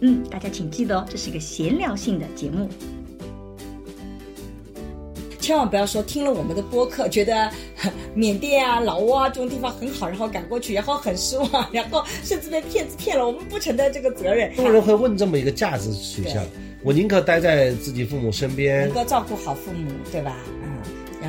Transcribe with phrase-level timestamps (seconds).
[0.00, 2.68] 嗯，大家请记得哦，这是一个闲聊性的节目。
[5.38, 7.48] 千万不要说听了我们的播客，觉得
[8.14, 14.52] 缅甸啊、老挝啊这种地方很好，然后赶过去，然后很失望，然后甚至被骗子骗了，我们不承担这个责任。
[14.56, 16.44] 中国人会问这么一个价值取向，
[16.82, 20.36] 我宁可待在自己父母身边，能够照顾好父母，对吧？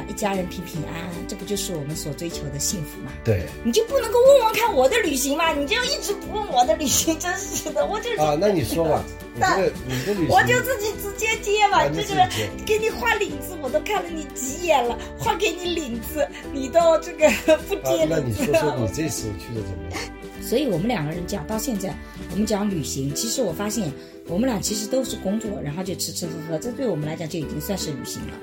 [0.07, 3.11] 一家人平平安安，这不就是我们所追求的幸福吗？
[3.23, 5.53] 对，你就不能够问问看我的旅行吗？
[5.53, 9.03] 你就一直不问我的旅行，真是的，我就啊，那你说吧，
[9.35, 17.29] 你这个你的旅行，我就自己直接接吧，啊这个你自己接给你画领子，我都看了你几眼了，画给你领子，你都这个
[17.67, 18.33] 不啊接，那你。
[18.33, 19.99] 说说你这次去的怎么样？
[20.41, 21.93] 所以我们两个人讲到现在，
[22.31, 23.91] 我们讲旅行，其实我发现
[24.27, 28.33] 我们俩其实都是工作，然后就吃吃喝喝，这对我们来讲就已经算是旅行了。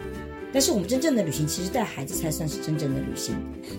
[0.54, 3.34] 但是我们真正的旅行，其实带孩子才算是真正的旅行。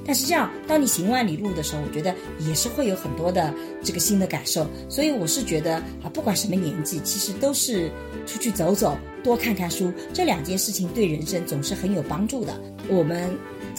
[0.06, 4.68] 但是这样，当你行万里路的时候，我觉得也是会有很多的这个新的感受。
[4.90, 7.90] 所以我是觉得啊，不管什么年纪，其实都是
[8.28, 12.54] 出去走走，多看看书，这两件事情对人生总是很有帮助的。
[12.90, 13.34] 我们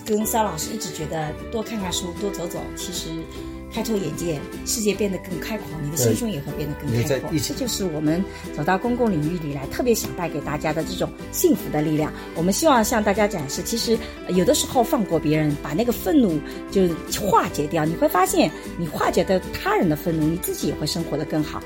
[0.06, 3.10] 跟骚老师一直觉得多看看书，多走走，其实
[3.77, 7.30] 开拓眼界，世界变得更开阔，你的心胸也会变得更开阔。
[7.38, 8.24] 这就是我们
[8.56, 12.10] 走到公共领域里来，特别想带给大家的这种幸福的力量。
[12.34, 16.88] 我们希望向大家展示，其实呃有的时候放过别人，把那个愤怒就
[17.20, 21.62] 化解掉，你会发现，你化解掉他人的愤怒，你自己也会生活得更好。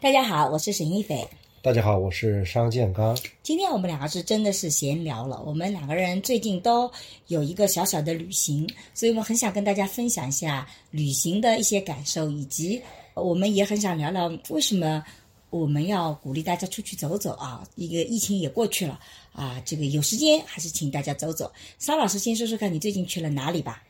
[0.00, 1.28] 大家好，我是沈一斐。
[1.62, 3.16] 大家好，我是商建刚。
[3.40, 5.40] 今天我们两个是真的是闲聊了。
[5.46, 6.90] 我们两个人最近都
[7.28, 12.82] 有一个小小的旅行，所以我们很想跟大家分享一下旅行的一些感受，以及
[13.14, 15.04] 我们也很想聊聊为什么
[15.50, 17.64] 我们要鼓励大家出去走走啊。
[17.76, 18.98] 一个疫情也过去了
[19.32, 21.48] 啊，这个有时间还是请大家走走。
[21.78, 23.80] 沙老师先说说看你最近去了哪里吧？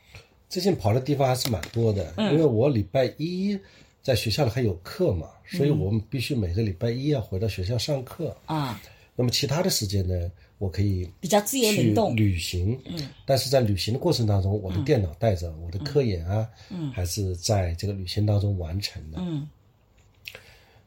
[0.50, 3.58] 最近跑的地方还是蛮多的，因为我礼拜一
[4.02, 8.36] 在学校里还有课嘛，所以我们必须每个礼拜一要回到学校上课。
[8.46, 8.80] 啊，
[9.14, 12.16] 那么其他的时间呢，我可以比较自由去灵动。
[12.16, 12.78] 旅行。
[12.84, 19.18] 嗯，但是在旅行的过程当中，我的电脑带着，我的科研啊，嗯，还是在这个旅行当中完成的。
[19.20, 19.48] 嗯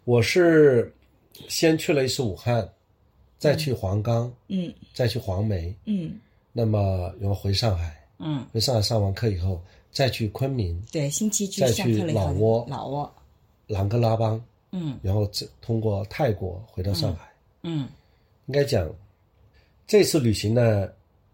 [0.03, 0.93] 我是
[1.47, 2.69] 先去了一次武汉，
[3.39, 6.19] 再去黄冈，嗯再去黄梅，嗯
[6.53, 9.59] 那么然后回上海，嗯，回上海上完课以后，
[9.95, 13.09] 再去昆明、对，星期去再去老挝老挝，
[13.67, 14.99] 琅勃拉邦，嗯。
[15.01, 17.31] 然后这通过泰国回到上海。
[17.63, 17.87] 嗯
[18.47, 18.93] 应该讲，
[19.87, 20.89] 这次旅行呢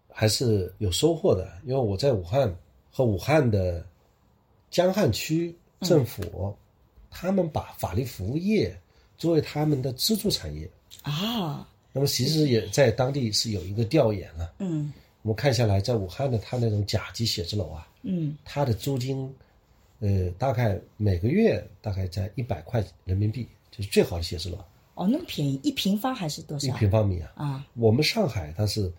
[0.10, 2.56] 还是有收获的，因为我在武汉
[2.92, 3.84] 和武汉的
[4.70, 6.56] 江汉区政府，
[7.10, 8.80] 他们把法律服务业
[9.18, 10.70] 作为他们的支柱产业。
[11.02, 14.94] 啊，那么其实也在当地是有一个调研啊，嗯
[15.24, 18.36] 我们看下来，在武汉的它那种甲级写字楼啊，嗯。
[18.44, 19.32] 它的租金，
[20.00, 24.58] 呃，大概每个月大概在一百块人民币，就是最好的写字楼，
[24.96, 26.68] 哦，那么便宜，一平方还是多少？
[26.68, 26.78] 一少？
[26.78, 27.32] 平方米啊。
[27.36, 28.92] 啊，我们上海它是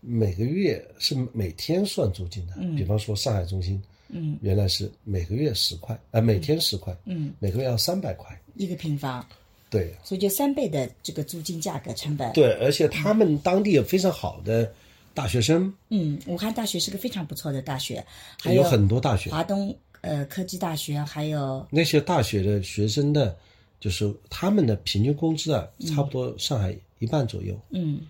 [0.00, 9.24] 每个月是每天算租金的，比方说上海中心，嗯，原来是每个月十块，呃，每天十块，嗯，每个月要三百块，一个平方，
[9.70, 9.94] 对。
[10.04, 14.70] 所以就三倍的这个租金价格成本。，对，而且他们当地有非常好的
[15.20, 18.02] 大学生，嗯，武汉大学是个非常不错的大学，
[18.42, 23.36] 还有很多大学，华东呃科技大学，还有那些大学的学生的，
[23.78, 28.00] 就是他们的平均工资啊，差不多上海一半左右，嗯。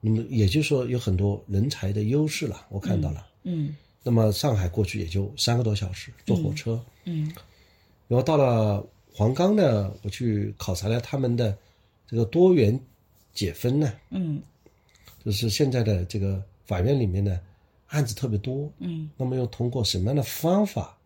[0.00, 3.26] 那么也就是说有很多人才的优势了，我看到了。
[3.44, 7.30] 嗯那么上海过去也就三个多小时坐火车，嗯。
[8.08, 8.82] 然后到了
[9.12, 11.54] 黄冈呢，我去考察了他们的
[12.08, 12.80] 这个多元
[13.34, 14.40] 解分呢，嗯
[15.24, 17.40] 就是现在的这个法院里面呢
[17.88, 19.10] 案子特别多，嗯。
[19.16, 20.96] 那么又通过什么样的方法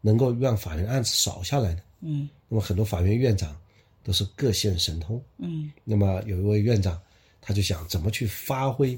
[0.00, 1.80] 能够让法院案子少下来呢？
[2.00, 2.28] 嗯。
[2.48, 3.56] 那么很多法院院长
[4.02, 5.70] 都是各显神通，嗯。
[5.84, 7.00] 那么有一位院长
[7.40, 8.92] 他就想怎么去发挥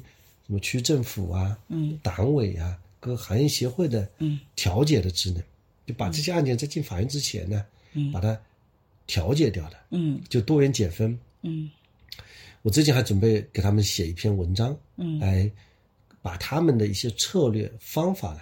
[0.47, 1.99] 什么区政府啊、嗯。
[2.03, 4.41] 党委啊、各行业协会的嗯。
[4.57, 5.43] 调解的职能，
[5.87, 8.11] 就把这些案件在进法院之前呢，嗯。
[8.13, 8.39] 把它
[9.07, 10.21] 调解掉的，嗯。
[10.29, 11.19] 就多元解分。
[11.43, 11.71] 嗯
[12.63, 15.51] 我之前还准备给他们写一篇文章，嗯来
[16.23, 18.41] 把把他们的一些策略方法呢，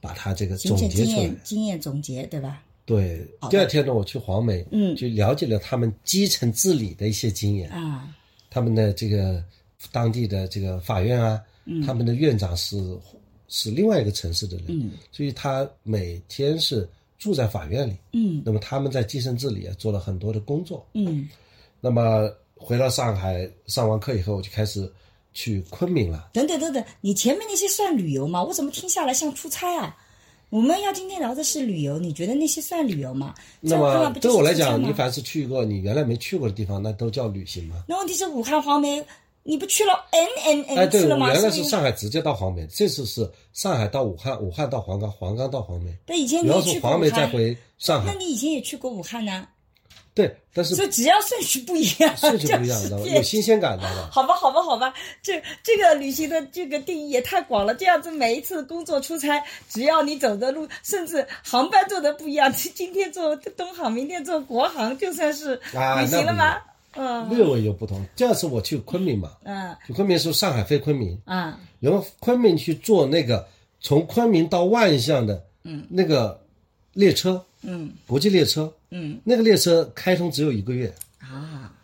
[0.00, 1.80] 把它这个总结出来经验。
[1.80, 2.62] 总结，对吧？
[2.86, 7.68] 对第二天呢，我去黄梅，嗯就了解了他们基层治理的一些经验。
[7.70, 8.14] 啊，
[8.48, 9.44] 他们的这个
[9.90, 12.76] 当地的这个法院啊，嗯他们的院长是
[13.48, 16.88] 是另外一个城市的人，嗯所以他每天是
[17.18, 17.96] 住在法院里。
[18.12, 20.86] 嗯那么他们在基层治理啊做了很多的工作。
[20.94, 21.28] 嗯
[21.80, 24.90] 那么回到上海上完课以后，我就开始
[25.32, 26.28] 去昆明了。
[26.32, 28.42] 等等等等，你前面那些算旅游吗？
[28.42, 29.96] 我怎么听下来像出差啊？
[30.50, 33.34] 我们要今天聊的是旅游，你觉得那些算旅游吗？
[33.60, 37.84] 那么对我来讲，你凡是去过你原来没去过的地方，那都叫旅行吗。
[37.86, 39.00] 那问题是武汉黄梅，
[39.44, 41.28] 你不去了 n n 哎，n 对，次了吗？
[41.28, 48.12] 我原来是上海直接到黄梅，这次是上海到武汉，武汉到黄冈，黄冈到黄梅，那以前你然也去过武后从黄梅再汉，回上海。
[48.12, 49.46] 那你以前也去过武汉呢？
[50.12, 52.80] 对，但是所以只要顺序不一样， 顺序不一样？
[53.14, 54.08] 有新鲜感，知道吧？
[54.12, 54.92] 好吧，好吧，好吧，
[55.22, 57.74] 这这个旅行的这个定义也太广了。
[57.74, 66.56] 这样子每一次工作出差，只要你走的路，甚至航班坐的不一样， 今天坐东航，明天坐国航，就算是啊旅行了吗？
[66.96, 68.04] 嗯略微有不同。
[68.16, 73.46] 第二次我去昆明嘛，嗯去昆明是上海飞昆明，嗯然后昆明去坐那个
[73.80, 76.42] 从昆明到万象的，嗯，那个
[76.94, 77.92] 列车，嗯。
[78.06, 79.20] 国际列车，嗯。
[79.24, 81.74] 那个列车开通只有一个月，啊，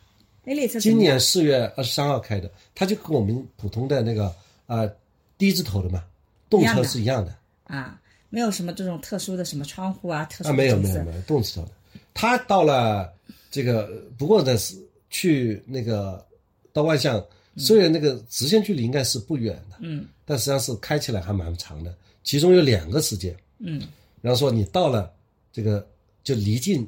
[0.44, 4.26] 那列车今年四月二十三号开的，它就跟我们普通的那个
[4.66, 4.92] 啊、呃
[5.38, 6.02] 低字头的嘛，
[6.48, 7.36] 动车是一样的。
[7.64, 8.00] 啊，
[8.30, 11.72] 没有什么这种特殊的什么窗户啊，特殊啊，没有没有没有动字头的。
[12.14, 13.12] 他到了
[13.50, 14.74] 这个，不过呢是
[15.10, 16.24] 去那个
[16.72, 17.22] 到万象，
[17.56, 20.06] 虽然那个直线距离应该是不远的，嗯。
[20.24, 21.94] 但实际上是开起来还蛮长的，
[22.24, 23.36] 其中有两个时间。
[23.58, 23.82] 嗯，
[24.22, 25.12] 然后说你到了
[25.56, 25.88] 这个
[26.22, 26.86] 就离境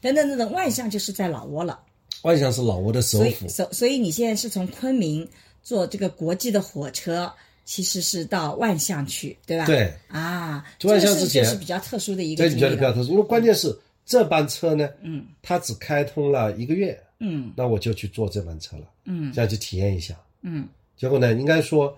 [0.00, 1.78] 等等等等，万象就是在老挝了。
[2.22, 5.26] 万象是老挝的首府，所所以你现在是从昆明
[5.62, 7.32] 坐这个国际的火车，
[7.64, 9.66] 其实是到万象去，对吧？
[9.66, 9.94] 对。
[10.08, 13.72] 啊，万象这个是之前就是比较特殊的一个对比较特殊，因为关键是
[14.04, 15.24] 这班车呢，嗯。
[15.40, 17.52] 它只开通了一个月，嗯。
[17.56, 19.32] 那我就去坐这班车了，嗯。
[19.32, 20.18] 这样去体验一下。
[20.42, 20.66] 嗯。
[20.96, 21.96] 结果呢，应该说，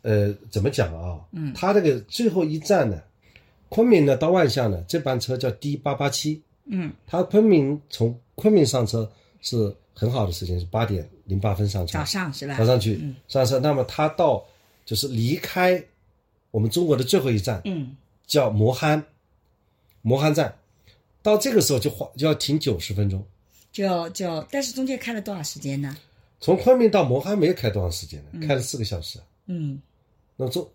[0.00, 1.20] 呃，怎么讲啊？
[1.32, 1.52] 嗯。
[1.54, 3.02] 它这个最后一站呢，
[3.70, 12.58] 昆明呢到万象呢，这班车叫 D 八八七，嗯，它昆明从昆明上车是很好的时间，是八点零八分上车，早上是吧？
[12.58, 13.58] 早上去嗯上车。
[13.58, 14.44] 那么它到
[14.84, 15.82] 就是离开
[16.50, 17.96] 我们中国的最后一站嗯
[18.26, 19.02] 叫磨憨，
[20.02, 20.54] 磨憨站，
[21.22, 23.24] 到这个时候就花就要停九十分钟。
[23.72, 25.96] 就就，但是中间开了多少时间呢？
[26.40, 28.46] 从昆明到磨憨没有开多长时间呢？
[28.48, 29.20] 开了四个小时。
[29.46, 29.80] 嗯
[30.36, 30.68] 那中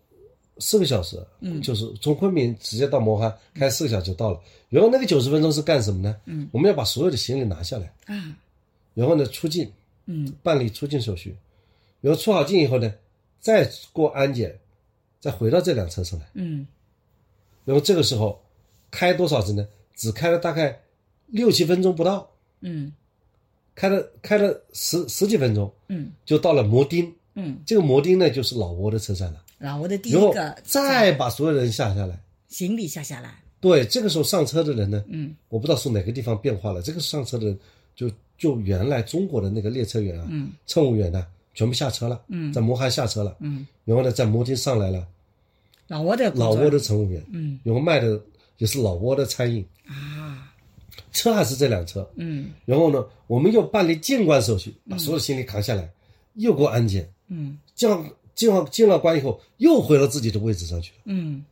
[0.58, 4.40] 四个小时，嗯，就是从昆明直接到摩憨，开四个小时就到了。
[4.68, 6.16] 然后那个九十分钟是干什么呢？
[6.24, 8.36] 嗯，我们要把所有的行李拿下来，啊
[8.94, 9.70] 然后呢出境，
[10.06, 11.36] 嗯办理出境手续，
[12.00, 12.92] 然后出好境以后呢，
[13.40, 14.58] 再过安检，
[15.20, 16.26] 再回到这辆车上来。
[16.34, 16.66] 嗯
[17.64, 18.40] 然后这个时候
[18.90, 19.66] 开多少次呢？
[19.94, 20.80] 只开了大概
[21.26, 22.30] 六七分钟不到，
[22.60, 22.92] 嗯
[23.74, 27.12] 开了开了十十几分钟，嗯就到了摩丁。
[27.34, 29.42] 嗯，这个摩丁呢，就是老挝的车站了。
[29.58, 32.18] 老挝的第一个再把所有人下下来。
[32.48, 36.80] 行李下下来，对，这个时候上车的人呢，嗯，我不知道是哪个地方变化了。
[36.80, 37.58] 这个上车的人
[37.94, 42.52] 就就原来中国的那个列车员啊，嗯，乘务员呢，全部下车了，嗯。
[42.52, 45.06] 在摩哈下车了，嗯，然后呢，在摩丁上来了
[45.88, 47.58] 老挝的老挝的乘务员，嗯。
[47.64, 48.18] 然后卖的
[48.58, 50.52] 也是老挝的餐饮，啊。
[51.12, 52.50] 车还是这辆车，嗯。
[52.64, 55.90] 然后呢，我们又办理进关手续，把所有行李扛下来，
[56.34, 57.58] 又过安检，嗯。
[57.74, 58.02] 进好
[58.36, 61.44] 进了进了关以后，又回到自己的位置上去了，嗯，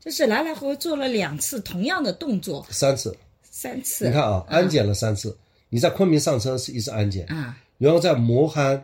[0.00, 3.16] 就是来来回回做了两次同样的动作，三次。
[3.52, 4.06] 三次。
[4.06, 5.36] 你看啊，安检了三次，
[5.68, 8.82] 你在昆明上车是一次安检，啊，然后在磨憨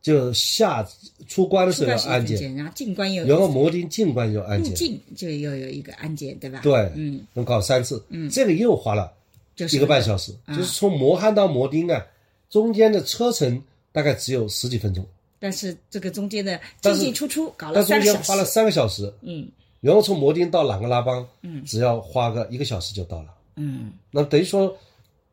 [0.00, 0.86] 就下
[1.26, 6.60] 出关的时候安检，安检，然后进关又然后摩丁进关又安检，入境就又有一个安检，对吧？
[6.62, 9.12] 对，嗯，能搞三次，嗯，这个又花了
[9.56, 12.06] 就是一个半小时，就是从摩憨到摩丁啊，
[12.50, 13.60] 中间的车程
[13.90, 15.04] 大概只有十几分钟，
[15.38, 19.48] 但是这个中间的进进出出搞了三个小时，间花了三个小时，嗯。
[19.80, 23.92] 然后从摩丁到朗格拉邦，嗯，只要花个一个小时就到了，嗯。
[24.10, 24.74] 那等于说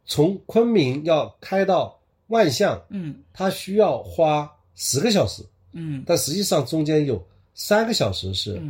[0.05, 3.15] 从昆明要开到万象，嗯。
[3.31, 5.41] 它需要花十个小时，
[5.71, 6.03] 嗯。
[6.05, 8.61] 但实际上中间有三个小时是，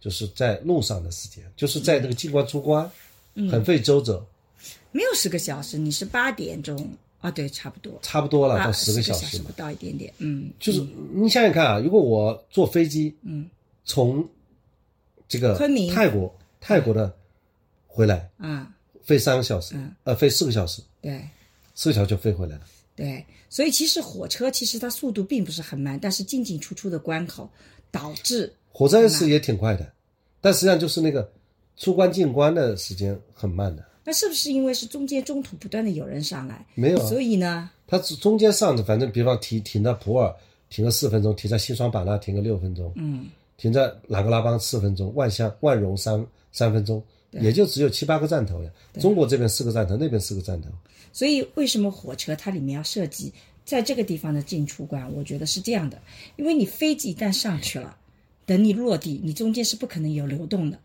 [0.00, 2.90] 就是在路上的时间，就是在这个进关出关，
[3.50, 4.24] 很费周折，
[4.90, 6.76] 没有十个小时，你是八点钟
[7.24, 7.30] 啊？
[7.30, 9.44] 对，差不多，差不多了啊到十个小小时嘛。
[9.46, 9.52] 不。
[9.52, 13.48] 到一点点，嗯，就是你想想看啊，如果我坐飞机，嗯，
[13.84, 14.26] 从
[15.26, 15.92] 这个昆明。
[15.94, 17.10] 泰国泰国的
[17.86, 18.70] 回来，啊，
[19.02, 19.90] 飞三个小时，嗯。
[20.04, 21.20] 呃，飞四个小时，对。
[21.74, 22.62] 四个小时就飞回来了。
[22.94, 27.50] 对，所以其实火车其实它速度并不是很慢，但是进进出出的关口
[27.90, 29.92] 导致火车是也挺快的，
[30.40, 31.28] 但实际上就是那个
[31.76, 33.84] 出关进关的时间很慢的。
[34.04, 40.34] 那是不是因为是中间中途不断的有人上来，没有啊所以呢，它只中间上的，反正比方停停到普洱
[40.68, 48.70] 停个四分钟，停在西双版纳停个六分钟，嗯，停在琅格拉邦四分钟，万象万荣三三分钟，也就只有七八个站头呀。
[49.00, 50.68] 中国这边四个站头，那边四个站头。
[51.12, 53.32] 所以为什么火车它里面要设计
[53.64, 55.10] 在这个地方的进出关？
[55.14, 55.98] 我觉得是这样的，
[56.36, 57.96] 因为你飞机一旦上去了，
[58.44, 60.78] 等你落地，你中间是不可能有流动的。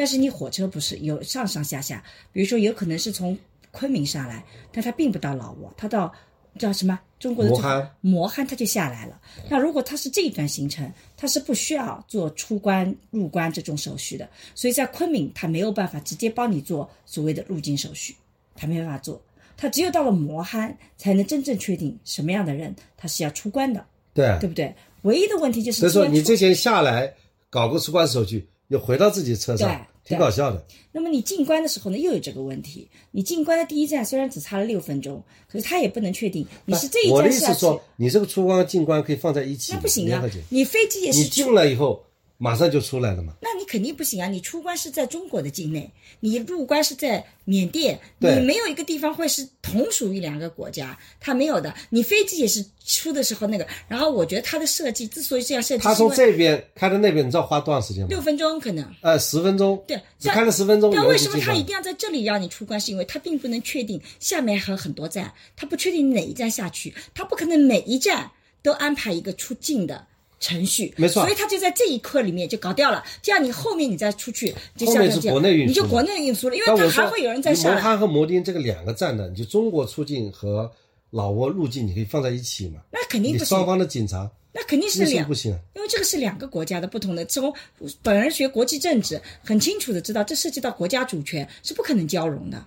[0.00, 2.02] 但是你火车不是有上上下下，
[2.32, 3.38] 比如说有可能是从
[3.70, 4.42] 昆明上来，
[4.72, 6.10] 但它并不到老挝，它到
[6.58, 9.20] 叫什么中国的这个磨憨磨憨它就下来了。
[9.50, 18.16] 那如果它是这一段行程，它是不需要做出关入关这种手续的，所以在昆明它没有办法直接帮你做所谓的入境手续，
[18.56, 19.20] 它没办法做。
[19.54, 24.74] 它只有到了磨憨，才能真正确定什么样的人他是要出关的，对啊，对不对？
[25.02, 27.12] 唯一的问题就是，所以说你之前下来
[27.50, 30.64] 搞个出关手续，又回到自己车上，对挺搞笑的。
[30.92, 32.88] 那么你进关的时候呢，又有这个问题。
[33.12, 40.22] 你进关的第一站虽然只差了六分钟，可是他也不能确定你是这一我的站下去，意思说，你这个出关进关可以放在一起，那不行啊。
[40.48, 42.04] 你飞机也是你进了以后，
[42.42, 43.34] 马上就出来了嘛。
[43.42, 44.26] 那你肯定不行啊！
[44.26, 51.74] 你出关是在中国的境内，你入关是在缅甸，你没有一个地方会是同属于两个国家，它没有的。
[51.90, 58.18] 你飞机也是出的时候那个，然后我觉得它的设计之所以这样设计，他从这边开到那边，你知道花多长时间吗六？
[58.22, 58.90] 分钟可能。
[59.02, 59.84] 呃，十分钟。
[59.86, 60.90] 对，只但开了十分钟。
[60.94, 62.80] 但为什么他一定要在这里让你出关？
[62.80, 68.30] 是因为他并不能确定下面还有很多站，他不确定哪一站下去，他不可能每一站
[68.62, 70.06] 都安排一个出境的
[70.40, 70.92] 程序。
[70.96, 73.04] 没错所以他就在这一刻里面就搞掉了。
[73.22, 80.68] 这样你后面你再出去，就后面是像这样国内运输你就国内运输了，因为他还会有人在上哈和摩丁这个两个站的，你就中国出境和
[81.10, 82.80] 老挝入境，你可以放在一起嘛？
[82.90, 85.58] 那肯定不你双，方的警察那肯定是两不行啊？
[85.76, 87.24] 因为这个是两个国家的不同的。
[87.26, 87.54] 从
[88.02, 92.66] 本人学国际政治，很清楚的知道，这涉及到国家主权，是不可能交融的，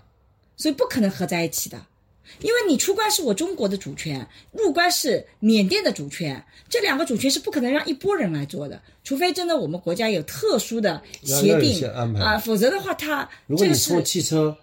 [0.55, 1.85] 所以不可能合在一起的。
[2.41, 14.55] 因为你出关是我中国的主权，入关是缅甸的主权，这两个主权是不可能让一拨人来做的，除非真的我们国家有特殊的协定些安排啊，否则的话，他如果你坐汽车，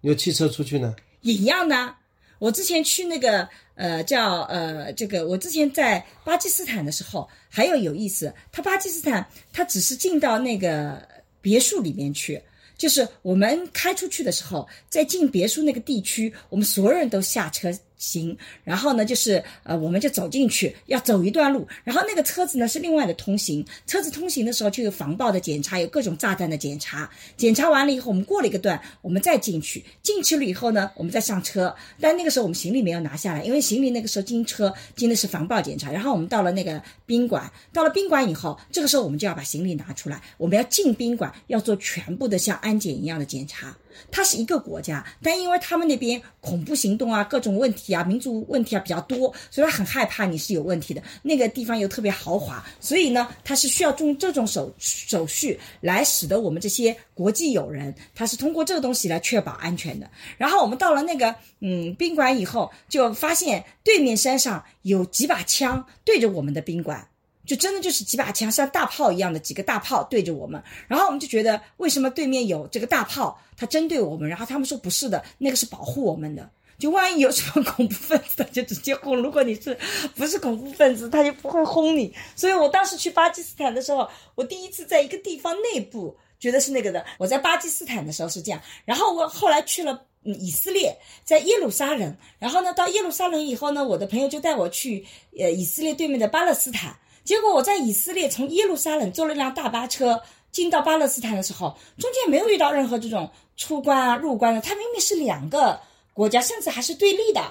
[0.00, 0.94] 你有汽车出去呢？
[1.20, 1.98] 也一样的啊。
[2.38, 11.00] 我之前去那个呃叫呃这个，我之前在巴基斯坦的时候还有有意思，他巴基斯坦他只是进到那个
[11.40, 12.42] 别墅里面去。
[12.76, 43.76] 就是我们开出去的时候，在进别墅那个地区，我们所有人都下车行，然后呢，就是呃，我们就走进去，要走一段路，然后那个车子呢是另外的通行，车子通行的时候就有防爆的检查，有各种炸弹的检查，检查完了以后，我们过了一个段，我们再进去，进去了以后呢，我们再上车，但那个时候我们行李没有拿下来，因为行李那个时候进车进的是防爆检查，然后我们到了那个宾馆，到了宾馆以后，这个时候我们就要把行李拿出来，我们要进宾馆，要做全部的像安检一样的检查。
[44.10, 51.02] 它是一个国家，但因为他们那边恐怖行动啊、各种问题啊、民族问题啊比较多，所以他很害怕你是有问题的。
[51.22, 60.10] 那个地方又特别豪华，所以呢，他是需要用这种手手续来使得我们这些国际友人，他是通过这个东西来确保安全的。
[60.36, 67.06] 然后我们到了那个嗯宾馆以后，就发现对面山上有几把枪对着我们的宾馆。
[67.46, 76.50] 就真的就是几把枪，像大炮一样的几个大炮对着我们，然后我们就觉得为什么对面有这个大炮，它针对我们，然后他们说不是的，那个是保护我们的。
[76.78, 79.16] 就万一有什么恐怖分子，他就直接轰。
[79.16, 79.74] 如果你是
[80.14, 82.12] 不是恐怖分子，他就不会轰你。
[82.34, 87.02] 所以我当时去巴基斯坦的时候，我第一次在一个地方内部觉得是那个的。
[87.16, 90.02] 我在巴基斯坦的时候是这样，然后我后来去了。
[90.28, 95.06] 以色列在耶路撒冷，然后呢，到耶路撒冷以后呢，我的朋友就带我去
[95.38, 96.96] 呃以色列对面的巴勒斯坦。
[97.26, 105.78] 结果我在以色列从耶路撒冷坐了一辆大巴车进到巴勒斯坦的时候，中间没有遇到任何这种出关啊、入关的，它明明是两个
[106.14, 107.42] 国家，甚至还是对立的。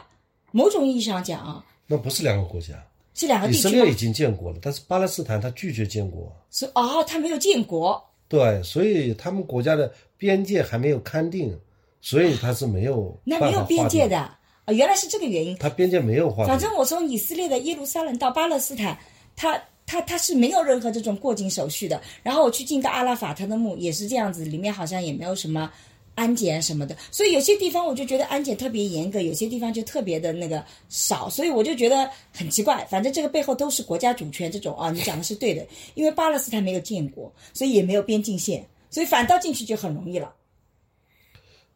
[0.51, 2.73] 某种意义上讲啊，那不是两个国家。
[3.17, 11.57] 是两个以地区吗色列已经建国了，但是巴勒斯坦他拒绝建国，是哦，他没有建国，对，所以他们国家的边界还没有勘定，
[12.01, 15.55] 所以他是没有那没有边界的啊，原来是这个原因。
[15.57, 16.47] 他边界没有划定。
[16.47, 18.97] 反正我从以色列的耶路撒冷到巴勒斯坦，
[19.35, 22.01] 他他他是没有任何这种过境手续的。
[22.23, 25.71] 然后我去进到阿拉法特的墓也是这样子，里面好像也没有什么
[26.15, 26.95] 安检什么的。
[27.11, 31.29] 所以有些地方我就觉得安检特别严格，有些地方就特别的那个少。
[31.29, 32.85] 所以我就觉得很奇怪。
[32.89, 35.65] 反正这个背后都是国家主权这种啊，你讲的是对的。
[35.93, 40.33] 因为巴勒斯坦没有建国，所以也没有边境线，所以反倒进去就很容易了。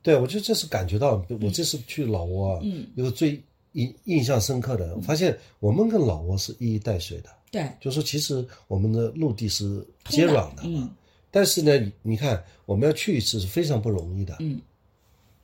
[0.01, 3.39] 对，我觉得这是感觉到，我这次去老挝啊，嗯有个最
[3.73, 7.29] 印印象深刻的，我发现我们跟老挝是一衣带水的。
[7.51, 10.89] 对，就是说，其实我们的陆地是接壤的，嗯
[11.31, 14.59] 但是呢，你你看我们要去一次是非常不容易的，嗯，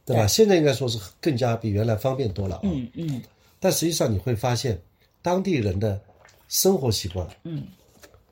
[0.04, 0.26] 对吧？
[0.26, 2.62] 现在应该说是更加比原来方便多了啊。
[2.64, 3.22] 嗯嗯
[3.60, 4.80] 但实际上你会发现，
[5.22, 6.00] 当地人的
[6.48, 7.68] 生活习惯、嗯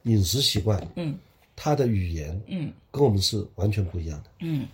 [0.03, 1.17] 饮食习惯、嗯
[1.55, 4.29] 他的语言嗯跟我们是完全不一样的。
[4.39, 4.67] 嗯，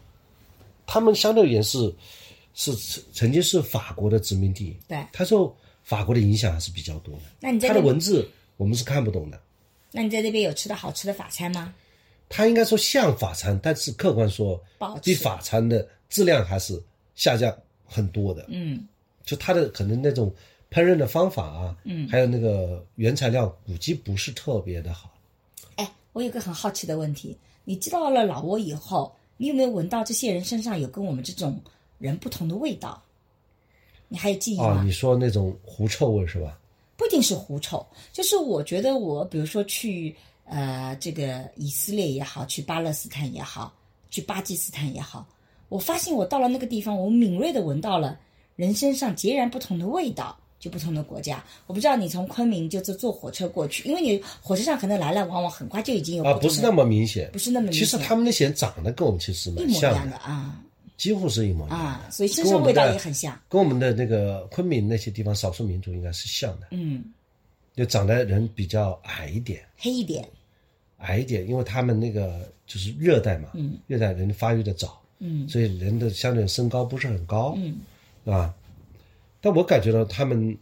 [0.88, 1.94] 他们相对而言是
[2.54, 5.06] 是曾曾经是法国的殖民地，对。
[5.12, 7.22] 他受法国的影响还是比较多的。
[7.42, 8.28] 那你在他的文字
[8.60, 9.40] 我们是看不懂的。
[9.94, 11.74] 那你在那边有吃到好吃的法餐吗？
[12.28, 14.62] 它应该说像法餐，但是客观说
[15.02, 16.78] 比法餐的质量还是
[17.16, 18.46] 下降很多的。
[18.50, 18.86] 嗯
[19.24, 20.30] 就它的可能那种
[20.70, 25.10] 烹饪的方法啊，嗯还有那个原材料估计不是特别的好。
[25.78, 31.60] 哎，我有个很好奇的问题，你知道了老挝以后，你有没有闻到这些人身上有跟我们这种
[31.98, 33.02] 人不同的味道？
[34.08, 34.66] 你还有记忆吗？
[34.66, 36.60] 啊，你说那种狐臭味是吧？
[37.00, 40.14] 不一定是狐臭，就是我觉得我比如说去
[40.44, 43.74] 呃这个以色列也好，去巴勒斯坦也好，
[44.10, 45.26] 去巴基斯坦也好，
[45.70, 48.20] 我发现我到了那个地方，我敏锐的闻到了
[48.58, 50.38] 人身上截然不同的味道。
[50.60, 60.62] 就不同的国家，我不知道你从昆明就坐坐火车过去，因为你火车上可能来来往往，很快就已经有啊，不是那么明显，不是那么明显其实他们那些人长得跟我们其实一模一蛮像样的啊
[61.00, 61.86] 几乎是一模一样的。
[61.86, 63.40] 啊，所以身上味道也很像。
[63.48, 67.04] 跟我们的那个昆明那些地方少数民族应该是像的，嗯，
[67.74, 70.28] 就长得人比较矮一点，黑一点，
[70.98, 75.48] 矮一点，因为他们那个就是热带嘛，嗯，热带人发育的早，嗯。
[75.48, 77.78] 所以人的相对身高不是很高，嗯，
[78.26, 78.54] 是吧？
[79.40, 80.58] 但我感觉到他们，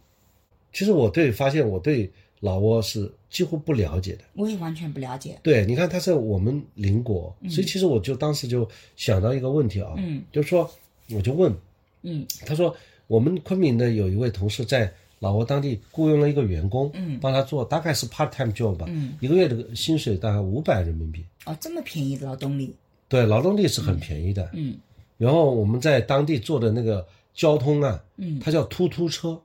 [0.72, 4.24] 其实我对发现我对老挝是几乎不了解的。
[4.34, 5.38] 我也完全不了解。
[5.42, 10.70] 对，你看他在我们邻国，所以其实我就当时就想到一个问题啊，嗯，就是说
[11.10, 11.54] 我就问，
[12.02, 12.26] 嗯。
[12.46, 12.74] 他说
[13.06, 17.18] 我们昆明的有一位同事在老挝当地雇佣了一个员工，嗯。
[17.20, 22.74] 帮他做大概是 part time job 吧，嗯，一个月的薪水大概五百人民币，哦，这么便宜的劳动力，
[23.08, 24.50] 对，劳动力是很便宜的。
[24.54, 24.76] 嗯。
[25.16, 29.36] 然后我们在当地做的那个交通啊，嗯，它叫突突车，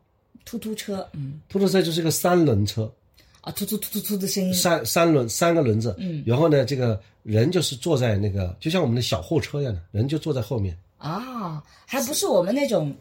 [0.46, 2.92] 突突车，嗯，突突车就是一个三轮车，
[3.44, 12.96] 啊，突突突突突的声音，三三轮三个轮子，嗯，然后呢，这个人就是坐在那个，就像我们的小货车一样的，人就坐在后面，啊，还不是我们那种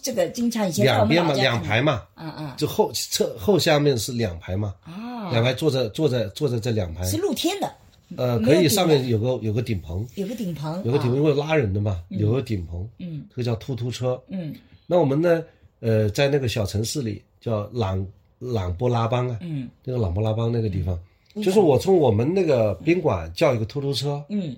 [0.00, 2.52] 这个经常以前两边嘛，两排嘛，嗯嗯。
[2.56, 7.74] 就后侧后下面是两排嘛，啊，两排坐着坐在坐在这两排，是露天的，
[8.16, 13.26] 呃，可以上面有个有个顶棚，有个顶棚，有个顶棚，啊因为拉人的嘛，有个顶棚，嗯。
[13.30, 14.22] 这个叫突突车。
[14.28, 14.54] 嗯。
[14.86, 15.42] 那我们呢，
[15.80, 18.06] 呃，在那个小城市里叫朗
[18.52, 19.68] 朗布拉邦啊，嗯。
[19.82, 20.98] 那个朗布拉邦那个地方，
[21.42, 24.56] 就是我从我们那个宾馆叫一个出租车，嗯。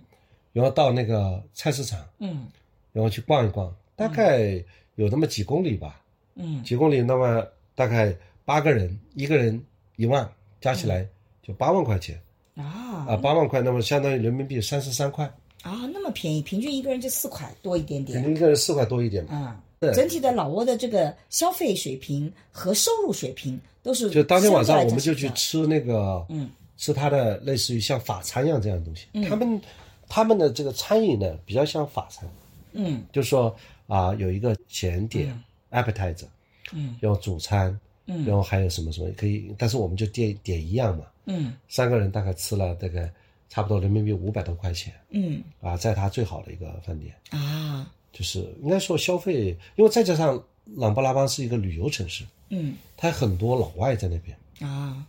[0.53, 2.47] 然后到那个菜市场，嗯。
[2.93, 4.63] 然后去逛一逛，大概
[4.97, 6.01] 有那么几公里吧，
[6.35, 6.63] 嗯。
[6.63, 9.63] 几公里，那么大概八个人，一个人
[9.97, 10.29] 一万，
[10.61, 11.07] 加起来
[11.43, 12.21] 就八万块钱。
[12.57, 13.07] 啊。
[13.09, 15.25] 啊，八万块，那么相当于人民币三十三块，
[15.63, 18.19] 啊，那么便宜，平均一个人就四块多一点点。
[18.19, 19.37] 平均一个人四块多一点嘛。
[19.37, 19.61] 啊。
[19.61, 29.07] 对整体的老挝的这个消费水平和收入水平都是就当天晚上我们就去吃那个，嗯，吃它的类似于像法餐一样这样的东西。
[29.29, 29.61] 他们
[30.09, 32.29] 他们的这个餐饮呢比较像法餐，
[32.73, 33.05] 嗯。
[33.13, 33.55] 就是说
[33.87, 35.39] 啊、有一个前点、
[35.71, 36.27] appetizer，
[36.73, 36.97] 嗯。
[37.01, 41.53] 然后主餐，嗯然后还有什么什么可以，但是我们就点点一样嘛，嗯。
[41.69, 43.13] 三个人大概吃了大概
[43.49, 45.43] 差不多人民币五百多块钱嗯。
[45.61, 50.43] 啊，在他最好的一个饭店，啊就是应该说消费，因为再加上
[50.77, 54.35] 琅勃拉邦是一个旅游城市，嗯它很多老外在那边。
[54.61, 55.05] 啊，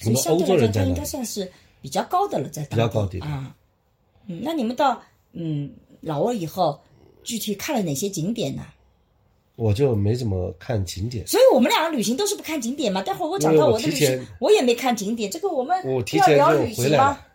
[0.00, 3.52] 很多所以相对欧洲来讲，应人在那里该算是比较高的了，在比较当高地啊。
[4.26, 5.72] 嗯，那你们到嗯
[6.02, 6.80] 老挝以后，
[7.24, 8.62] 具体看了哪些景点呢？
[9.56, 13.02] 我就没怎么看景点，所以我们两个旅行都是不看景点嘛。
[13.02, 17.26] 待会儿我讲到我的旅行，我也没看景点，这个我们要提前就聊旅行吗回来了？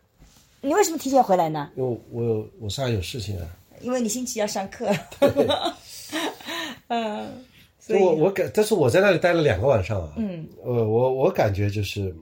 [0.62, 1.70] 你为什么提前回来呢？
[1.76, 3.46] 因为我有我上海有事情啊。
[3.82, 4.90] 因为你星期要上课。
[6.90, 7.44] 嗯，
[7.80, 10.14] 所以我我感，但是我在那里待了两个晚上啊。
[10.18, 12.16] 嗯呃，我我感觉就是，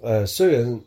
[0.00, 0.80] 呃，虽然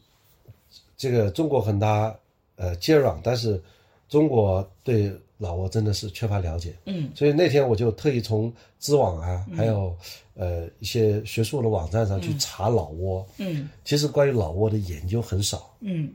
[0.97, 2.15] 这个中国和它
[2.55, 3.61] 呃接壤，但是
[4.09, 6.73] 中国对老挝真的是缺乏了解。
[6.85, 9.95] 嗯所以那天我就特意从知网啊，还有
[10.33, 13.23] 呃一些学术的网站上去查老挝。
[13.37, 16.11] 嗯其实关于老挝的研究很少，嗯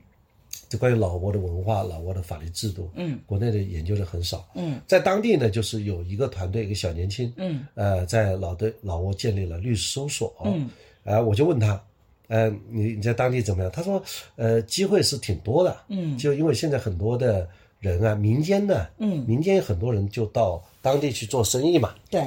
[0.68, 4.46] 就关于老挝的文化、老挝的法律制度，嗯国内的研究的很少。
[4.54, 10.34] 嗯在当地呢，就是有一个团队，一个小年轻，嗯呃，在老的老挝建立了律师事务所。
[10.44, 10.68] 嗯，
[11.04, 11.80] 呃，我就问他，
[12.28, 13.70] 呃，你你在当地怎么样？
[13.72, 14.02] 他说，
[14.34, 15.76] 呃，机会是挺多的。
[15.88, 17.48] 嗯就因为现在很多的
[17.78, 21.94] 人啊，民间的，嗯民间有很多人就到当地去做生意嘛。
[22.10, 22.26] 对，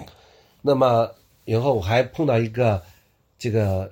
[0.62, 1.10] 那么，
[1.44, 2.82] 然后我还碰到一个
[3.38, 3.92] 这个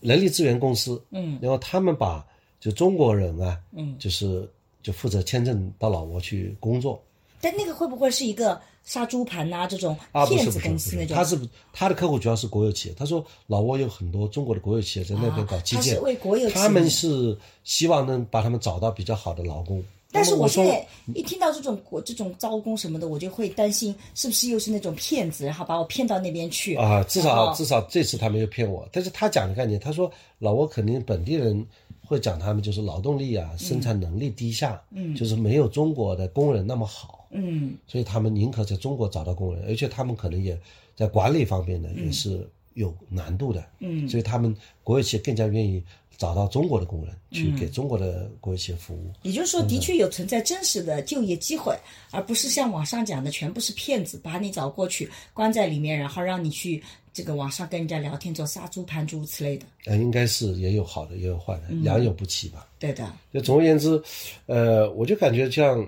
[0.00, 2.26] 人力资源公司，嗯，然后他们把
[2.64, 4.50] 就中国人啊，嗯，就是
[4.82, 6.98] 就负责签证到老挝去工作
[7.38, 9.94] 但那个会不会是一个杀猪盘呐、这种
[10.26, 11.14] 骗子是不是不是，公司那种？
[11.14, 11.38] 他是
[11.74, 19.84] 他的客户主要是国有企业，他说老挝有很多中国的国有企业在那边搞基建，啊他是为国有企业他们是希望能把他们找到比较好的劳工。
[20.10, 31.66] 但是我现在一听到这种国这种招工什么的，我就会担心是不是又是那种骗子，然后把我骗到那边去啊，至少至少这次他没有骗我，但是他讲的概念，他说老挝肯定本地人
[32.06, 37.74] 会讲他们就是劳动力啊，生产能力低下，嗯，就是没有中国的工人那么好，嗯。
[37.86, 40.58] 所以他们宁可在中国找到工人，而且他们可能也
[40.94, 45.82] 在管理方面呢也是有难度的，嗯所以他们国有企业更加愿意
[46.16, 49.10] 找到中国的工人去给中国的国有企业服务。
[49.22, 51.76] 也就是说，的确有存在真实的就业机会，
[52.12, 56.80] 而不是像网上讲的全部是骗子，把你找过去关在里面，然后让你去
[57.12, 59.66] 这个网上跟人家聊天做杀猪盘诸如此类的。
[59.86, 62.68] 呃，应该是也有好的，也有坏的，良莠不齐吧。
[62.78, 64.00] 对的，就总而言之，
[64.46, 65.78] 呃，我就感觉像，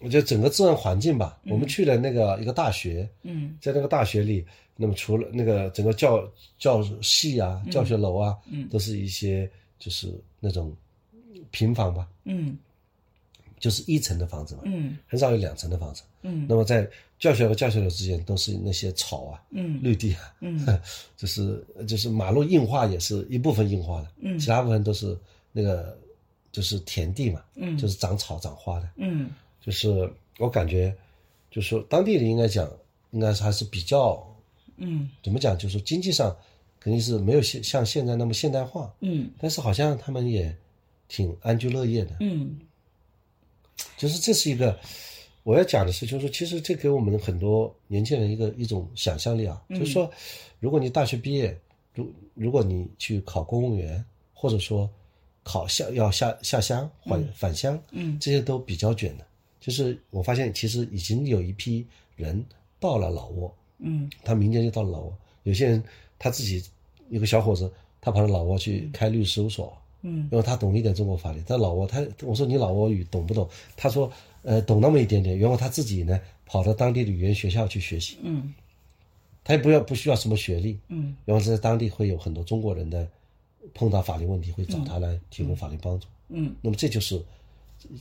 [0.00, 4.44] 我觉得整个自然环境吧，我们去了那个一个大学，嗯在那个大学里，
[4.76, 8.68] 那么除了那个整个教教系啊、教学楼啊，嗯。
[8.68, 10.74] 都是一些就是那种
[11.50, 12.56] 平房吧，嗯。
[13.58, 14.98] 就是一层的房子嘛，嗯。
[15.06, 16.02] 很少有两层的房子。
[16.22, 16.46] 嗯。
[16.48, 20.66] 那么在教学和教学楼之间都是那些草啊、嗯绿地啊，嗯。
[21.16, 24.38] 就是就是马路硬化也是一部分硬化的，嗯。
[24.38, 25.16] 其他部分都是
[25.52, 25.98] 那个
[26.52, 27.78] 就是田地嘛，嗯。
[27.78, 29.30] 就是长草长花的，嗯。
[29.62, 30.94] 就是我感觉，
[31.50, 32.70] 就是说当地人应该讲，
[33.12, 34.22] 应该是还是比较
[34.76, 35.08] 嗯。
[35.22, 36.36] 怎么讲，就是经济上
[36.78, 39.30] 肯定是没有现像现在那么现代化，嗯。
[39.38, 40.56] 但是好像他们也
[41.08, 42.58] 挺安居乐业的，嗯。
[43.96, 44.78] 就是这是一个
[45.42, 50.10] 我要讲的是，就是说其实这给我们很多年轻人一个一种想象力啊，就是说
[50.60, 51.58] 如果你大学毕业，
[51.94, 54.90] 如如果你去考公务员，或者说
[55.42, 58.18] 考下要下下乡返返乡，嗯。
[58.18, 59.26] 这些都比较卷的。
[59.60, 61.84] 就是我发现其实已经有一批
[62.14, 62.44] 人
[62.78, 65.12] 到了老挝，嗯他明年就到了老挝。
[65.44, 65.82] 有些人
[66.18, 66.64] 他自己
[67.08, 71.40] 有个小伙子，他跑到老挝去开律师事务所，嗯因为他懂一点中国法律。
[71.42, 73.48] 在老挝，他我说你老挝语懂不懂？
[73.76, 74.10] 他说
[74.42, 75.38] 呃懂那么一点点。
[75.38, 78.54] 然后他自己呢跑到当地的语言学校去学习，嗯
[79.44, 83.08] 他也不要不需要什么学历，嗯然后在当地会有很多中国人的
[83.74, 86.06] 碰到法律问题会找他来提供法律帮助。
[86.28, 87.22] 嗯那么这就是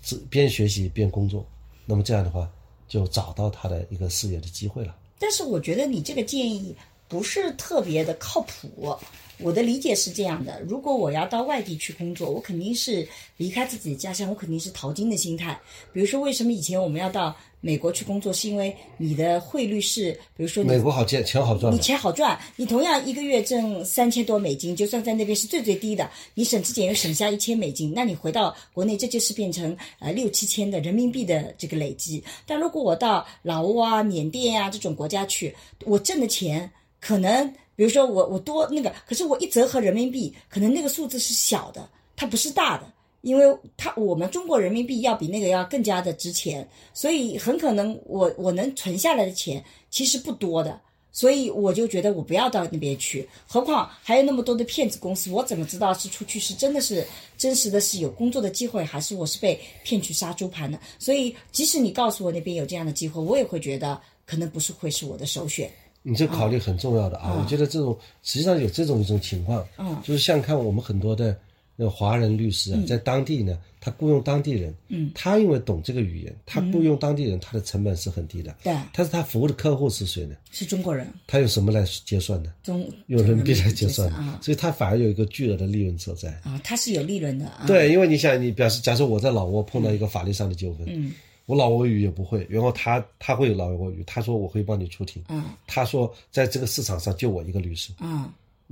[0.02, 1.46] 自边学习边工作，
[1.86, 2.52] 那么这样的话
[2.88, 4.96] 就找到他的一个事业的机会了。
[5.20, 6.76] 但是我觉得你这个建议
[7.08, 8.96] 不是特别的靠谱。
[9.38, 15.60] 我的理解是这样的：如果我要到外地去工作，我肯定是离开自己的家乡，我肯定是淘金的心态。
[15.92, 32.24] 比如说，为什么以前我们要到美国去工作，是因为你的汇率是，比如说美国好钱钱好赚你，钱好赚，你同样一个月挣三千多美金，就算在那边是最最低的，你省吃俭用省下一千美金，那你回到国内，这就是变成呃六七千的人民币的这个累积。
[32.46, 36.72] 但如果我到老挝啊、缅甸啊这种国家去，我挣的钱
[37.06, 42.92] 可能，比如说我我多那个，可是我一折合人民币，可能那个数字是小的，它不是大的。
[43.22, 50.80] 因为它我们中国人民币要比那个要更加的值钱，所以很可能我我能存下来的钱其实不多的，
[51.12, 53.28] 所以我就觉得我不要到那边去。
[53.48, 57.06] 何况还有那么多的骗子公司，我怎么知道是出去是真的是
[57.38, 60.80] 真实的是有工作的机会，还是我是被骗去杀猪盘的？
[61.00, 65.68] 所以即使你告诉我那边有这样的机会，我也会觉得可能不是会是我的首选。
[66.08, 67.36] 你这考虑很重要的啊。
[67.42, 71.36] 我觉得这种实际上有这种一种情况，嗯就是像看我们很多的
[71.76, 80.36] 那华人律师啊，在当地呢，他雇佣当地人，嗯，他因为懂这个语言，他雇佣当地人，他的成本是很低的，对，但是他服务的客户是谁呢？
[80.52, 82.54] 是中国人，他用什么来结算呢？
[82.64, 86.30] 中用人民币来结算啊所以他反而有一个巨额的利润所在。
[86.44, 87.66] 啊，他是有利润的啊。
[87.68, 91.12] 对，因为你想，你表示，假设我在老挝碰到一个法律上的纠纷，嗯
[91.46, 98.30] 我老挝语也不会，然后他他会老挝语，他说我会帮你出庭，嗯他说在这个市场上就我一个律师，嗯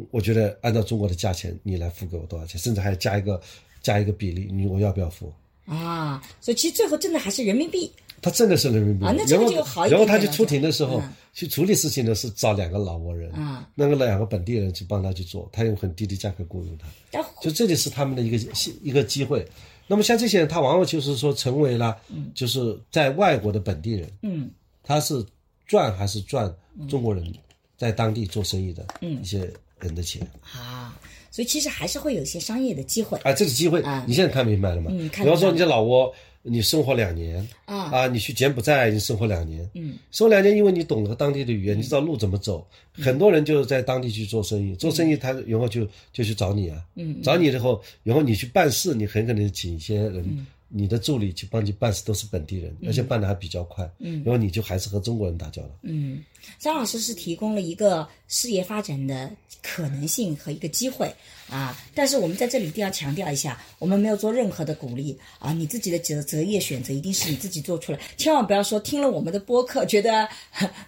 [0.10, 3.40] 我觉得按照中国的价钱，你来付给我多少钱，甚至还要加一个
[3.82, 5.32] 加一个比例，你我要不要付？
[5.66, 7.92] 啊，所以其实最后挣的还是人民币。
[8.22, 16.88] 他挣的是人民币，啊那这个然后就好一然后他去出庭的时候嗯，去处理事情的是找两个老挝人，啊那个两个本地人去帮他去做，他用很低的价格雇佣他。
[17.12, 18.38] 但就这里是他们的一个
[18.82, 19.46] 一个机会。
[19.88, 21.98] 那么像这些人，他往往就是说成为了，
[22.34, 24.50] 就是在外国的本地人，嗯。
[24.86, 25.26] 他是
[25.66, 26.54] 赚还是赚
[26.90, 27.34] 中国人
[27.78, 30.22] 在当地做生意的一些人的钱。
[30.54, 31.00] 啊，
[31.32, 33.18] 所以其实还是会有一些商业的机会。
[33.20, 34.04] 啊，这个机会啊。
[34.06, 34.92] 你现在看明白了吗？
[34.92, 36.14] 比方说你在老挝，
[36.44, 37.76] 你生活两年啊。
[37.92, 50.46] 啊，你去柬埔寨你生活两年，嗯，生活两年，因为你懂得当地的语言，你知道路怎么走，很多人就是在当地去做生意，做生意他然后就就去找你啊，嗯，找你之后，然后你去办事，你很可能请一些人。
[50.76, 56.24] 你的助理去帮你办事都是本地人，而且办的还比较快，嗯，然后你就还是和中国人打交道，嗯，
[56.60, 61.14] 张老师是提供了一个事业发展的可能性和一个机会
[61.50, 70.28] 啊，但是我们在这里一定要强调一下，我们没有做任何的鼓励啊，你自己的择择业选择一定是你自己做出来，千万不要说听了我们的播客觉得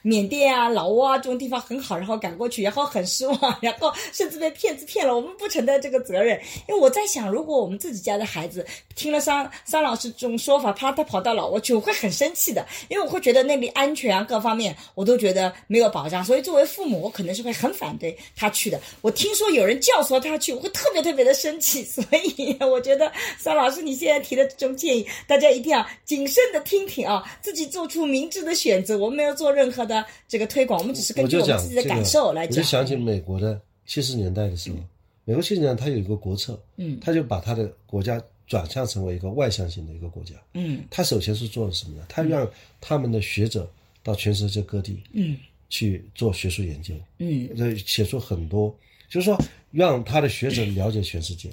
[0.01, 8.65] 缅甸啊、老挝啊这种地方很好，然后赶过去，然后很失望，然后甚至被骗子骗了，我们不承担这个责任，因为我在想，如果我们自己家的孩子
[8.95, 18.79] 听了桑桑老师这种说法，怕他跑到老挝去，我会很生气的，因为我会觉得那里安全啊各方面我都觉得没有保障，所以作为父母，我可能是会很反对他去的。
[19.01, 28.97] 我听说有人教唆他去，我会特别特别的生气，所以我觉得桑老师你现在提的这种建议，大家一定要谨慎的听听啊，自己做出明智的选择。
[28.97, 32.57] 我们没有做任何的这个推广，我们只是根据我就讲我们自己的感受来讲。
[32.57, 34.77] 我就想起美国的七十年代的时候，
[35.25, 40.33] 美国七十年代它有一个国策，嗯他就把他的国家转向成为一个外向型的一个国家。
[40.53, 42.05] 嗯他首先是做了什么呢？
[42.07, 43.69] 他让他们的学者
[44.05, 45.35] 到全世界各地嗯。
[45.67, 47.49] 去做学术研究，嗯。
[47.57, 48.73] 呃，写出很多，
[49.09, 49.35] 就是说
[49.71, 51.49] 让他的学者了解全世界。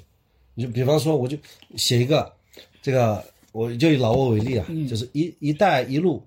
[0.53, 1.35] 你就比方说，我就
[1.75, 2.31] 写一个
[2.79, 6.23] 这个，我就以老挝为例啊，就是一“一带一路”，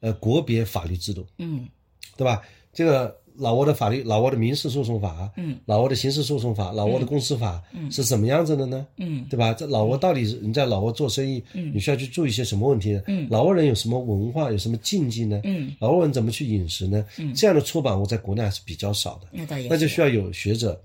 [0.00, 1.66] 呃，国别法律制度，嗯。
[2.14, 2.42] 对吧？
[2.74, 8.86] 这个老挝的法律，老挝的民事诉讼法，嗯，老挝的刑事诉讼法，老挝的公司法，嗯，是什么样子的呢？
[8.98, 9.52] 嗯对吧？
[9.52, 13.02] 在老挝到底是你在老挝做生意，嗯，你需要去注意些什么问题呢？
[13.06, 15.40] 嗯老挝人有什么文化，有什么禁忌呢？
[15.44, 17.04] 嗯，老挝人怎么去饮食呢？
[17.18, 20.80] 嗯，这样的出版物在国内还是比较少的，那倒也那就需要有学者。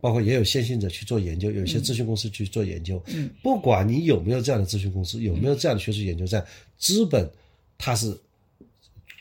[0.00, 3.02] 包括也有先行者去做研究，有一些咨询公司去做研究。
[3.06, 6.44] 嗯，不管你有没有这样的咨询公司，有没有这样的学术研究在，
[6.76, 7.26] 资本
[7.78, 8.14] 它是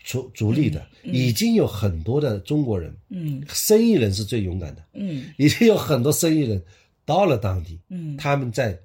[0.04, 3.42] 逐逐利的，已经有很多的中国人，嗯。
[3.48, 5.24] 生意人是最勇敢的，嗯。
[5.38, 6.62] 已经有很多生意人
[7.06, 8.18] 到了当地，嗯。
[8.18, 8.78] 他们在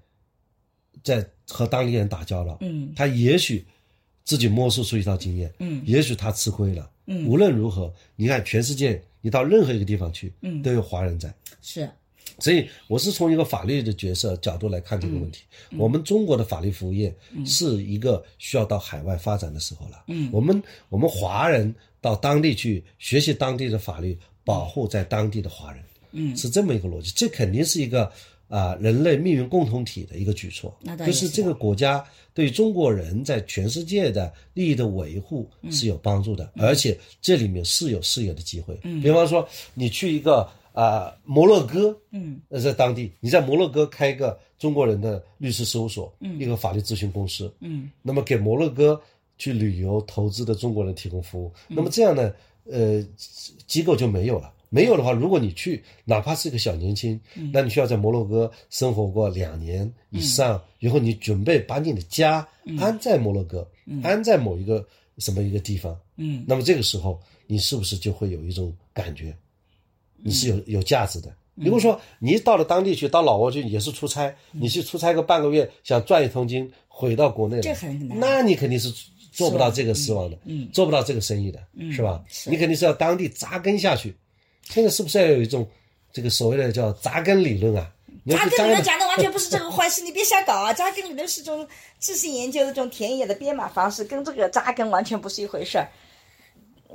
[1.02, 2.92] 在和当地人打交道，嗯。
[2.94, 3.66] 他也许
[4.24, 5.83] 自己摸索出一套经验，嗯。
[5.85, 7.26] 也许他吃亏了，嗯。
[7.26, 10.62] 无论如何，你看全世界，你到任何一个地方去，嗯。
[10.62, 11.90] 都有华人在，是
[12.38, 15.43] 所以我是从一个法律的角色角度来看这个问题。
[15.77, 17.14] 我们中国的法律服务业
[17.45, 20.03] 是一个需要到海外发展的时候了。
[20.09, 20.29] 嗯。
[20.33, 26.37] 我们我们华人到当地去学习当地的法律，保护在当地的华人，嗯。
[26.37, 27.12] 是这么一个逻辑。
[27.14, 28.11] 这肯定是一个
[28.49, 30.75] 啊、人类命运共同体的一个举措。
[31.05, 38.79] 就是这个国家对中国人在全世界的利益的维护是有帮助的，而且这里面是有事业的机会。
[38.85, 49.01] 嗯，比方说你去一个啊、摩洛哥，嗯呃，在当地，你在摩洛哥开一个中国人的律师事务所，嗯，一个法律咨询公司，嗯那么给摩洛哥
[49.38, 52.33] 去旅游投资的中国人提供服务，嗯那么这样呢，
[52.71, 53.05] 呃，
[53.67, 54.53] 机构就没有了。
[54.71, 62.47] 没有的话，如果你去，哪怕是一个小年轻，嗯那你需要在摩洛哥生活过两年以上，然后你准备把你的家
[62.79, 63.69] 安在摩洛哥，
[64.05, 64.87] 安在某一个
[65.17, 69.35] 什么一个地方，嗯那么这个时候，你是不是就会有一种感觉，
[70.22, 71.33] 你是有有价值的？
[71.54, 78.92] 如果说你到了当地去，到老挝去也是出差，你去出差个半个月，想赚一桶金回到国内来，这很难那你肯定是
[79.33, 81.59] 做不到这个失望的，嗯做不到这个生意的，
[81.92, 82.22] 是吧？
[82.46, 84.14] 你肯定是要当地扎根下去。
[84.62, 85.68] 现在是不是要有一种
[86.12, 87.90] 这个所谓的叫扎根理论啊？
[88.31, 90.72] 扎根理论讲的完全不是这个坏事，你别瞎搞啊！
[90.72, 91.66] 扎根理论是种
[91.98, 95.88] 知识研究的这种田野的编码方式，跟这个扎根完全不是一回事儿。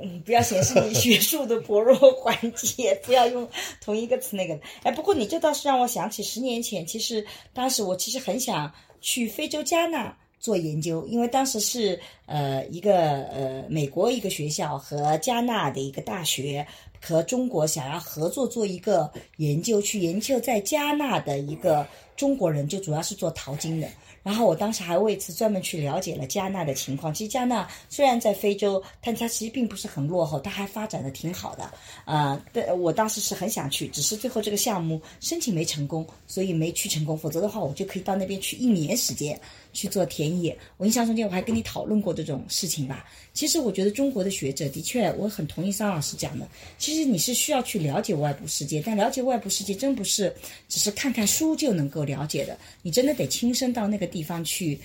[0.00, 3.48] 嗯，不要显示你学术的薄弱环节， 不要用
[3.80, 4.58] 同一个词那个。
[4.82, 16.66] 哎，不过你这倒是让我想起十年前，其实当时我其实很想去非洲加纳做研究，因为当时是呃一个呃美国一个学校和加纳的一个大学
[17.00, 23.88] 和中国想要合作做一个研究，去研究在加纳的一个中国人，就主要是做淘金的。
[24.24, 27.14] 然后我当时还为此专门去了解了加纳的情况。
[27.14, 31.70] 其实加纳虽然在非洲，但它其实并不是很落后，它还发展的挺好的。
[32.06, 37.16] 呃，对我当时是很想去，只是最后这个项目申请没成功，所以没去成功。
[37.16, 39.38] 否则的话，我就可以到那边去一年时间
[39.74, 40.56] 去做田野。
[40.78, 43.04] 我印象中间我还跟你讨论过这种事情吧。
[43.34, 46.48] 其实我觉得中国的学者的确，我很同意桑老师讲的。
[46.78, 50.34] 其实你是需要去了解外部世界，但了解外部世界真不是
[50.68, 54.78] 只是看看书就能够了解的，你真的得亲身到那个地方去，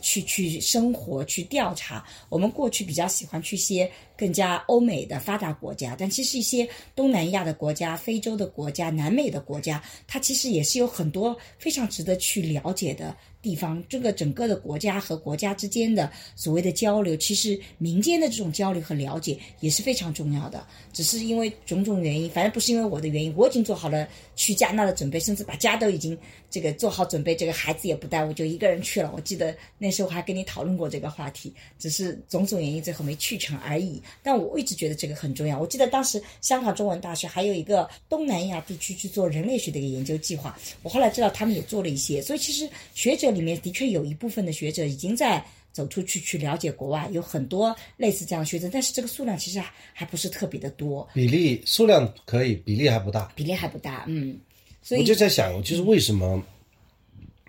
[0.00, 2.04] 去去生活，去调查。
[2.30, 20.66] 我们过去比较喜欢去一些更加欧美的发达国家，但其实一些东南亚的国家、非洲的国家、南美的国家，它其实也是有很多非常值得去了解的地方，这个整个的国家和国家之间的所谓的交流，其实民间的这种交流和了解也是非常重要的。
[20.92, 26.16] 只是因为种种原因，反正不是因为我的原因，我已经做好了去加纳的准备，甚至把家都已经
[26.50, 29.10] 这个做好准备，这个孩子也不带，我就一个人去了。
[29.14, 34.02] 我记得那时候还跟你讨论过这个话题，只是种种原因最后没去成而已。
[34.22, 35.58] 但我一直觉得这个很重要。
[35.58, 53.32] 我记得当时香港中文大学还有一个东南亚地区去做人类学的一个研究计划，我后来知道他们也做了一些，所以其实学者里面的确有一部分的学者已经在走出去去了解国外，有很多类似这样的学者，但是这个数量其实还还不是特别的多，比例数量可以，比例还不大。
[53.36, 54.36] 比例还不大，嗯，
[54.82, 56.42] 所我就在想，就是为什么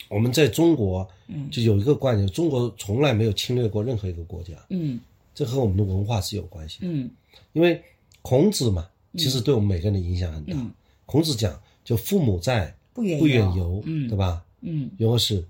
[0.07, 1.07] 我们在中国，
[1.51, 4.99] 就有一个观点，中国从来没有侵略过任何一个国家，嗯
[5.33, 6.87] 这和我们的文化是有关系的。
[6.87, 7.09] 嗯
[7.53, 7.81] 因为
[8.21, 10.55] 孔子嘛，其实对我们每个人的影响很大。
[11.05, 14.43] 孔子讲，就父母在，不远不远游游，嗯对吧？
[14.61, 15.43] 嗯，然后是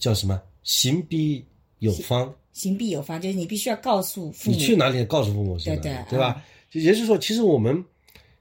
[0.00, 0.40] 叫什么？
[0.62, 1.44] 行必
[1.78, 6.42] 有方，行必有方，就是你必须要告诉父母，你去哪里告诉父母是吧，对对对吧？
[6.70, 7.82] 就也就是说，其实我们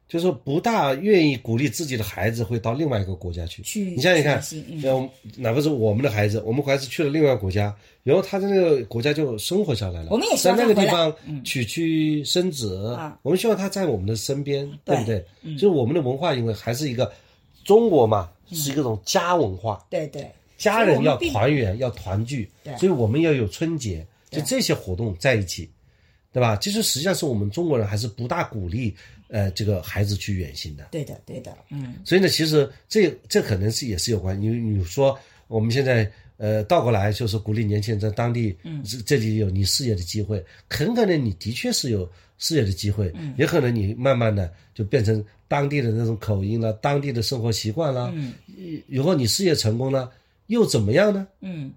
[0.08, 3.62] 就是说不大愿意鼓励自己的孩子会到另外一个国家去。
[3.64, 10.10] 去你想想看嗯像哪怕是我们的孩子，我们孩子去了另外一个国家，然后他在那个国家就生活下来了。
[10.10, 11.14] 我们也希在那个地方
[11.44, 15.54] 娶妻生子啊，我们希望他在我们的身边，对不对对？
[15.56, 17.12] 就是我们的文化，因为还是一个
[17.64, 25.70] 中国嘛，是一个种家文化，对对，家人要团圆，要团聚对，所以我们要有春节，就这些活动在一起，
[26.34, 26.56] 对吧？
[26.58, 28.96] 其实实际上是我们中国人还是不大鼓励
[29.28, 31.96] 呃这个孩子去远行的，对的对的，嗯。
[32.04, 34.40] 所以呢，其实这这可能是也是有关。
[34.40, 35.18] 你你说
[35.48, 48.34] 我们现在呃倒过来就是鼓励年轻人在当地，嗯，这这里有你事业的机会，很可能你的确是有事业的机会，嗯，也可能你慢慢的就变成当地的那种口音了，当地的生活习惯了，嗯，
[48.88, 50.12] 如果你事业成功了
[50.48, 51.28] 又怎么样呢？
[51.42, 51.72] 嗯，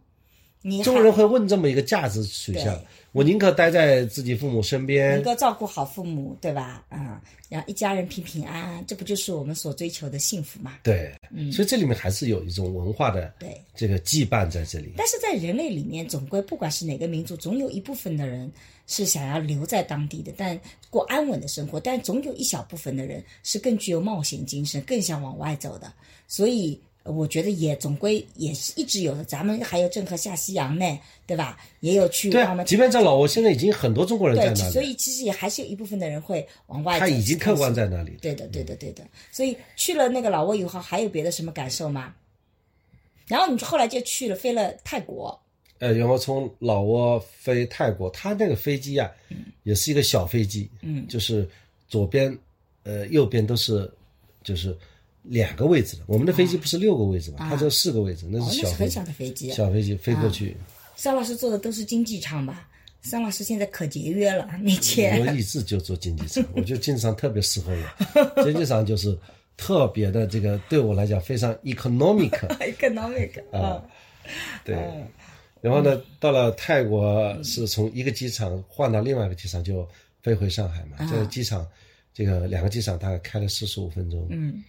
[0.62, 2.78] 你中国人会问这么一个价值取向，
[3.12, 6.84] 我宁可待在自己父母身边能，够照顾好父母，对吧？
[6.88, 10.78] 啊、然后一家人平平安安，这不就是我们所追求的幸福吗？
[10.82, 14.92] 对，嗯所以这里面还是有一种文化的嗯对这个羁绊在这里。
[14.96, 18.52] 但是在人类里面，总归不管是哪个民族，总有一部分的人
[18.86, 25.92] 是想要留在当地的，但过安稳的生活；但总有一小部分的人是更具有冒险精神，更想往外走的。
[26.28, 29.24] 所以，呃我觉得也总归也是一直有的。
[29.24, 31.58] 咱们还有郑和下西洋呢，对吧？
[31.80, 37.00] 也有去对即便在老挝，现在已经很多中国人在对，那里，所以其实也还是有一部分的人会往外。
[37.00, 38.16] 他已经客观在那里。
[38.20, 39.02] 对的，对的，对的。
[39.32, 42.14] 所以去了那个老挝以后，还有别的什么感受吗？
[43.26, 45.40] 然后你后来就去了，飞了泰国。
[45.78, 49.10] 呃，然后从老挝飞泰国，他那个飞机啊，
[49.62, 51.48] 也是一个小飞机，嗯就是
[51.88, 52.36] 左边，
[52.82, 53.90] 呃，右边都是，
[54.44, 54.76] 就是
[55.22, 56.02] 两个位置的。
[56.06, 59.04] 我们的飞机不是六个位置嘛，它只有四个位置，那哦，是小很小。
[59.04, 59.50] 的飞机。
[59.50, 60.56] 小飞机飞过去，
[60.96, 62.68] 桑老师坐的都是经济舱吧？
[63.02, 65.36] 桑老师现在可节约了，没钱我钱。
[65.36, 68.42] 一直就坐经济舱， 我觉得经济舱特别适合我。
[68.42, 69.16] 经济舱就是
[69.56, 72.30] 特别的这个对我来讲非常 economic。
[72.60, 73.82] economic 啊，
[74.64, 74.76] 对，
[75.62, 79.88] 然后呢，到了泰国是从一个机场换到另外一个机场，就
[80.22, 80.98] 飞回上海嘛。
[81.10, 81.66] 这个机场，
[82.12, 84.26] 这个两个机场大概开了四十五分钟。
[84.28, 84.62] 嗯，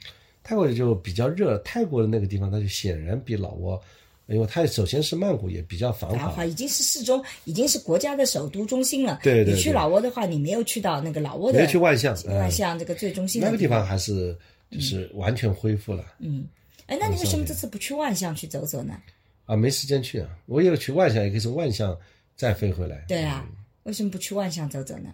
[0.44, 3.80] 泰国就比较热，泰国的那个地方它就显然比老挝，
[4.28, 9.20] 因为它首先是曼谷也比较繁华已经是市中，已经是国家的首都中心了。
[9.22, 14.36] 对对你去老挝的话，你没有去到那个老挝的，没有去万象嗯万象这个最中心的那个地方还是
[14.70, 16.06] 就是完全恢复了。
[16.20, 16.46] 嗯，
[16.88, 19.00] 哎，那你为什么这次不去万象去走走呢？
[19.46, 20.30] 啊，没时间去啊！
[20.46, 21.98] 我有去万象，也可以从万象
[22.38, 23.04] 再飞回来。
[23.08, 23.46] 对啊，
[23.84, 25.14] 为什么不去万象走走呢？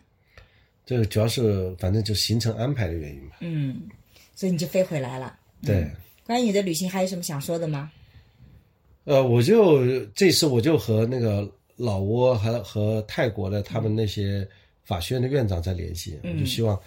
[0.85, 3.37] 这个主要是反正就行程安排的原因吧。
[3.39, 3.81] 嗯，
[4.37, 5.37] 所以你就飞回来了。
[5.63, 5.89] 对。
[6.23, 7.91] 关于你的旅行，还有什么想说的吗？
[9.05, 14.47] 呃，我就这次我就和那个老挝和和泰国的他们那些
[14.83, 16.77] 法学院的院长在联系，我就希望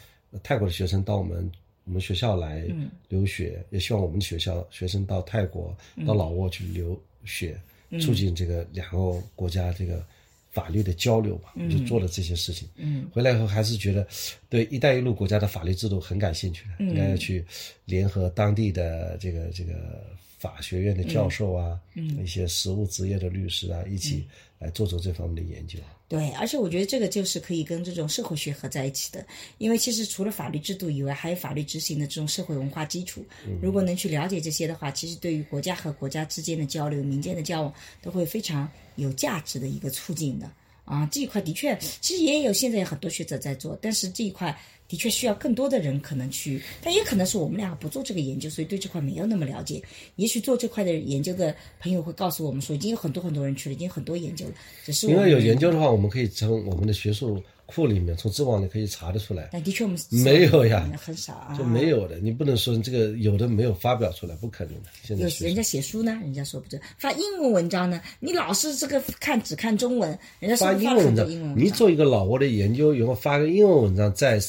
[0.42, 1.50] 泰国的学生到我们
[1.84, 2.62] 我们学校来
[3.08, 5.74] 留学，也希望我们学校学生到泰国、
[6.06, 7.58] 到老挝去留学，
[7.98, 10.04] 促进这个两个国家这个
[10.50, 11.54] 法律的交流吧。
[11.70, 12.68] 就做了这些事情。
[12.76, 14.06] 嗯，回来以后还是觉得
[14.48, 17.44] 对“一带一路”国家的法律制度很感兴趣的，应该要去
[17.84, 20.04] 联合当地的这个这个
[20.38, 24.26] 法学院的教授啊，一些实务职业的律师啊，一起
[24.58, 25.78] 来做做这方面的研究。
[26.10, 29.24] 对，而且我觉得这个就是可以跟这种社会学合在一起的，
[29.58, 33.24] 因为其实除了法律制度以外，还有法律执行的这种社会文化基础。
[33.62, 40.50] 如果能去了解这些的话，其实对于国家和国家之间的交流、民间的交往，都会非常有价值的一个促进的。
[40.84, 44.58] 啊，这一块的确，其实也有现在有很多学者在做，但是这一块
[44.90, 49.80] 的确需要更多的人可能去，但也可能是我们俩不做这个研究，所以对这块没有那么了解。
[50.16, 54.52] 也许做这块的研究的朋友会告诉我们说，已经有很多很多人去了，已经很多研究了，
[54.84, 62.18] 只是因为有研究的话，我们可以从我们的学术库里面，从知网里可以查得出来，但的确我们没有呀很少啊，就没有的。
[62.18, 64.88] 你不能说这个有的没有发表出来，不可能的。
[65.04, 71.56] 现在有人家写书呢，人家说不准发英文文章呢，你老是这个看只看中文，人家说发英文，文章。
[71.56, 74.40] 你做一个老挝的研究，然后发个英文文章在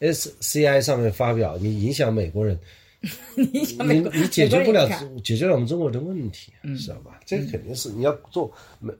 [0.00, 2.58] SCI 上面发表，你影响美国人，
[3.36, 4.88] 你想你美国你解决不了
[5.22, 7.20] 解决了我们中国的问题，知道吧？
[7.26, 8.52] 这个肯定是你要做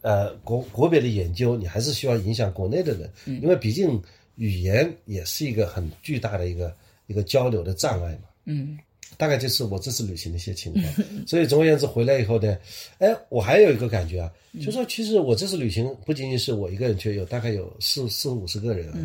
[0.02, 3.10] 呃国国别的研究，你还是需要影响国内的人，
[3.42, 4.00] 因为毕竟
[4.36, 6.74] 语言也是一个很巨大的一个
[7.06, 8.28] 一个交流的障碍嘛。
[8.44, 8.78] 嗯，
[9.16, 10.84] 大概就是我这次旅行的一些情况。
[11.26, 12.56] 所以总而言之，回来以后呢，
[12.98, 18.98] 哎，我还有一个感觉啊，就说其实我这次旅行不仅仅是我一个人去，有大概有四四五十个人啊。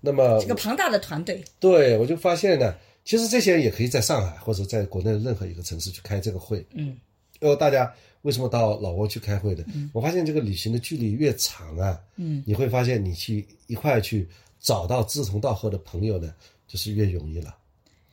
[0.00, 2.74] 嗯，那么这个庞大的团队，对我就发现呢，
[3.04, 6.64] 其实这些人也可以在上海或者在国内的任何一个城市去开这个会。
[6.72, 6.96] 嗯，
[7.40, 7.92] 然后大家
[8.22, 9.64] 为什么到老挝去开会的？
[9.92, 14.28] 我发现这个旅行的距离越长啊，嗯，你会发现你去一块去
[14.60, 16.34] 找到志同道合的朋友呢，
[16.66, 17.56] 就是越容易了。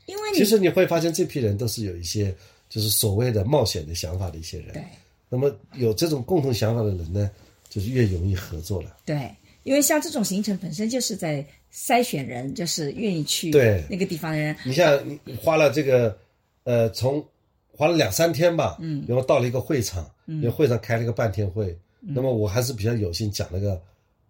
[0.06, 2.36] 因为你其实你会发现，这批人都是有一些
[2.70, 4.74] 就是所谓的冒险的想法的一些人。
[4.74, 4.84] 对
[5.28, 7.32] 那么有这种共同想法的人呢，
[7.68, 8.96] 就是越容易合作了。
[9.04, 9.30] 对，
[9.64, 11.46] 因为像这种行程本身就是在
[11.76, 13.84] 筛选人，就是愿意去对。
[13.90, 14.56] 那个地方的人。
[14.64, 14.98] 你像
[15.42, 16.18] 花了这个，
[16.64, 17.24] 呃，从
[17.70, 23.82] 花了两三天吧，嗯，然后到了一个会场，嗯，因为会场开了一个半天会，那么我还是比较有幸讲了个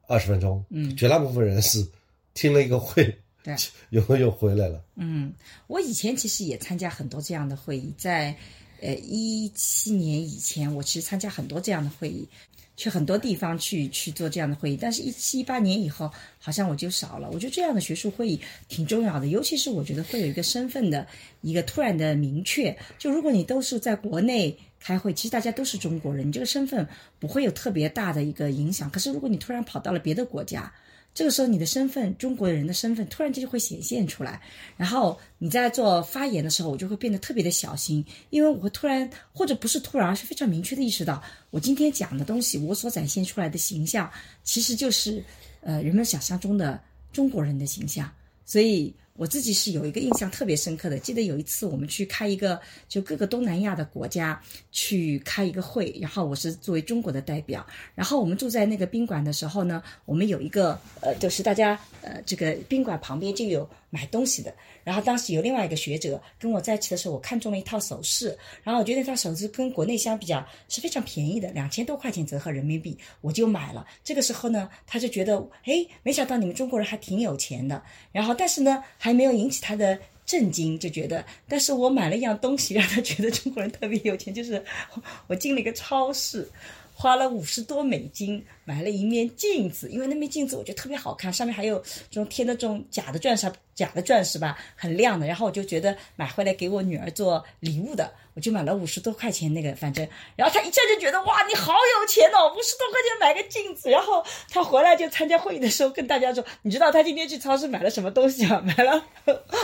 [0.08, 1.86] 二十分钟，嗯，绝大部分人是
[2.34, 3.56] 听了一个会，对，
[3.92, 4.84] 然后又回来了。
[4.96, 5.32] 嗯，
[5.68, 8.36] 我以前其实也参加很多这样的会议，在
[8.82, 12.28] 呃一七年以前，我其实参加很多这样的会议，
[12.78, 14.78] 去很多地方去去做这样的会议。
[14.80, 17.30] 但是，一七一八年以后，好像我就少了。
[17.32, 21.08] 我觉得这样的学术会议挺重要的，尤其是我觉得会有一个身份的
[21.42, 22.76] 一个突然的明确。
[22.98, 26.88] 就如果你都是在国内开会，其实大家都是中国人，你这个身份
[27.20, 28.90] 不会有特别大的一个影响。
[28.90, 30.72] 可是，如果你突然跑到了别的国家，
[31.16, 34.42] 这个时候，你的身份，中国人的身份，突然间就会显现出来。
[34.76, 44.12] 然后你在做发言的时候，我就会变得特别的小心，因为我会突然，或者不是突然，而是非常明确的意识到，我今天讲的东西，我所展现出来的形象，
[44.44, 45.24] 其实就是
[45.62, 46.80] 呃人们想象中的
[47.14, 48.12] 中国人的形象。
[48.44, 52.60] 所以我自己是有一个印象特别深刻的，记得有一次我们去开一个，
[52.90, 54.42] 就各个东南亚的国家
[54.72, 73.88] 去开一个会，然后我是作为中国的代表，然后我们住在那个宾馆的时候呢，我们有一个呃，就是大家呃，这个宾馆旁边就有买东西的，然后当时有另外一个学者跟我在一起的时候，我看中了一套首饰，然后我觉得那套首饰跟国内相比较是非常便宜的，两千多块钱折合人民币，我就买了。
[74.04, 77.82] 这个时候呢，他就觉得，哎，没想到你们中国人还挺有钱的，
[78.12, 79.98] 然后但是呢，还没有引起他的。
[80.26, 84.60] 震惊，就觉得，但是我买了一样东西，让他觉得中国人特别有钱，就是
[85.28, 86.50] 我进了一个超市，
[86.98, 91.78] 花了五十多美金买了一面镜子，因为那面镜子我觉得特别好看，上面还有
[92.10, 95.28] 这种贴的这种假的钻石，假的钻石吧，很亮的。
[95.28, 103.90] 然后我就觉得买回来给我女儿做礼物的，我就买了五十多块钱那个，反正，然后她一下就觉得哇，你好有钱哦，五十多块钱买个镜子。
[103.90, 108.62] 然后她回来就参加会议的时候跟大家说，你知道她今天去超市买了什么东西啊？
[108.66, 109.06] 买了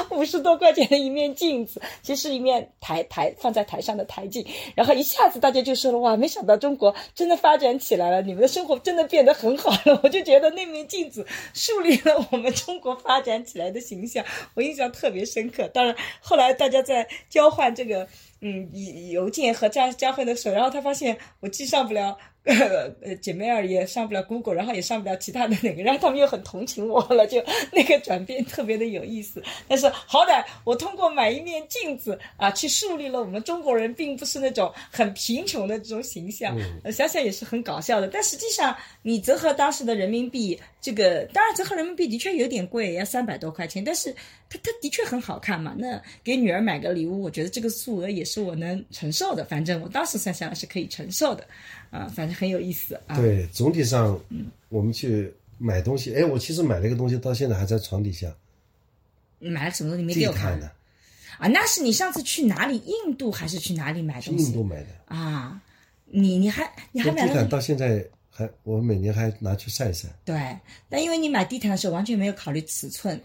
[0.12, 4.45] 五十多块钱的一面镜子，其实是一面台台放在台上的台镜。
[4.76, 9.99] 然后一下子大家就说了哇，没想到中国真的发展起来了，你们的生活真的变得很好了。
[10.04, 14.24] 我就觉得那面镜子树立了我们中国发展起来的形象，
[14.56, 15.68] 我印象特别深刻。
[15.70, 18.08] 当然后来大家在交换这个。
[18.43, 29.44] 嗯，邮邮件和交交换的时候，然后他发现我既上不了呃呃姐妹儿，也上不了 Google，然后也上不了其他的那个，然后他们又很同情我了，就那个转变特别的有意思。
[29.68, 38.08] 但是好歹我通过买一面镜子啊，去树立了我们中国人并不是那种很贫穷的这种形象，呃想想也是很搞笑的。
[38.08, 44.12] 但实际上你折合当时的人民币，这个当然折合人民币的确有点贵，要三百多块钱，但是
[44.50, 45.76] 它它的确很好看嘛。
[45.78, 51.46] 那给女儿买个礼物，我觉得这个数额也是我能承受的，反正我当时想想是可以承受的，
[51.92, 53.16] 啊，反正很有意思啊。
[53.16, 54.20] 对，总体上，
[54.70, 58.34] 我们去买东西，哎，我其实买了一个东西，到现在还在床底下，
[59.38, 60.72] 你买了什么东西没地给我看毯的，
[61.38, 61.48] 啊？
[61.48, 62.82] 那是你上次去哪里？
[62.86, 64.46] 印度还是去哪里买是东西？
[64.46, 64.88] 印度买的。
[65.06, 65.62] 啊？
[66.14, 67.48] 你你还你还买了地毯？
[67.48, 70.10] 到现在还，我每年还拿去晒晒。
[70.26, 70.36] 对，
[70.89, 73.18] 但因为你买地毯的时候完全没有考虑尺寸，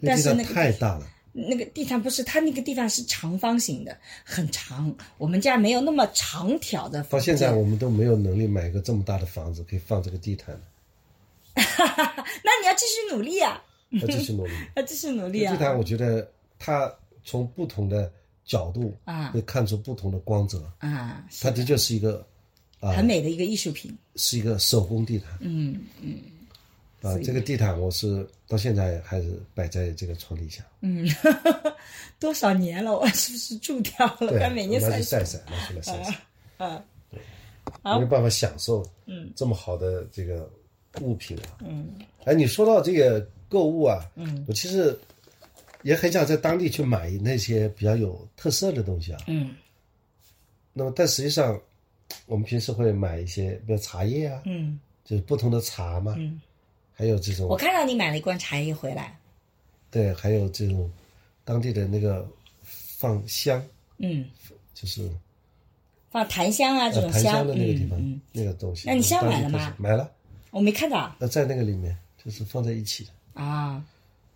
[0.00, 4.94] 但是那个太大了，那个地毯不是它那个地方是长方形的，很长。
[5.18, 7.18] 我们家没有那么长条的到。
[7.18, 10.54] 现在我们都没有能力买一个这么大的房子可以放这个地毯
[11.54, 12.14] 哈哈。
[12.44, 13.62] 那你要继续努力啊！
[13.90, 14.52] 要继续努力。
[14.76, 15.58] 要继续努力啊地！
[15.58, 16.92] 毯，我觉得它
[17.24, 18.10] 从不同的
[18.44, 22.26] 角度啊会看出不同的光泽，啊，它的确是一个
[22.80, 23.96] 啊很美的一个艺术品。
[24.16, 25.28] 是一个手工地毯。
[25.40, 26.18] 嗯嗯
[27.02, 31.04] 啊，这个地毯我是到现在还是摆在这个床底下，嗯，
[32.20, 34.28] 多少年了，我是不是蛀掉了？
[34.30, 36.84] 对，每年晒晒晒，拿出来晒晒，啊。
[37.84, 39.30] 没有办法享受嗯。
[39.34, 40.48] 这么好的这个
[41.00, 41.58] 物品啊。
[41.60, 41.88] 嗯。
[42.24, 44.44] 哎，你说到这个购物啊，嗯。
[44.46, 44.96] 我其实
[45.82, 49.20] 也很想在当地去买那些比较有特色的东西啊。
[49.26, 49.54] 嗯。
[50.72, 51.60] 那么，但实际上，
[52.26, 54.78] 我们平时会买一些，比如茶叶啊，嗯。
[55.04, 56.40] 就是不同的茶嘛，嗯，
[56.94, 59.18] 还有这种我看到你买了一罐茶叶回来。
[59.90, 60.90] 对，还有这种
[61.44, 62.26] 当地的那个
[62.62, 63.62] 放香，
[63.98, 64.24] 嗯，
[64.74, 65.10] 就是
[66.10, 68.88] 放檀香啊这种香香的那个地方、嗯嗯，那个东西。
[68.88, 70.10] 那你香买了吗买了，
[70.50, 73.42] 我没看到那在那个里面就是放在一起的。
[73.42, 73.84] 啊。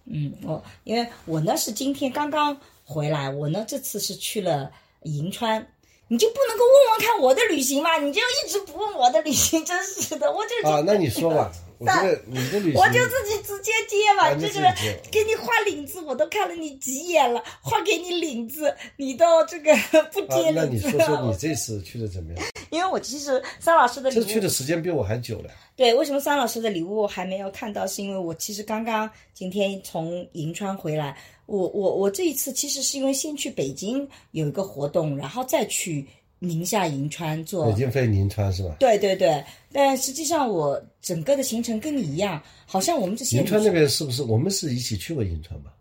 [0.09, 4.70] 嗯，我因为我呢是今天刚刚回来，我呢这次是去了
[5.02, 5.66] 银川。
[6.09, 7.96] 你就不能够问问看我的旅行吗？
[7.96, 19.74] 你就一直不问我的旅行，真是的，我就啊，那你说吧，我觉得你的旅行，我就自己直接接吧，啊你这个自己接给你画领子，我都看了你几眼了，画给你领子，你都这个
[20.12, 20.91] 不啊接，那你领子。
[20.91, 22.45] 说说你这次去的怎么样？
[22.70, 25.51] 因为我其实桑老师的这去的时间比我还久了。
[25.77, 27.87] 对，为什么桑老师的礼物还没有看到？
[27.87, 31.16] 是因为我其实刚刚今天从银川回来，
[31.47, 36.07] 我我我这一次其实是因为先去北京有一个活动，然后再去
[36.39, 38.76] 宁夏银川做北京飞银川是吧？
[38.78, 45.72] 对对对，但实际上我整个的行程跟你一样，好像我们这些银川那边是不是我们是一起去过银川吧？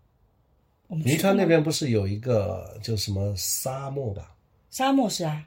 [0.88, 4.34] 我们银川那边不是有一个叫什么沙漠吧？
[4.70, 5.44] 沙漠是啊，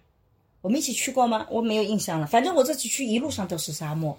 [0.61, 1.47] 我们一起去过吗？
[1.49, 2.27] 我没有印象了。
[2.27, 4.17] 反正我这次去一路上都是沙漠，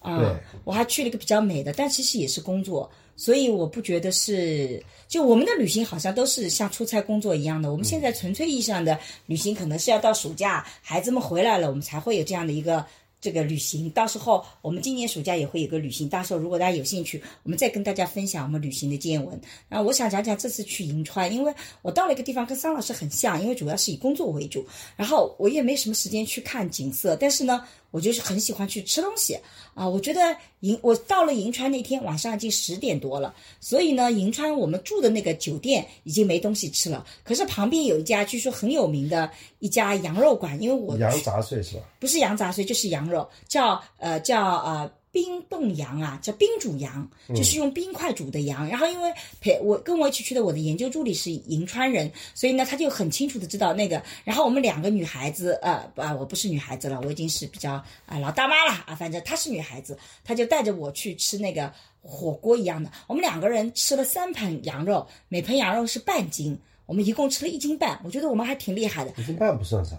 [0.00, 4.82] 啊、对我还去了一个比较美的，但其实也是工作，所以我不觉得是。
[5.08, 7.72] 就我们的旅行好像都是像出差工作一样的。
[7.72, 12.84] 我们现在纯粹意义上的旅行，可能是要到暑假孩子们回来了，我们才会有这样的一个
[13.20, 13.88] 这个旅行。
[13.90, 19.40] 到时候我们今年暑假也会有个旅行，到时候如果大家有兴趣，我们再跟大家分享我们旅行的见闻。
[19.68, 24.66] 然后我想讲讲这次去银川，因为我到了一个地方跟桑老师很像，因为主要是以工作为主，
[24.96, 29.38] 然后我也没什么时间去看景色，但是呢，我就是很喜欢去吃东西
[29.74, 29.88] 啊。
[29.88, 30.20] 我觉得
[30.60, 41.82] 银我到了银川那天晚上已经十点多了，所以呢，银川我们住的那个酒店已经没东西吃了，可是旁边有一家据说很有名的一家羊肉馆，因为我羊杂碎是吧？
[42.00, 48.68] 不是羊杂碎就是羊肉，叫呃叫呃冰冻羊啊，叫冰煮羊，就是用冰块煮的羊。
[48.68, 54.02] 然后因为陪我跟我一起去的我的研究助理是银川人，所以呢他就很清楚的知道那个。
[54.24, 57.72] 然后我们两个女孩子，呃不啊我不是女孩子了，我已经是比较
[58.06, 62.90] 啊、老大妈了啊，反正她是女孩子，她就带着我去吃那个火锅一样的。
[63.06, 66.56] 我们两个人吃了三盆羊肉，每盆羊肉是半斤。
[66.86, 69.12] 我们一共吃了一斤半，我觉得我们还挺厉害的。
[69.18, 69.94] 一斤半不算啥，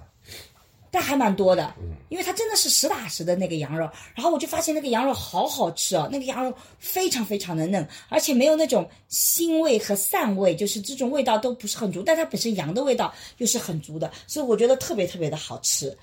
[0.92, 1.74] 但还蛮多的，
[2.10, 15.96] 因为它真的是实打实的那个羊肉，然后我就发现那个羊肉好好吃哦，那个羊肉非常非常的嫩，而且没有那种腥味和膻味，就是这种味道都不是很足，但它本身羊的味道又是很足的，所以我觉得特别特别的好吃。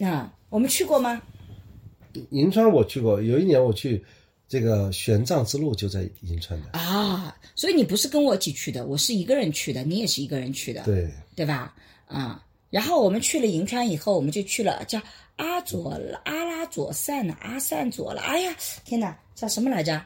[0.00, 1.22] 啊、我们去过吗？
[2.30, 4.04] 银川我去过，有一年我去
[4.48, 6.78] 这个玄奘之路就在银川的。
[6.78, 11.74] 啊，所以你不是跟我一起去的，我是一个人去的，你也是一个人去的，对，对吧？
[12.06, 15.00] 啊、然后我们去了银川以后，我们就去了叫
[15.36, 18.20] 阿佐阿拉佐善呢，阿善佐了。
[18.22, 18.54] 哎呀，
[18.84, 20.02] 天哪，叫什么来着？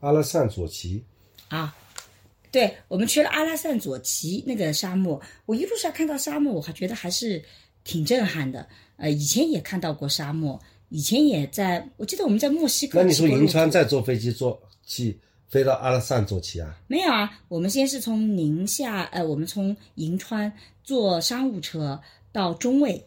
[0.00, 1.04] 阿拉善左旗，
[1.48, 1.76] 啊，
[2.50, 7.42] 对，我们去了阿拉善左旗那个沙漠，我一路上看到沙漠，我还觉得还是
[7.84, 8.66] 挺震撼的。
[8.96, 13.00] 呃，以前也看到过沙漠，以前也在，我记得我们在墨西哥。
[13.00, 16.74] 那你从银川再坐飞机坐去飞到阿拉善左旗啊？
[16.88, 22.00] 没有啊，我们先是从宁夏，呃，我们从银川坐商务车
[22.32, 23.04] 到中卫，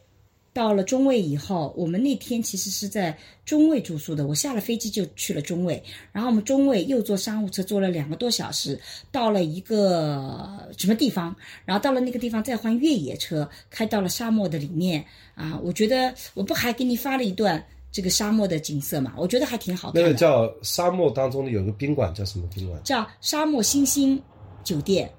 [0.54, 4.26] 到了中卫以后，我们那天其实是在中卫住宿的。
[4.26, 8.80] 我下了飞机就去了中卫，然后我们中卫又坐商务车坐了两个多小时，
[9.12, 15.04] 到了一个什么地方，然后到了那个地方再换越野车，开到了沙漠的里面
[15.34, 15.60] 啊。
[15.62, 17.62] 我觉得我不还给你发了一段
[17.92, 19.14] 这个沙漠的景色嘛？
[19.18, 20.08] 我觉得还挺好看的。
[20.08, 22.82] 那个叫沙漠当中的有个宾馆叫什么宾馆？
[22.84, 24.22] 叫沙漠星星
[24.64, 25.12] 酒店，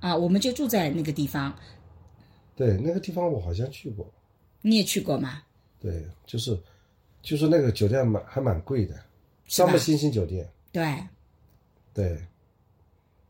[0.00, 1.54] 啊，我们就住在那个地方。
[2.54, 4.06] 对，那个地方我好像去过。
[4.60, 5.42] 你也去过吗？
[5.80, 6.56] 对，就是，
[7.22, 8.94] 就是那个酒店蛮还蛮贵的，
[9.46, 10.48] 沙漠星星酒店。
[10.70, 10.96] 对，
[11.92, 12.18] 对，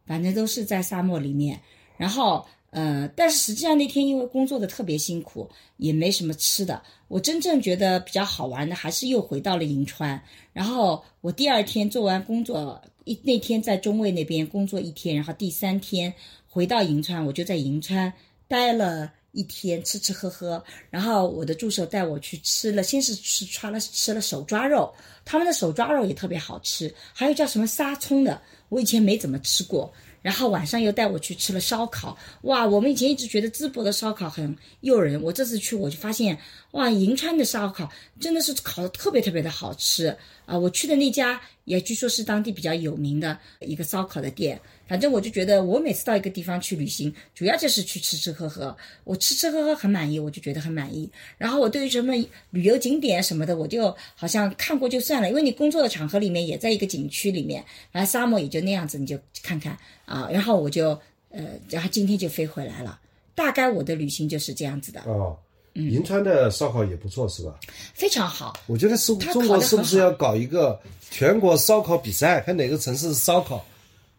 [0.05, 1.59] 反正都是在沙漠里面。
[1.97, 5.49] 然后，呃，但是实际上那天因为工作的特别辛苦，
[5.79, 6.83] 也没什么吃的。
[7.09, 10.23] 我真正觉得比较好玩的，还是又回到了银川。
[10.53, 16.13] 然后我第二天做完工作，一那天在中卫那边工作一天，然后第三天
[16.49, 18.13] 回到银川，我就在银川
[18.53, 20.63] 待了一天，吃吃喝喝。
[20.91, 24.95] 然后我的助手带我去吃了，先是吃穿了吃了手抓肉，
[25.25, 29.91] 他们的手抓肉也特别好吃，还有叫什么沙葱的，我以前没怎么吃过。
[30.21, 32.65] 然后晚上又带我去吃了烧烤，哇！
[32.65, 36.39] 我们以前一直觉得淄博的烧烤很诱人，我这次去我就发现，
[36.73, 36.89] 哇！
[36.89, 37.91] 银川的烧烤
[38.21, 40.57] 真的是烤的特别特别的好吃啊！
[40.57, 44.61] 我去的那家也据说是当地比较有名的一个烧烤的店。
[44.93, 48.77] 反正我就觉得，我每次到一个地方去旅行，主要就是去吃吃喝喝。
[49.05, 51.11] 我吃吃喝喝很满意，我就觉得很满意。
[51.39, 52.13] 然后我对于什么
[52.51, 59.75] 旅游景点什么的，我就好像看过就算了，因为你工作的场合里面也在一个景区里面，反正沙漠也就那样子，你就看看
[60.05, 60.29] 啊。
[60.31, 60.91] 然后我就
[61.31, 63.01] 呃，然后今天就飞回来了。
[63.35, 65.01] 大概我的旅行就是这样子的。
[65.07, 65.35] 哦，
[65.73, 67.59] 银川的烧烤也不错，是吧？
[67.95, 68.53] 非常好。
[68.67, 70.79] 我觉得是中国是不是要搞一个
[71.11, 73.65] 全国烧烤比赛，看哪个城市烧烤？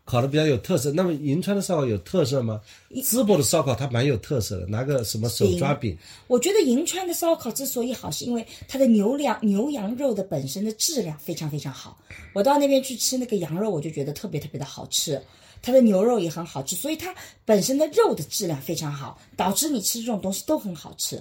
[0.06, 2.60] 烤的比较有特色，那么银川的烧烤有特色吗？
[2.92, 5.98] 淄博的烧烤它蛮有特色的，拿个什么手抓饼。
[6.28, 11.98] 我觉得银川的烧烤之所以好，是因为它的牛羊牛羊肉的本身的质量非常非常好。
[12.34, 15.22] 我到那边去吃那个羊肉，我就觉得特别特别的好吃，
[15.62, 21.18] 它的牛肉也很好吃，所以它本身的肉的质量非常好，导致你吃这种东西都很好吃。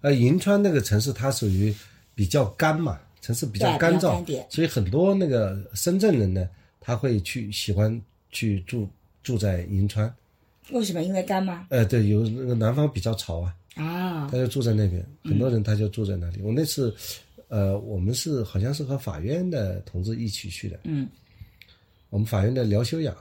[0.00, 1.74] 呃，银川那个城市它属于
[2.14, 6.48] 比较干嘛，城市比较干燥，所以很多那个深圳人呢。
[6.86, 7.98] 他会去喜欢
[8.30, 8.86] 去住
[9.22, 10.14] 住在银川，
[10.70, 11.02] 为什么？
[11.02, 11.66] 因为干吗？
[11.70, 16.42] 呃，对，有那个南方比较潮啊，啊，他就住在那边，很多人他就住在那里。
[16.42, 16.94] 我那次，
[17.48, 21.08] 呃，我们是好像是和法院的同志一起去的，嗯，
[22.10, 23.16] 我们法院的疗休养，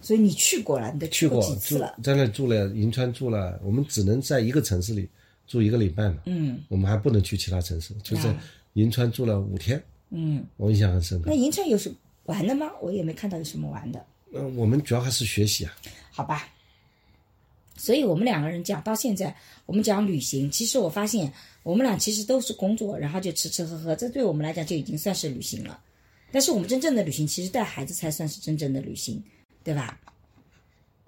[0.00, 1.96] 所以你去过了，你都去过几次了？
[2.02, 5.08] 在那住了银川住了，我们只能在一个城市里
[5.46, 8.36] 住一个礼拜嘛，嗯，我们还不能去其他城市，就在
[8.72, 9.80] 银川住了五天，
[10.10, 11.30] 嗯，我印象很深刻。
[11.30, 11.94] 那银川有什么？
[12.24, 12.70] 玩的吗？
[12.80, 14.04] 我也没看到有什么玩的。
[14.32, 15.76] 嗯，我们主要还是学习啊。
[16.10, 16.48] 好吧。
[17.76, 25.80] 所以我们两个人讲到现在，我们讲旅行，其实我发现我们俩其实都是工作，然后就吃吃喝喝，这对我们来讲就已经算是旅行了。
[26.30, 29.22] 但是我们真正的旅行，其实带孩子才算是真正的旅行，
[29.64, 29.98] 对吧？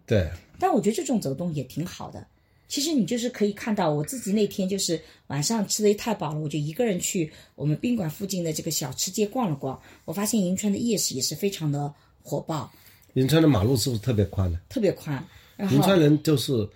[0.07, 0.31] 对。
[0.59, 2.27] 但我觉得这种走动也挺好的。
[2.73, 9.79] 其实你就是可以看到，我自己那天就是晚上吃的太饱了，我就一个人去我们宾馆附近的这个小吃街逛了逛。
[10.07, 11.93] 我发现银川的夜市也是非常的
[12.23, 12.73] 火爆。
[13.13, 14.59] 银川的马路是不是特别宽呢？
[14.71, 15.23] 特别宽。
[15.71, 16.67] 银川人就是，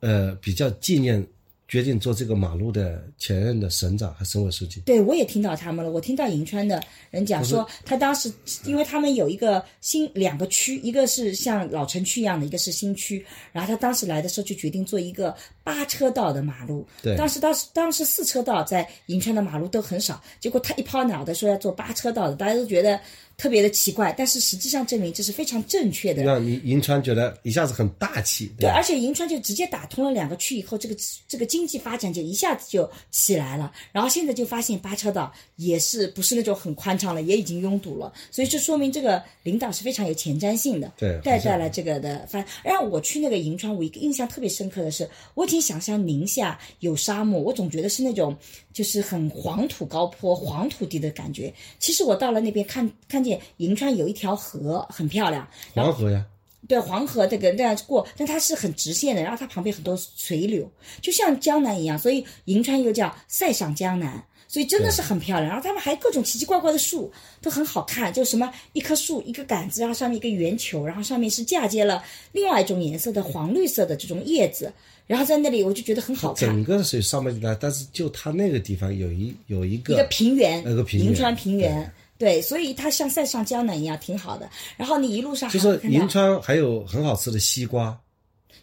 [0.00, 1.26] 呃，比较纪念。
[1.70, 4.80] 决定做这个马路的前任的省长和省委书记。
[4.80, 5.92] 对，我也听到他们了。
[5.92, 8.30] 我听到银川的人讲说，他当时
[8.64, 13.24] 因为他们有一个新两个区，一个是像老城区一样的，一个是新区。
[13.52, 15.32] 然后他当时来的时候就决定做一个
[15.70, 16.86] 八车道的马路。
[17.02, 17.16] 对。
[17.16, 23.00] 当时当时当时四车道在银川的马路都很少，结果他一抛脑袋说要做八车道的，大家都觉得。
[23.36, 26.22] 特别的奇怪，但是实际上证明这是非常正确的。
[26.22, 28.52] 让银银川觉得一下子很大气。
[28.58, 30.94] 对，而且银川就直接打通了两个区以后，这个
[31.26, 33.72] 这个经济发展就一下子就起来了。
[33.92, 38.12] 然后现在就发现八车道也是不是那种很宽敞了，也已经拥堵了。
[38.30, 40.92] 所以这说明这个领导是非常有前瞻性的。
[40.98, 42.44] 对，带在了这个的发。
[42.62, 48.36] 让我去那个银川，我一个印象特别深刻的是，我已经想象宁夏有沙漠，我总觉得是那种
[48.72, 51.52] 就是很黄土高坡、黄土地的感觉。
[51.78, 53.40] 其实我到了那边看看见。
[53.56, 56.24] 银川有一条河很漂亮，黄河呀，
[56.66, 60.70] 对黄河这个那样过，但它是很直线的，然后它旁边很多垂柳，
[61.02, 65.48] 就像江南一样，所以银川又叫塞上江南，所以真的是很漂亮。
[65.48, 72.02] 然后他们还各种奇奇怪怪的树都很好看，就什么一棵树一个杆子，然后上面一个圆球，然后上面是嫁接了
[72.32, 74.72] 另外一种颜色的黄绿色的这种叶子，
[75.10, 76.48] 然后在那里我就觉得很好看。
[76.48, 81.92] 整个是上面的，但是就它那个地方有一有一个一个平原，那个平原，银川平原。
[82.16, 84.48] 对，所以它像塞上江南一样，挺好的。
[84.76, 87.98] 然后你一路上就是银川还有很好吃的西瓜，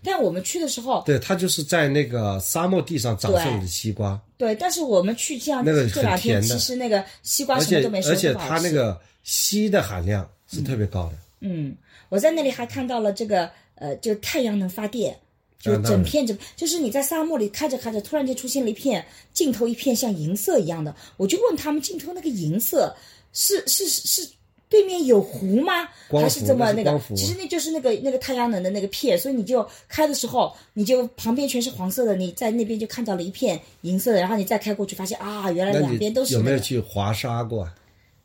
[0.01, 4.17] 但我们去的时候，对，它就是在那个沙漠地上长出来的西瓜。
[4.37, 11.17] 对，但是我们去这样那个这两天，其实那个西瓜什么都没收，而且它那个硒的含量是特别高的。
[11.41, 11.75] 嗯，
[12.07, 15.17] 我在那里还看到了这个呃，就太阳能发电，
[15.59, 22.95] 就整片整，就是你在沙漠里开着开着，突然间出现了一片镜头，一片像银色一样的，我就问他们镜头那个银色。
[23.33, 24.27] 是是是，
[24.67, 25.87] 对面有湖吗？
[26.09, 26.99] 还是这么那个？
[27.15, 36.33] 其实那就是那个那个太阳能的那个片，所以你就开的时候，你就旁边全是黄色的，你在那边就看到了一片银色的，然后你再开过去，发现啊，原来两边都是。
[36.33, 37.69] 有没有去滑沙过？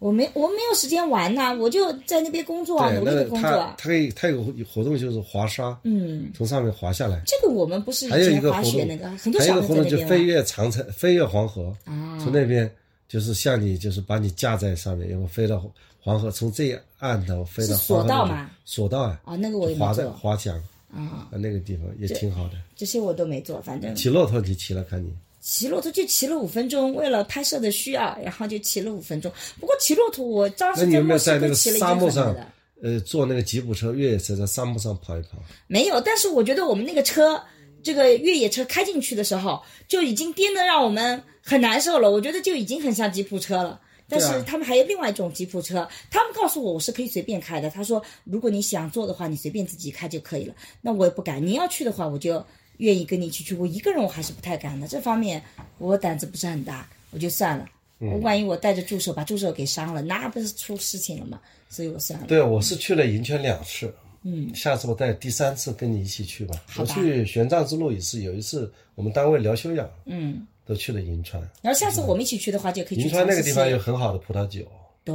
[0.02, 3.50] 我没，我没有时间玩呐，我就在那边工作啊，努力的工作。
[3.50, 7.22] 他他有他有活动就是滑沙，嗯，从上面滑下来。
[7.26, 12.70] 这个我们不是还有一个滑雪那个，很多还有一个活动就飞越长城，飞越黄河啊，从那边。
[13.08, 15.62] 就是像你，就是把你架在上面，然后飞到
[16.00, 18.50] 黄河，从这岸头飞到是索道吗？
[18.64, 20.56] 索道啊，啊，那个我也没滑在做滑翔
[20.90, 22.54] 啊，啊，那个地方也挺好的。
[22.74, 29.30] 这些我都没做，反正骑骆驼你骑了，看你骑骆驼就骑了五分钟，为了拍摄的需要，然后就骑了五分钟。
[29.58, 32.36] 不过骑骆驼，我当时那你有没墨西有在那个哥骑了沙漠上
[32.80, 35.38] 呃，坐那个吉普车、越野车在沙漠上跑一跑？
[35.66, 37.42] 没有，但是我觉得我们那个车，
[37.82, 42.10] 这个越野车开进去的时候，就已经颠得让我们很难受了。
[42.10, 43.80] 我觉得就已经很像吉普车了。
[44.08, 47.70] 但是他们还有另外一种吉普车，他们告诉我我是可以随便开的。
[47.70, 50.54] 他说，如果你想坐的话，你随便自己开就可以了。
[50.82, 52.44] 那我也不敢，你要去的话，我就
[52.82, 53.54] 愿意跟你一起去。
[53.54, 55.42] 我一个人我还是不太敢的，这方面
[55.78, 57.66] 我胆子不是很大，我就算了。
[57.98, 61.40] 我万一我带着助手把助手给伤了，那不是出事情了吗？
[61.68, 62.26] 所以我算了。
[62.26, 63.94] 对，我是去了银川两次。
[64.24, 66.60] 嗯，下次我带第三次跟你一起去吧。
[66.78, 71.40] 我去玄奘之路也是有一次，我们单位聊休养，嗯，都去了银川。
[71.60, 74.66] 然后下次我们一起去的话，就可以去银川那个地方有很好的葡萄酒，
[75.04, 75.14] 对。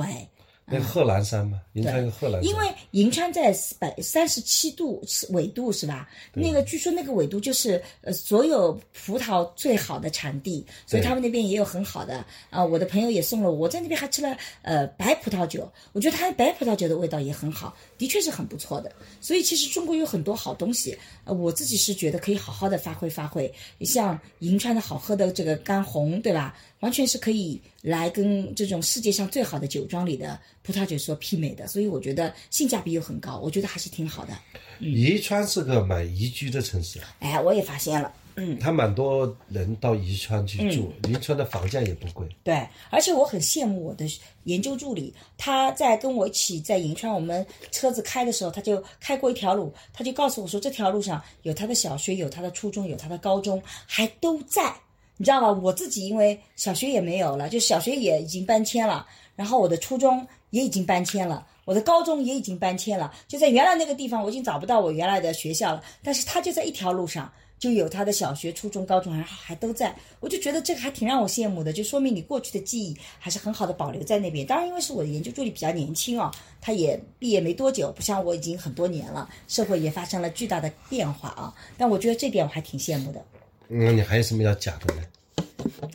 [0.70, 2.52] 那个贺兰山嘛，银川有贺兰山。
[2.52, 6.10] 因为银川在百三十七度纬度是吧？
[6.34, 18.92] 那个据说那个纬度就是呃所有葡萄最好的产地，所以他们那边也有很好的啊、我的朋友也送了我，我在那边还吃了呃白葡萄酒，我觉得它白葡萄酒的味道也很好，的确是很不错的。
[19.22, 23.50] 所以其实中国有很多好东西，呃，我自己是觉得可以好好的发挥发挥，
[23.86, 26.54] 像银川的好喝的这个干红，对吧？
[26.80, 34.34] 完全是可以来跟这种世界上最好的酒庄里的葡萄酒所媲美的，所以我觉得性价比又很高，我觉得还是挺好的。
[34.80, 42.28] 宜川是个蛮宜居的城市，哎，我也发现了，嗯，他蛮多人到宜川去住，宜川的房价也不贵。
[42.44, 44.06] 对，而且我很羡慕我的
[44.44, 54.76] 研究助理，他在跟我一起在银川，我们车子开的时候，他就开过一条路，他就告诉我说，这条路上有他的小学，有他的初中，有他的高中，还都在。
[55.18, 55.60] 你知道吗？
[55.64, 59.06] 我自己因为小学也没有了，就小学也已经搬迁了，
[59.36, 65.84] 然后我的初中也已经搬迁了，我的高中也已经搬迁了，就在原来那个地方，我已经找不到我原来的学校了。
[66.04, 69.96] 但是他就在一条路上，就有他的小学、初中、高中，还还都在。
[70.20, 74.46] 我就觉得这个还挺让我羡慕的，就说明你过去的记忆还是很好的保留在那边。
[74.46, 81.52] 当然，因为是我的研究助理比较年轻啊，他也毕业没多久，不像我已经很多年了，社会也发生了巨大的变化啊。
[81.76, 83.26] 但我觉得这点我还挺羡慕的。
[83.68, 85.02] 那你还有什么要讲的呢？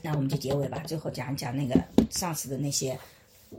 [0.03, 2.99] 那我们就结尾吧，最后讲一讲那个上次的那些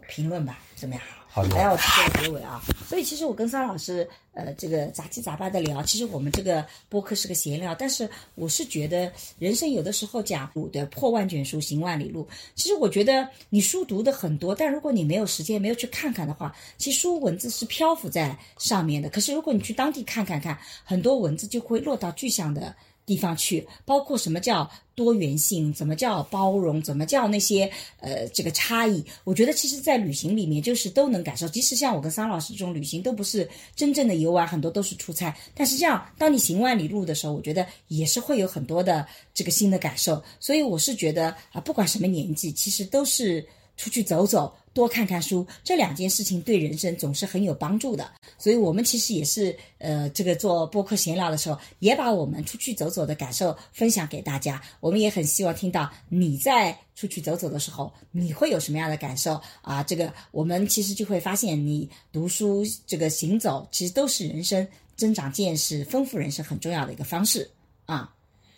[0.07, 1.03] 评论吧，怎么样？
[1.27, 2.61] 好的还要做结尾啊。
[2.87, 19.09] 所以其实我跟桑老师，呃，这个杂七杂八的聊，其实我们这个播客是个闲聊，但是我是觉得人生有的时候讲对破万卷书行万里路，其实我觉得你书读的很多，但如果你没有时间没有去看看的话，其实书文字是漂浮在上面的。
[19.09, 22.75] 可是如果你去当地看看看，很多文字就会落到具象的。
[23.05, 31.47] 地方去，包括什么叫多元性，怎么叫包容，怎么叫那些呃这个差异，我觉得其实，在旅行里面就是都能感受。
[31.47, 35.35] 即使像我跟桑老师这种旅行，都不是真正的游玩，很多都是出差。
[35.53, 40.23] 但是这样，当你行万里路的时候，我觉得也是会有很多的这个新的感受。
[40.39, 43.45] 所以我是觉得啊，不管什么年纪，其实都是
[43.77, 44.53] 出去走走。
[44.73, 48.11] 多看看书，这两件事情对人生总是很有帮助的。
[48.39, 54.59] 所以，我们其实也是，呃，这个做播客闲聊的时候，也把我们出去走走的感受分享给大家。
[54.79, 59.83] 我们也很希望听到你在出去走走的时候，你会有什么样的感受啊？
[59.83, 67.47] 这个我们其实就会发现，你读书、这个行走，其实都是人生增长见识、丰富人生很重要的一个方式
[67.85, 68.11] 啊。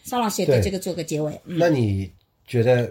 [0.06, 1.34] 邵老师也对对这个做个结尾。
[1.44, 2.10] 嗯，那你
[2.48, 2.90] 觉得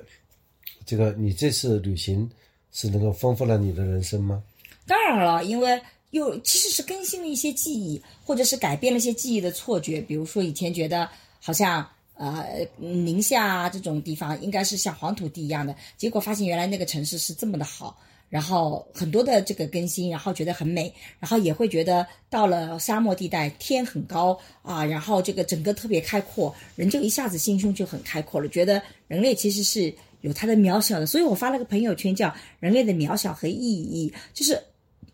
[0.86, 2.28] 这个你这次旅行
[2.72, 4.42] 是能够丰富了你的人生吗？
[4.86, 5.80] 当然了，因为
[6.10, 10.00] 又其实是更新了一些记忆，或者是改变了一些记忆的错觉。
[10.00, 11.08] 比如说以前觉得
[11.40, 17.98] 好像呃宁夏这种地方应该是像黄土地一样的，结果发现原来那个城市是这么的好。
[18.30, 29.94] 然后很多的这个更新，然后觉得很美，然后也会觉得到了沙漠地带天很高啊，然后这个整个特别开阔，人就一下子心胸就很开阔了，觉得人类其实是
[30.24, 34.58] 有它的渺小的，所以我发了个朋友圈叫“人类的渺小和意义”，就是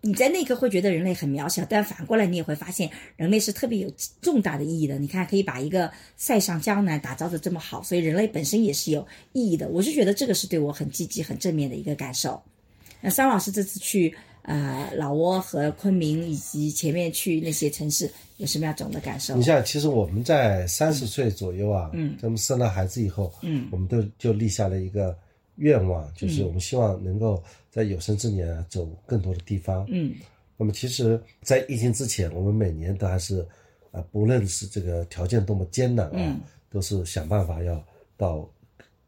[0.03, 3.93] 你在那一刻会觉得人类很渺小，但反过来你也会发现人类是特别有
[4.23, 5.01] 重大的意义的。
[5.01, 9.69] 你看，可以把一个塞上江南打造的这么好，所以人类本身也是有意义的。
[9.69, 12.41] 我是觉得这个是对我很积极、很正面的一个感受。
[13.01, 18.09] 那桑老师这次去呃老挝和昆明，以及前面去那些城市，
[18.41, 19.43] 有什么样种的感受你？
[19.43, 25.17] 像，其实我们在三十岁左右啊，嗯，咱们生了孩子以后，嗯，我们都就立下了一个
[25.57, 30.15] 愿望，就是我们希望能够在有生之年啊走更多的地方，嗯。
[30.57, 33.47] 那么，其实，在疫情之前，我们每年都还是，
[33.93, 37.83] 啊，不论是这个条件多么艰难啊，都是想办法要
[38.17, 38.47] 到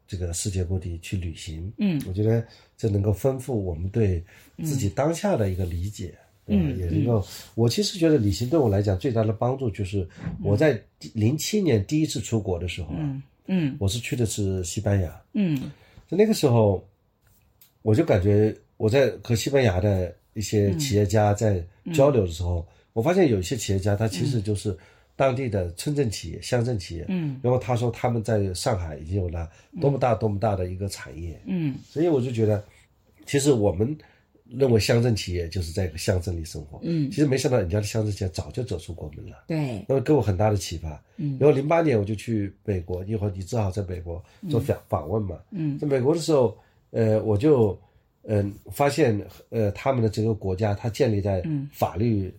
[0.07, 1.71] 这个世界各地去旅行。
[1.77, 2.43] 嗯，我觉得
[2.75, 4.23] 这能够丰富我们对
[4.63, 6.15] 自己当下的一个理解。
[6.17, 7.25] 嗯，也能够。
[7.55, 10.07] 我其实觉得旅行对我来讲最大的帮助就是
[10.41, 10.81] 我在
[11.13, 15.21] 零七年第一次出国的时候啊，嗯我是去的是西班牙。
[15.33, 15.71] 嗯。
[16.09, 16.85] 在那个时候，
[17.81, 21.63] 我就感觉我在和西班牙的一些企业家在
[21.93, 24.77] 交流的时候，我发现有一些企业家他其实就是
[25.15, 27.05] 当地的村镇企业、乡镇企业。
[27.07, 27.39] 嗯。
[27.41, 31.75] 然后他说他们在上海已经有了多么大多么大的一个产业，嗯。
[31.87, 32.63] 所以我就觉得，
[33.25, 33.97] 其实我们
[34.49, 37.09] 认为乡镇企业就是在一个乡镇里生活，嗯。
[37.09, 39.45] 其实没想到人家的乡镇企业早就走出国门了。
[39.47, 41.01] 对，那么给我很大的启发。
[41.17, 41.37] 嗯。
[41.39, 45.39] 然后零八年我就去美国，一会儿你正好在美国做访访问嘛。
[45.51, 45.77] 嗯。
[45.79, 46.57] 在美国的时候，
[46.91, 47.79] 呃，我就
[48.25, 49.19] 嗯、发现
[49.49, 51.69] 呃他们的这个国家，它建立在嗯。
[51.73, 52.33] 法律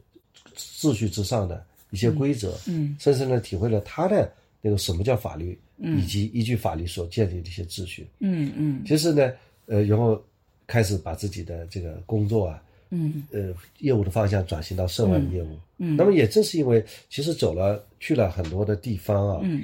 [0.56, 2.96] 秩序之上的一些规则，嗯。
[2.98, 6.00] 深深的体会了他的那个什么叫法律，嗯。
[6.00, 8.06] 以及依据法律所建立的一些秩序。
[8.20, 8.82] 嗯嗯。
[8.86, 9.32] 其实呢，
[9.66, 10.22] 呃，然后
[10.66, 13.24] 开始把自己的这个工作啊，嗯。
[13.32, 15.58] 呃，业务的方向转型到涉外的业务。
[15.78, 15.96] 嗯。
[15.96, 19.62] 那么也正是因为其实走了去了很多的地方啊，嗯。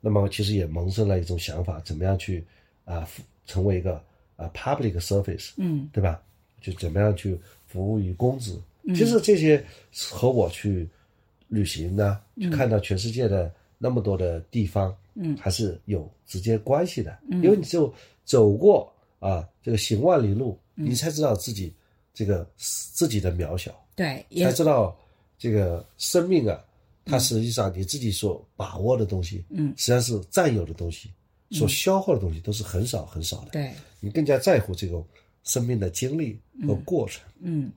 [0.00, 2.44] 那么其实也萌生了一种想法，怎么样去
[2.84, 4.02] 啊、服成为一个
[4.36, 5.88] 啊、public service，嗯。
[5.92, 6.20] 对吧？
[6.60, 8.60] 就怎么样去服务于公子。
[8.94, 9.64] 其实这些
[10.10, 10.88] 和我去
[11.48, 15.36] 旅行呢，去看到全世界的那么多的地方，嗯。
[15.36, 17.16] 还是有直接关系的。
[17.28, 17.92] 因为你只有
[18.24, 21.72] 走过啊这个行万里路，你才知道自己
[22.12, 24.98] 这个自己的渺小，对，也才知道
[25.38, 26.60] 这个生命啊，
[27.04, 29.72] 它实际上你自己所把握的东西，嗯。
[29.76, 31.08] 实际上是占有的东西，
[31.52, 33.50] 所消耗的东西都是很少很少的。
[33.52, 35.06] 对，你更加在乎这种
[35.44, 37.22] 生命的经历和过程。
[37.40, 37.70] 嗯。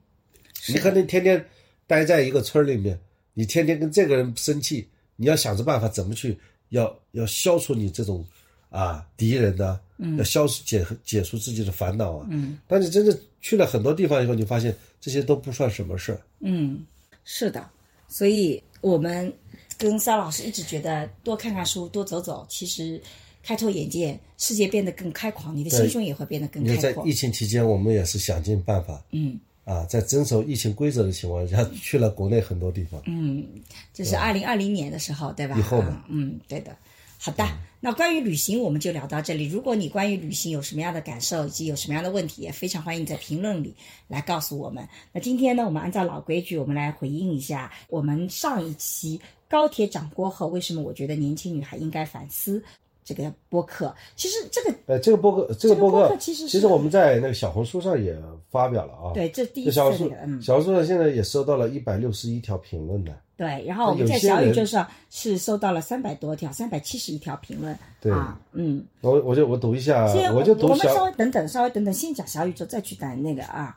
[0.68, 1.44] 你可能天天
[1.86, 2.98] 待在一个村儿里面，
[3.34, 6.36] 你天天跟这个人生气，你要想着办法怎么去
[6.70, 8.26] 要要消除你这种
[8.68, 9.56] 啊敌人
[9.96, 12.26] 呢、要消除解解除自己的烦恼啊。
[12.30, 16.20] 嗯当你真正去了很多地方以后，你发现这些都不算什么事儿。
[16.40, 16.84] 嗯，
[17.24, 17.68] 是的，
[18.08, 19.32] 所以我们
[19.78, 23.00] 跟沙老师一直觉得多看看书，多走走，其实
[23.42, 27.12] 开拓眼界，世界变得更开阔，你的心胸也会变得更开阔在疫。
[27.12, 33.00] 情期间，我们也是想尽办法嗯啊，在遵守疫情规则的情况下，去了国内很多地方。
[33.06, 33.46] 嗯，
[33.94, 35.56] 这是二零二零年的时候，对吧？
[35.58, 36.76] 以后嘛嗯，嗯，对的。
[37.18, 37.44] 好的，
[37.80, 39.46] 那关于旅行我们就聊到这里。
[39.46, 43.74] 如果你关于旅行有什么样的感受，以及有什么样的问题，也非常欢迎在评论里
[44.06, 44.86] 来告诉我们。
[45.12, 52.62] 那今天呢，我们按照老规矩，我们来回应一下我们上一期高铁涨过后，为什么我觉得年轻女孩应该反思
[53.06, 53.94] 这个播客。
[54.16, 58.14] 其实这个呃，这个播客，这个播客这个播客，其实是我们在那个小红书上也
[58.50, 59.14] 发表了啊。
[59.14, 63.12] 对，这第一次小红书次的，嗯，小红书上现在也收到了一百六十一条评论呢。
[63.36, 63.64] 对。
[63.64, 67.78] 然后我们在小宇宙上是收到了三百多条，三百七十一条评论。
[68.00, 68.84] 对啊，嗯。
[69.02, 71.04] 我我就我读一下先，我就读我们稍。
[71.04, 73.76] 微等等，稍微等等，先讲小宇宙，再去谈那个啊，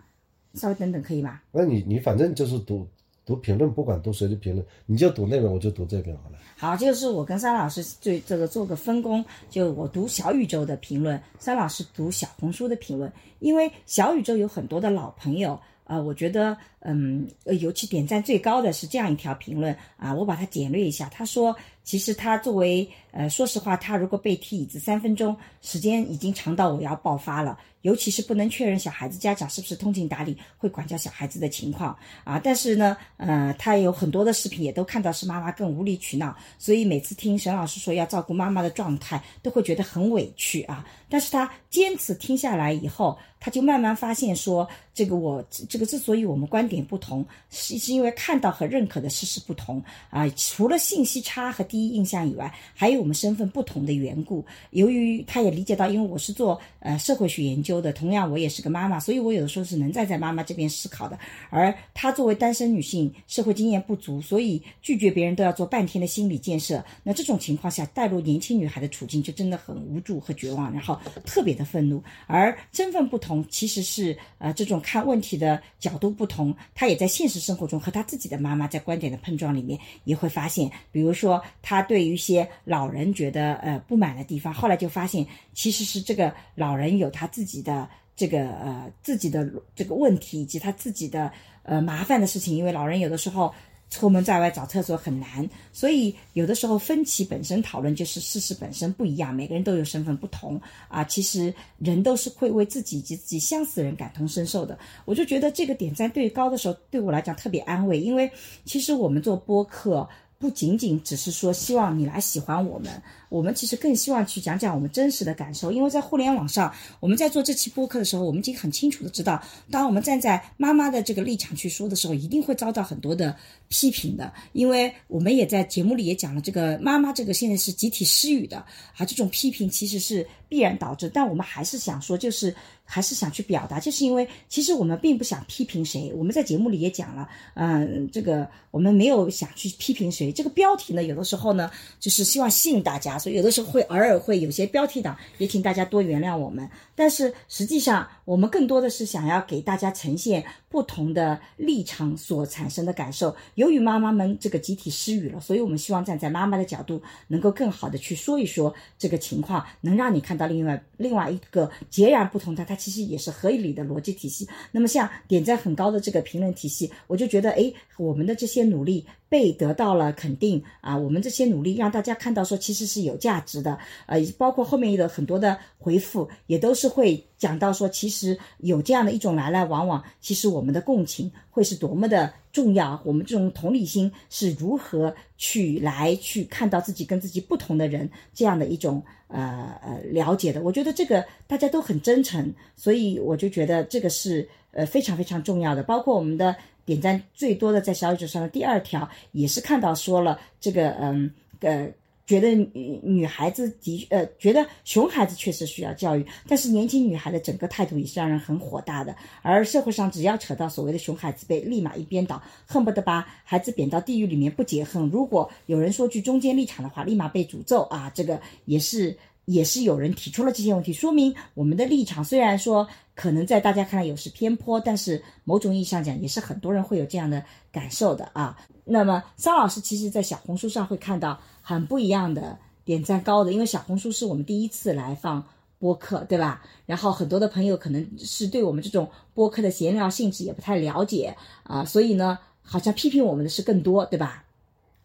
[0.55, 1.39] 稍微等等可以吗？
[1.51, 2.87] 那你你反正就是读
[3.29, 6.37] 读评论，不管读谁的评论，你就读那边，我就读这边好了。
[6.57, 15.59] 好，就是我跟沙老师最这个做个分工，就我读小宇宙的评论，沙老师读小红书的评论，因为小宇宙有很多的老朋友。
[15.83, 21.09] 啊，我觉得，嗯，呃尤其点赞最高的是这样一条评论啊，我把它简略一下。
[21.09, 27.57] 他说，其实他作为，呃，说实话，他如果被踢椅子三分钟，时间已经长到我要爆发了。
[27.83, 32.37] 尤其是不能确认小孩子家长是不是通情达理，会管教小孩子的情况啊。
[32.37, 40.85] 但是呢，呃，他有很多的视频也都看到是妈妈更无理取闹，所以每次听沈老师说要照顾妈妈的状态，都会觉得很委屈啊。
[41.07, 50.29] 但是他坚持听下来以后，他就慢慢发现说，这个我这个之所以我们关点不同，是是因为看到和认可的事实不同啊。
[50.37, 54.45] 除了信息差和第一印象以外，还有我们身份不同的缘故。
[54.69, 61.17] 由于他也理解到，因为我是做呃社会学研究的，同样我也是个妈妈，所以我有的时候是能站在妈妈这边思考的。
[61.49, 66.83] 而她作为单身女性，社会经验不足，所以拒绝别人都要做半天的心理建设。
[67.03, 72.01] 那这种情况下，带入年轻女孩的处境，就真的很无助和绝望，然后特别的愤怒。
[72.27, 87.89] 而身份不同，其实是呃这种看问题的角度不同，他也在现实生活中和他自己的妈妈在观点的碰撞里面，也会发现，比如说他对于一些老人觉得呃不满的地方，后来就发现其实是这个老人有他自己的。
[88.19, 91.31] 这个呃自己的这个问题以及他自己的
[91.63, 93.55] 呃麻烦的事情，因为老人有的时候
[93.89, 101.03] 出门在外找厕所很难，所以有的时候分歧本身讨论就是事实本身不一样，每个人都有身份不同啊。
[101.03, 104.77] 其实人都是会为自己及自己相似人感同身受的。
[105.05, 108.29] 我就觉得这个点赞对高的时候，对我来讲特别安慰，因为
[108.65, 110.07] 其实我们做播客。
[110.41, 112.89] 不仅仅只是说希望你来喜欢我们，
[113.29, 123.35] 我们其实更希望去讲讲我们真实的感受，因为在互联网上，我们在做这期播客的时候，我们已经很清楚的知道，当我们站在妈妈的这个立场去说的时候，一定会遭到很多的
[123.67, 128.57] 批评的，因为我们也在节目里也讲了，这个妈妈这个现在是集体失语的，
[128.97, 141.69] 啊，这种批评其实是必然导致，但我们还是想说，就是还是想去表达，就是因为其实我们并不想批评谁，我们在节目里也讲了，嗯，这个我们没有想去批评谁，这个标题呢，有的时候呢，
[141.99, 146.67] 就是希望吸引大家，所以有的时候会偶尔会有些标题党，也请大家多原谅我们。
[146.99, 153.33] 但是实际上，我们更多的是想要给大家呈现不同的立场所产生的感受。
[153.55, 164.45] 由于妈妈们这个集体失语了，所以我们希望站在妈妈的角度，能够更好的去说一说这个情况，能让你看到另外另外一个截然不同的，它其实也是合理的逻辑体系。
[164.73, 190.61] 那么像点赞很高的这个评论体系，我就觉得，哎，我们的这些努力被得到了肯定啊，我们这些努力让大家看到说其实是有价值的，呃，包括后面的很多的回复也都是会讲到说，其实有这样的一种来来往往，其实我们的共情会是多么的重要，我们这种同理心是如何去来去看到自己跟自己不同的人这样的一种呃呃了解的。
[190.61, 195.83] 我觉得这个大家都很真诚，所以我就觉得这个是呃非常非常重要的。
[195.83, 201.31] 包括我们的点赞最多的在小宇宙上的第二条，也是看到说了这个嗯
[201.61, 201.89] 呃。
[202.29, 209.15] 觉得女女孩子的呃，觉得熊孩子确实需要教育，但是年轻女孩的整个态度也是让人很火大的。
[209.41, 215.09] 而社会上只要扯到所谓的熊孩子辈，立马一边倒，恨不得把孩子贬到地狱里面不解恨。
[215.09, 218.11] 如果有人说句中间立场的话，立马被诅咒啊！
[218.13, 222.87] 这个也是也是有人提出了这些问题，说明我们的立场虽然说
[223.19, 228.57] 可能在大家看来有失偏颇，但是某种意义上讲，也是很多人会有这样的感受的啊。
[228.85, 231.39] 那么桑老师其实在小红书上会看到。
[231.61, 235.43] 很不一样的点赞高的，因为小红书是我们第一次来放
[235.77, 236.63] 播客，对吧？
[236.87, 244.43] 然后很多的朋友可能是对我们这种播客的闲聊性质也不太了解啊，所以呢，好像批评我们的是更多，对吧？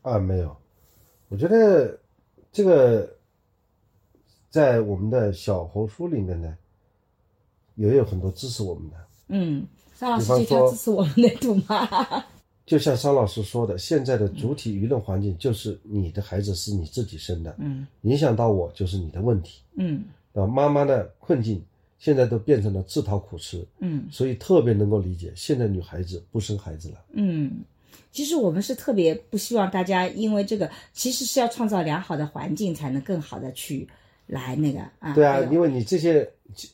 [0.00, 0.56] 啊，没有，
[1.28, 1.98] 我觉得
[2.50, 3.14] 这个
[4.48, 6.56] 在我们的小红书里面呢，
[7.77, 8.97] 也有很多支持我们的。
[9.29, 9.66] 嗯，
[9.99, 12.25] 张老师这条支持我们的图吗？
[12.66, 21.62] 就像张老师说的，现在的主体舆论环境就是你的孩子是你自己生的，嗯，影响到我就是你的问题，嗯，啊，妈妈的困境
[21.99, 27.61] 现在都变成了自讨苦吃，嗯，所以特别能够理解现在女孩子不生孩子了，嗯，
[28.12, 33.87] 其实我们是特别不希望大家因为这个，其实是要创造良好的环境，才能更好的去
[34.27, 36.29] 来那个啊，对啊，因为你这些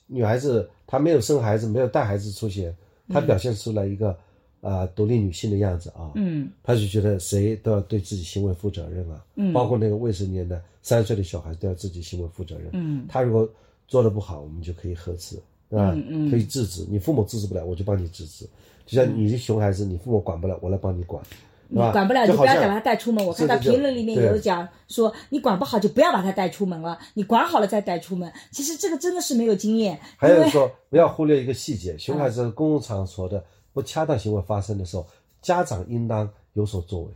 [0.07, 2.75] 女孩子她没有生孩子，没有带孩子出现，
[3.09, 4.17] 她表现出来一个。
[4.63, 13.49] 啊，独立女性的样子啊，嗯，她就觉得谁都要对自己行为负责任啊，嗯，包括那个未成年的三岁的小孩都要自己行为负责任，嗯，他如果
[13.89, 15.37] 做的不好，我们就可以呵斥，
[15.71, 15.93] 是吧？
[15.95, 18.45] 嗯嗯，可以制止，你父母制止不了，我就帮你制止，
[18.85, 21.25] 就像你是熊孩子，你父母管不了，我来帮你管，
[21.71, 23.25] 你管不了就不要把他带出门。
[23.25, 28.31] 我看到评论里面有讲说，你管不好就不要把他带出门了，你管好了再带出门。
[28.51, 29.99] 其实这个真的是没有经验。
[30.16, 35.07] 还有说，不要忽略一个细节，熊孩子公共场所的不恰当行为发生的时候。
[35.43, 37.09] 家长应当有所作为。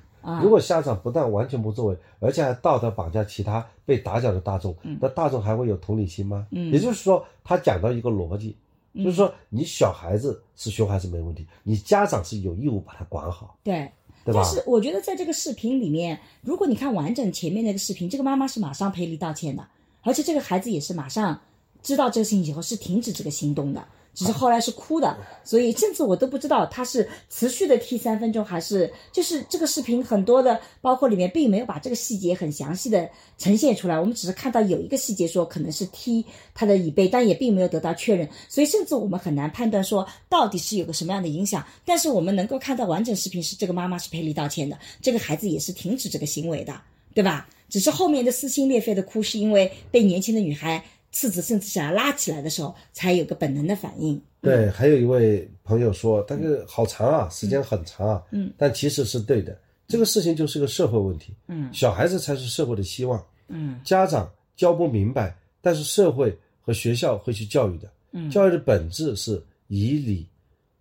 [0.43, 6.47] 如果家长不但完全不作为，而且还道德绑架其他被打搅的大众，那大众还会有同理心吗？
[6.49, 8.57] 也就是说，他讲到一个逻辑，
[8.95, 13.55] 就是说，你小孩子是熊孩子没问题，你家长是有义务把他管好。
[13.63, 13.93] 对，
[14.25, 19.67] 但是我觉得在这个视频里面，如果你看完整前面那个视频，这个妈妈是马上赔礼道歉的，
[20.03, 21.41] 而且这个孩子也是马上
[21.83, 23.87] 知道这个事情以后是停止这个行动的。
[24.15, 33.99] 只是后来是哭的，所以甚至我都不知道他是持续的踢三分钟，还是就是这个视频很多的，包括里面并没有把这个细节很详细的呈现出来。
[33.99, 41.67] 我们只是看到有一个细节说可能是踢他的椅背，但也并没有得到确认，所以甚至我们很难判断说到底是有个什么样的影响。
[41.85, 46.81] 但是我们能够看到完整视频是这个妈妈是赔礼道歉的，这个孩子也是停止这个行为的，
[47.15, 47.49] 对吧？
[47.69, 50.85] 只是后面的撕心裂肺的哭是因为被年轻的女孩。
[51.15, 54.21] 次子甚至想要拉起来的时候，才有个本能的反应。
[54.41, 58.21] 对，还有一位朋友说，但是好长啊，时间很长啊。
[58.33, 59.57] 嗯，但其实是对的，
[59.87, 61.33] 这个事情就是个社会问题。
[61.47, 63.25] 嗯，小孩子才是社会的希望。
[63.47, 67.89] 嗯，家长教不明白，但是社会和学校会去教育的。
[68.11, 70.27] 嗯，教育的本质是以理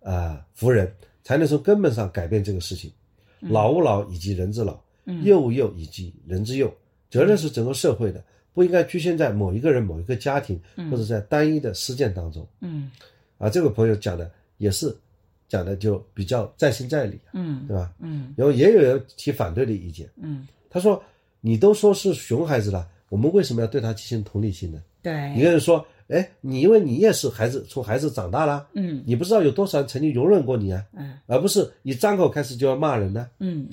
[0.02, 2.92] 啊服人，才能从根本上改变这个事情。
[3.38, 4.76] 老吾老以及人之老，
[5.22, 6.74] 幼吾幼以及人之幼，
[7.08, 8.20] 责任是整个社会的。
[8.54, 10.58] 不应该局限在某一个人、某一个家庭，
[10.90, 12.46] 或者在单一的事件当中。
[12.60, 12.90] 嗯，
[13.36, 14.96] 啊，这个朋友讲的也是，
[15.48, 17.18] 讲的就比较在心在理。
[17.32, 17.92] 嗯，对吧？
[17.98, 20.08] 嗯，然后也有人提反对的意见。
[20.16, 21.02] 嗯，他说
[21.42, 24.80] ：“你都说是熊孩子了，我们为什么要对他进行同理心呢？
[25.02, 33.28] 对，一个人说，哎，你因为你也是孩子，从孩子长大了，嗯你不知道有多少人曾经容忍过你啊，嗯而不是你张口开始就要骂人呢。
[33.40, 33.68] 嗯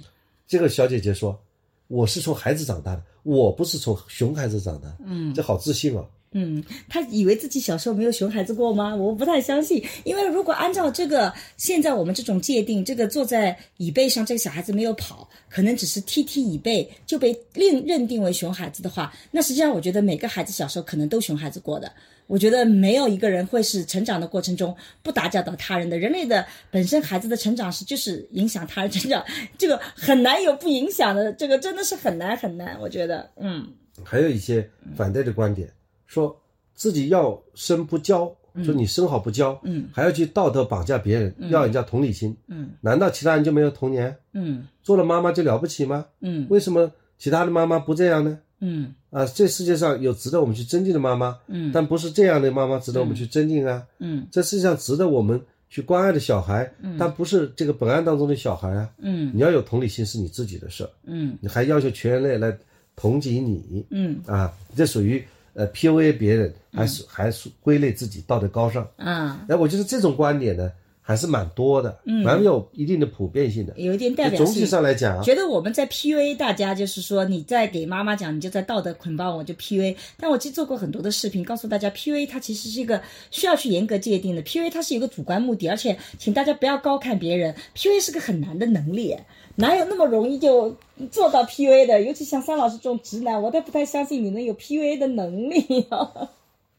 [0.47, 1.39] 这个小姐姐说，
[1.87, 6.05] 我是从孩子长大的，我不是从熊孩子长大的，嗯这好自信哦。
[6.33, 8.95] 嗯，他以为自己小时候没有熊孩子过吗？
[8.95, 21.91] 我不太相信，因为如果按照这个现在我们这种界定，这个坐在椅背上这个小孩子没有跑，可能只是踢踢椅背就被另认定为熊孩子的话，那实际上我觉得每个孩子小时候可能都熊孩子过的。
[22.31, 24.73] 我觉得没有一个人会是成长的过程中
[25.03, 25.99] 不打搅到他人的。
[25.99, 29.21] 人类的本身孩子的成长是就是影响他人成长，
[29.57, 32.79] 这个很难有不影响的，这个真的是很难很难。
[32.79, 33.67] 我觉得，嗯
[34.05, 35.69] 还有一些反对的观点，
[36.07, 36.41] 说
[36.73, 44.15] 自己要生不教，说你生好不教，嗯，还要去道德绑架别人，要人家同理心，嗯难道其他人就没有童年？
[44.31, 46.05] 嗯做了妈妈就了不起吗？
[46.21, 48.39] 嗯为什么其他的妈妈不这样呢？
[48.61, 53.83] 嗯啊，这世界上有值得我们去尊敬的妈妈，嗯但不是这样的妈妈值得我们去尊敬啊。
[53.99, 55.39] 嗯这世界上值得我们
[55.69, 58.89] 去关爱的小孩，嗯但不是这个本案当中的小孩啊。
[58.99, 62.57] 嗯你要有同理心是你自己的事儿，嗯你还要求全人类来
[62.95, 65.21] 同情你嗯啊，这属于
[65.53, 68.87] 呃 PUA 别人，还是还是归类自己道德高尚？
[68.95, 70.71] 啊，哎，我觉得这种观点呢
[71.03, 73.73] 还是蛮多的，嗯蛮有一定的普遍性的。
[73.75, 74.45] 有一点代表性。
[74.45, 79.95] 总体上来讲啊，觉得我们在 PUA 大家，就是说你在给妈妈讲，你就在道德捆绑我，就 PUA。
[80.17, 84.43] 但我其实做过很多的视频，告诉大家 PUA 它其实是一个需要去严格界定的。
[84.43, 89.15] PUA 它是有个主观目的，而且请大家不要高看别人，PUA 是个很难的能力，
[89.55, 90.77] 哪有那么容易就
[91.09, 92.01] 做到 PUA 的？
[92.01, 96.29] 尤其像桑老师这种直男，我都不太相信你能有 PUA 的能力哦。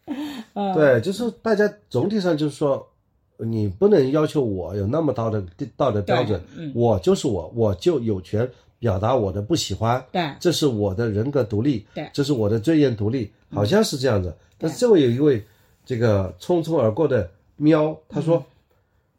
[0.75, 2.89] 对，就是大家总体上就是说，
[3.45, 5.45] 你不能要求我有那么高的
[5.77, 6.73] 道德标准，嗯。
[6.75, 10.35] 我就是我，我就有权表达我的不喜欢，对。
[10.41, 12.09] 这是我的人格独立，对。
[12.13, 14.35] 这是我的尊严独立，好像是这样子。
[14.59, 15.45] 但是这位有一位
[15.85, 18.45] 这个匆匆而过的喵，他说，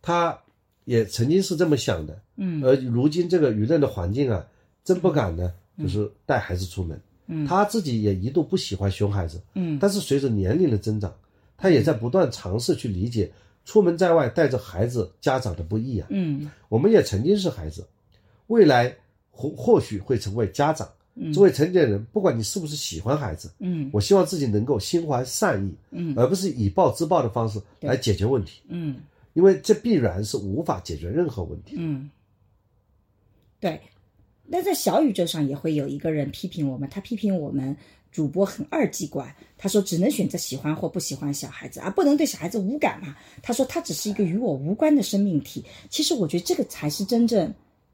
[0.02, 0.38] 他
[0.86, 4.46] 也曾经是这么想的，嗯，而如今这个舆论的环境啊，
[4.84, 7.00] 真不敢呢，就是带孩子出门。
[7.28, 11.14] 嗯，他自己也一度不喜欢熊孩子，嗯，但是随着年龄的增长，
[11.58, 13.32] 他也在不断尝试去理解
[13.66, 16.08] 出门在外带着孩子家长的不易啊。
[16.10, 17.88] 嗯我们也曾经是孩子，
[18.48, 18.96] 未来
[19.32, 20.90] 或或许会成为家长。
[21.32, 29.02] 作为成年人，不管你是不是喜欢孩子，嗯我希望自己能够心怀善意，嗯而不是以暴制暴的方式来解决问题，嗯
[29.34, 31.76] 因为这必然是无法解决任何问题。
[31.78, 32.10] 嗯，
[33.60, 33.80] 对。
[34.46, 37.78] 那在小宇宙上也会有一个人批评我们，他批评我们
[38.14, 43.16] 主播很二极管，他说只能选择喜欢或不喜欢小孩子，而不能对小孩子无感嘛。
[43.42, 45.66] 他说他只是一个与我无关的生命体。
[45.90, 47.52] 其实我觉得这个才是真正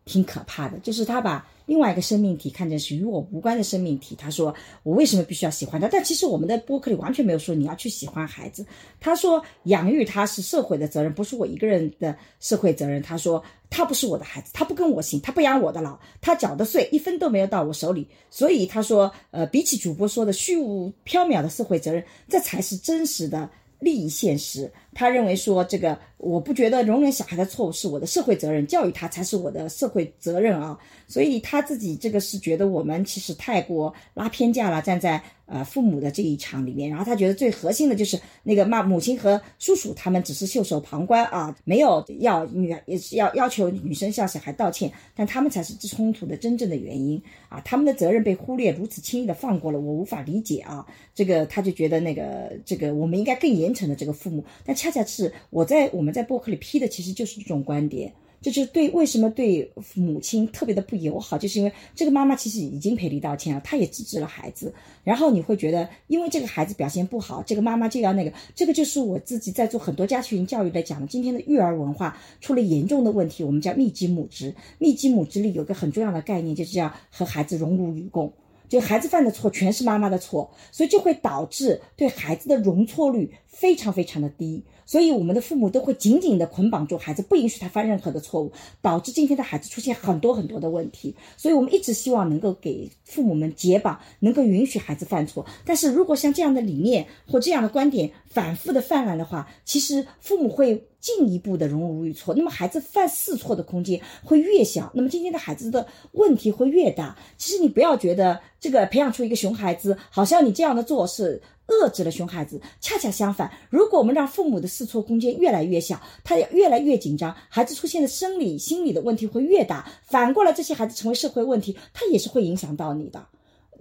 [0.10, 4.16] 挺可怕的，就是他把另外一个生命体看成是与我无关的生命体。
[4.16, 4.51] 他说
[4.82, 5.88] 我为什么必须要喜欢他？
[5.88, 8.66] 但其实我们的播客里完全没有说你要去喜欢孩子。
[8.99, 12.99] 他说养育他是社会的责任，不是我一个人的社会责任。
[13.03, 18.07] 他说他不是我的孩子，他不跟我姓，他不养我的老，他缴的税一分都没有到我手里。
[18.32, 23.47] 所以他说，呃，比起主播说的虚无缥缈的社会责任，这才是真实的。
[23.80, 30.78] 利益现实，他认为说这个我不觉得容忍小孩的错误是我的社会责任，教育他才是我的社会责任啊。
[31.07, 50.86] 所以他自己这个是觉得我们其实太过拉偏架了，站在呃父母的这一场里面，然后他觉得最核心的就是那个妈母亲和叔叔他们只是袖手旁观啊，没有要女也是要要求女生向小孩道歉，但他们才是冲突的真正的原因啊，他们的责任被忽略，如此轻易的放过了，我无法理解啊。
[51.15, 58.14] 这个他就觉得那个这个我们应该更严惩的这个父母，但恰恰是我在我们在博客里批的其实就是这种观点。
[58.41, 64.73] 这就是对为什么对母亲特别的不友好，就是因为这个妈妈其实已经赔礼道歉了，她也制止了孩子，
[65.03, 78.31] 然后你会觉得，因为这个孩子表现不好，这个妈妈就要那个，这个就是我自己在做很多家庭教育来讲的，今天的育儿文化出了严重的问题，我们叫密集母职，密集母职里有个很重要的概念，就是要和孩子荣辱与共。
[78.69, 84.63] 就孩子犯的错全是妈妈的错，所以就会导致对孩子的容错率非常非常的低。
[84.85, 88.51] 所以我们的父母都会紧紧的捆绑住孩子，不允许他犯任何的错误，
[88.81, 91.15] 导致今天的孩子出现很多很多的问题。
[91.38, 95.45] 所以我们一直希望能够给父母们解绑，能够允许孩子犯错。
[95.63, 107.15] 但是如果像这样的理念或这样的观点反复的泛滥的话，其实父母会进一步的荣辱与错，那么孩子犯试错的空间会越小，那么今天的孩子的问题会越大。
[107.38, 111.39] 其实你不要觉得这个培养出一个熊孩子，好像你这样的做是。
[111.70, 119.90] 遏制了熊孩子，恰恰相反，如果我们让父母的试错空间越来越小，他越来越紧张，孩子出现的生理、心理的问题会越大。
[120.04, 123.26] 反过来，这些孩子成为社会问题，他也是会影响到你的。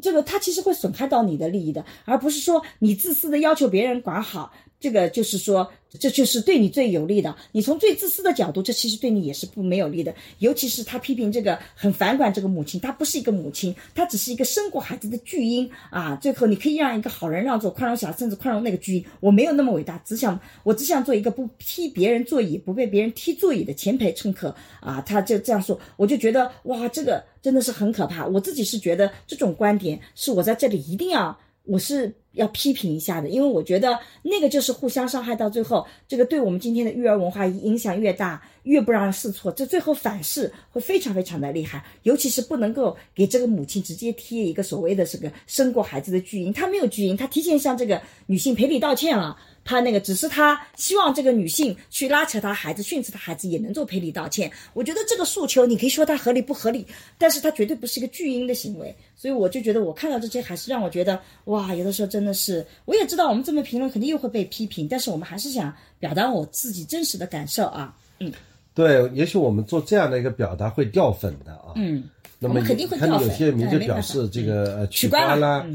[0.00, 5.68] 这个他其实会损害到你的利益的，而不是说你自私的要求别人管好，这个就是说
[5.98, 7.34] 这就是对你最有利的。
[7.50, 10.14] 你从最自私的角度，这其实对你也是不没有利的。
[10.38, 16.14] 尤其是他批评这个很反感这个母亲，她不是一个母亲，她只是一个生过孩子的巨婴啊。
[16.16, 19.04] 最后你可以让一个好人让座，宽容小，甚至宽容那个巨婴。
[19.20, 25.00] 我没有那么伟大，只想我只想做一个不踢别人座椅、不被别人踢座椅的前排乘客啊。
[25.00, 28.26] 他就这样说，我就觉得哇，这个真的是很可怕。
[28.26, 31.36] 我自己是觉得这种观点是我在这里一定要。
[31.64, 41.84] 我是要批评一下的，因为我觉得那个就是互相伤害，到最后这个对我们今天的育儿文化影响越大，越不让人试错，这最后反噬会非常非常的厉害。
[42.04, 49.36] 尤其是不能够给这个母亲直接贴一个所谓的这个生过孩子的巨婴，她没有巨婴，她提前向这个女性赔礼道歉了。
[49.68, 54.50] 他那个只是他希望这个女性去拉扯他孩子、训斥他孩子，也能做赔礼道歉。
[54.72, 56.86] 我觉得这个诉求你可以说他合理不合理，
[57.18, 58.96] 但是他绝对不是一个巨婴的行为。
[59.14, 67.94] 所以我就觉得我看到这些还是让我觉得哇，有的时候真的是，我也知道我们这么评论肯定又会被批评，但是我们还是想表达我自己真实的感受啊。
[68.20, 68.32] 嗯，
[68.72, 71.74] 对，也许我们做这样的一个表达会掉粉的啊。
[71.76, 72.04] 嗯，
[72.38, 73.28] 那么肯定会掉粉。
[73.28, 75.66] 有些名就表示这个呃取关了，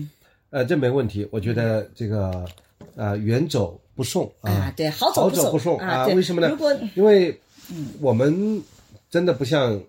[0.49, 1.27] 呃，这没问题。
[1.29, 2.43] 我觉得这个
[2.95, 3.79] 呃远走。
[3.95, 6.07] 不送啊，对，好走不送啊？
[6.07, 6.49] 为什么呢？
[6.49, 7.39] 如果因为，
[8.01, 8.61] 我们
[9.09, 9.79] 真的不像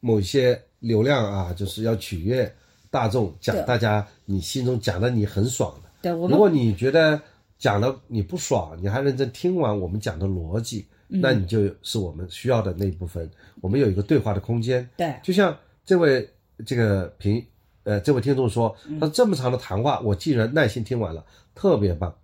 [0.00, 2.52] 某些流量啊，就是要取悦
[2.90, 5.90] 大众，讲大家你心中讲的你很爽的。
[6.02, 7.20] 对，如果你觉得
[7.58, 13.30] 讲的你不爽，你还认真听完我们讲的逻辑，那你就是我们需要的那一部分。
[13.60, 14.88] 我们有一个对话的空间。
[14.96, 16.28] 对，就像这位
[16.66, 17.44] 这个评
[17.84, 22.14] 呃这位听众说，他这么长的谈话，我竟然耐心听完了，特别棒。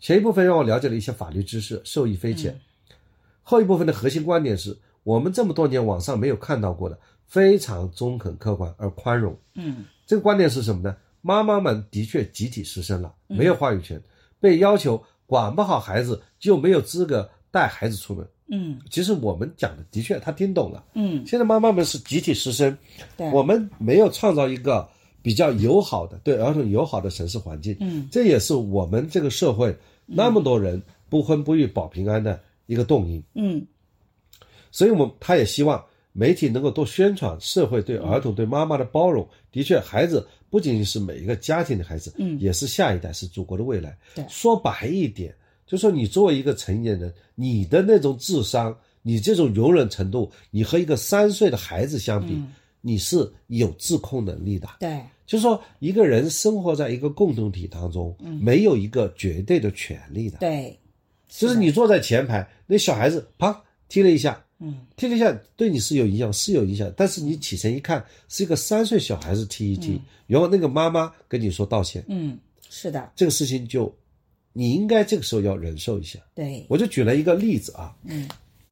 [0.00, 2.58] 前一部分让我了解了一些法律知识，受益匪浅。
[3.42, 9.36] 后一部分的核心观点是我们这么多年网上没有看到过的，非常中肯、客观而宽容。
[9.54, 10.96] 嗯，这个观点是什么呢？
[11.20, 14.00] 妈妈们的确集体失声了，没有话语权，
[14.38, 18.26] 被要求管不好孩子就没有资格带孩子出门。
[18.50, 20.84] 嗯，其实我们讲的的确他听懂了。
[20.94, 22.76] 嗯，现在妈妈们是集体失声，
[23.16, 24.88] 对，我们没有创造一个。
[25.28, 29.76] 比较友好的对儿童友好的城市环境，嗯，这也是我们这个社会
[30.06, 33.62] 那么多人不婚不育保平安的一个动因，嗯，
[34.70, 35.84] 所以我们他也希望
[36.14, 39.28] 媒体能够多宣传社会对儿童对妈妈的包容。
[39.52, 43.98] 的确，孩子不仅仅是每一个家庭的孩子，嗯，也是下一代，是祖国的未来。
[44.14, 45.34] 对，说白一点，
[45.66, 52.42] 就说你作为一个成年人，你的那种智商，你这种容忍程度，你和一个三岁的孩子相比，
[52.80, 54.66] 你是有自控能力的。
[54.80, 54.98] 对。
[55.28, 60.38] 就是说，一个人生活在一个共同体当中，没有一个绝对的权利的。
[60.38, 60.74] 对，
[61.28, 66.90] 就是你坐在前排，那小孩子啪踢了一下，嗯，踢了一下，对你是有影响，是有影响。
[66.96, 72.38] 但是你起身一看，是一个三岁小孩子踢一踢，然后那个妈妈跟你说道歉，嗯，
[72.70, 73.94] 是的，这个事情就，
[74.54, 76.18] 你应该这个时候要忍受一下。
[76.34, 78.26] 对，我就举了一个例子啊，嗯，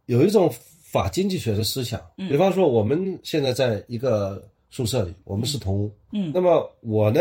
[0.06, 0.50] 有一种
[0.80, 4.42] 法经济学的思想，比方说我们现在在一个。
[4.76, 5.90] 宿舍里，我们是同屋。
[6.12, 7.18] 嗯，那么我呢，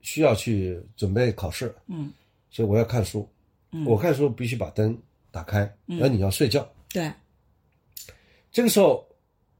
[0.00, 1.74] 需要去准备考试。
[1.86, 2.10] 嗯，
[2.50, 3.28] 所以我要看书。
[3.72, 4.96] 嗯，我看书必须把灯
[5.30, 5.70] 打开。
[5.86, 6.66] 嗯，而你要睡觉。
[6.90, 7.12] 对。
[8.50, 9.06] 这个时候，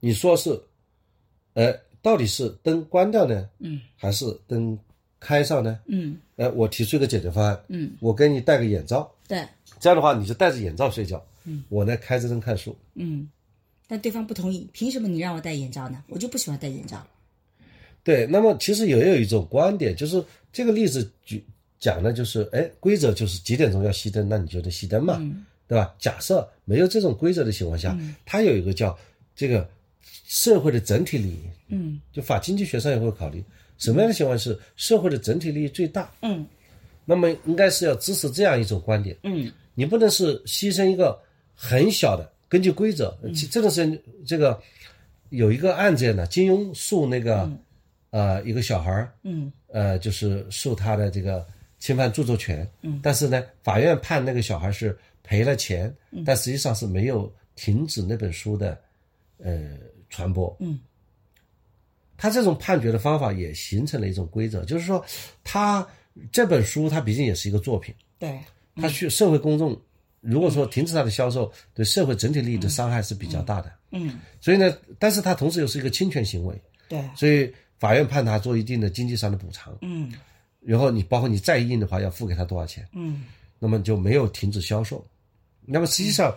[0.01, 0.59] 你说是，
[1.53, 3.47] 呃，到底是灯关掉呢？
[3.59, 4.79] 嗯，还是灯
[5.21, 5.79] 开上呢？
[5.85, 7.63] 嗯，呃，我提出一个解决方案。
[7.69, 9.07] 嗯，我给你戴个眼罩。
[9.29, 9.47] 对。
[9.79, 11.23] 这样的话，你就戴着眼罩睡觉。
[11.45, 12.75] 嗯，我呢，开着灯看书。
[12.95, 13.29] 嗯，
[13.87, 16.03] 但对方不同意，凭什么你让我戴眼罩呢？
[16.09, 17.07] 我就不喜欢戴眼罩。
[18.09, 21.44] 对，那么其实也有一种观点，就是这个例子举
[21.78, 25.18] 讲的就是，哎，规则就是几点钟要熄灯，那你就得熄灯嘛，
[25.66, 25.94] 对吧？
[25.98, 27.94] 假设没有这种规则的情况下，
[28.24, 28.98] 它有一个叫
[29.36, 29.68] 这个
[30.26, 33.44] 社会的整体利益，嗯，就法经济学上也会考虑
[33.76, 36.47] 什么样的情况是社会的整体利益最大，嗯，
[37.05, 41.20] 那么应该是要支持这样一种观点，嗯，你不能是牺牲一个
[41.55, 43.14] 很小的，根据规则，
[43.51, 44.59] 这个是这个
[45.28, 47.47] 有一个案件呢，金庸诉那个。
[48.10, 51.47] 呃，一个小孩儿，嗯，呃，就是受他的这个
[51.78, 55.94] 侵犯著作权，嗯，但是呢，法院判那个小孩是赔了钱，
[56.24, 58.80] 但实际上是没有停止那本书的，
[59.36, 59.76] 呃，
[60.09, 60.80] 传播，嗯，
[62.16, 65.05] 他这种判决的方法也形成了一种规则，就是说，
[65.44, 65.86] 他
[66.32, 68.40] 这本书他毕竟也是一个作品，对，
[68.76, 69.78] 他去社会公众
[70.22, 76.59] 如果说停止他的销售，对社会整体利益的伤害是比较大的，嗯，所以呢，但是他同时又是一个侵权行为，
[76.89, 77.52] 对，所以。
[77.79, 80.13] 法院判他做一定的经济上的补偿，嗯，
[80.61, 82.87] 然后你包括你再印的话，要付给他多少钱？
[82.93, 83.25] 嗯，
[83.59, 85.07] 那么就没有停止销售。
[85.65, 86.37] 那么实际上，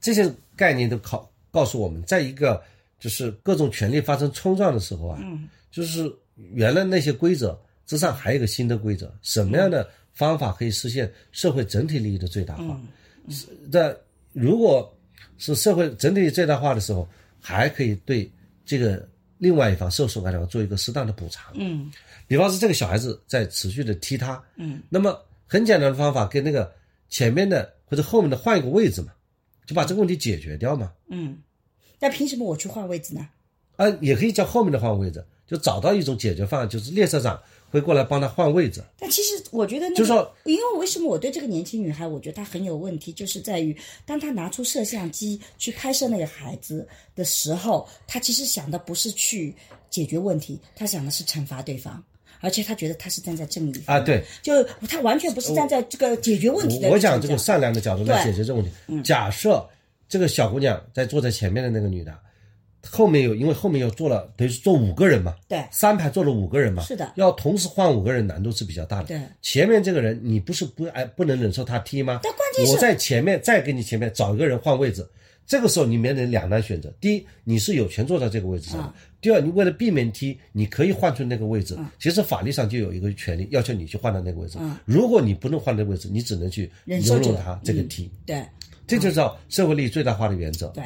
[0.00, 2.62] 这些概念都考告诉我们，在一个
[2.98, 6.12] 就是各种权利发生冲撞的时候啊，嗯就是
[6.52, 12.64] 原来那些规则之上还有一个新的规则，什么样的方法可以实现社会整体利益的最大化？
[12.64, 12.88] 嗯
[13.28, 13.94] 是那
[14.32, 14.92] 如果
[15.38, 18.28] 是社会整体最大化的时候，还可以对
[18.64, 19.06] 这个
[19.40, 21.52] 另外一方受损害的做一个适当的补偿。
[21.54, 21.90] 嗯
[22.28, 25.18] 比方说这个小孩子在持续的踢他，嗯，那么
[25.48, 26.72] 很简单的方法，跟那个
[27.08, 29.12] 前面的或者后面的换一个位置嘛，
[29.66, 30.92] 就把这个问题解决掉嘛。
[31.08, 31.38] 嗯，
[31.98, 33.28] 那凭什么我去换位置呢？
[33.76, 38.82] 啊，也可以叫后面的换位置，就找到一种解决方案，就是列车长会过来帮他换位置。
[38.98, 49.54] 但其实我觉得、那个，就是说，因为为什么我对这个年轻女孩，我觉得她很有问题，就是在于当她拿出摄像机去拍摄那个孩子的时候，她其实想的不是去
[49.88, 52.02] 解决问题，她想的是惩罚对方，
[52.40, 59.02] 而且她觉得她是站在正义啊，对，就她完全不是站在这个解决问题的我我讲这个善良的角度来解决这个问题。
[59.02, 59.64] 假设
[60.08, 62.18] 这个小姑娘在坐在前面的那个女的，
[62.88, 69.08] 后面有因为后面又坐了，等于是坐五个人嘛，对三排坐了五个人嘛，是的要同时换五个人难度是比较大的。
[69.08, 72.20] 对前面这个人你不是不哎不能忍受他踢吗？
[72.22, 75.06] 但关键是我在前面再给你前面找一个人换位置。
[75.46, 81.74] 这个时候你面临两难选择：第一，你是有权坐在这个位置上第二，你为了避免踢，你可以换出那个位置。
[81.76, 84.58] 嗯其实法律上就有一个权利，要求你去换到那个位置。
[84.60, 88.10] 嗯如果你不能换那个位置，你只能去忍受他这个嗯踢。
[88.24, 88.42] 对。
[88.86, 90.66] 这就叫社会利益最大化的原则。
[90.68, 90.82] 对，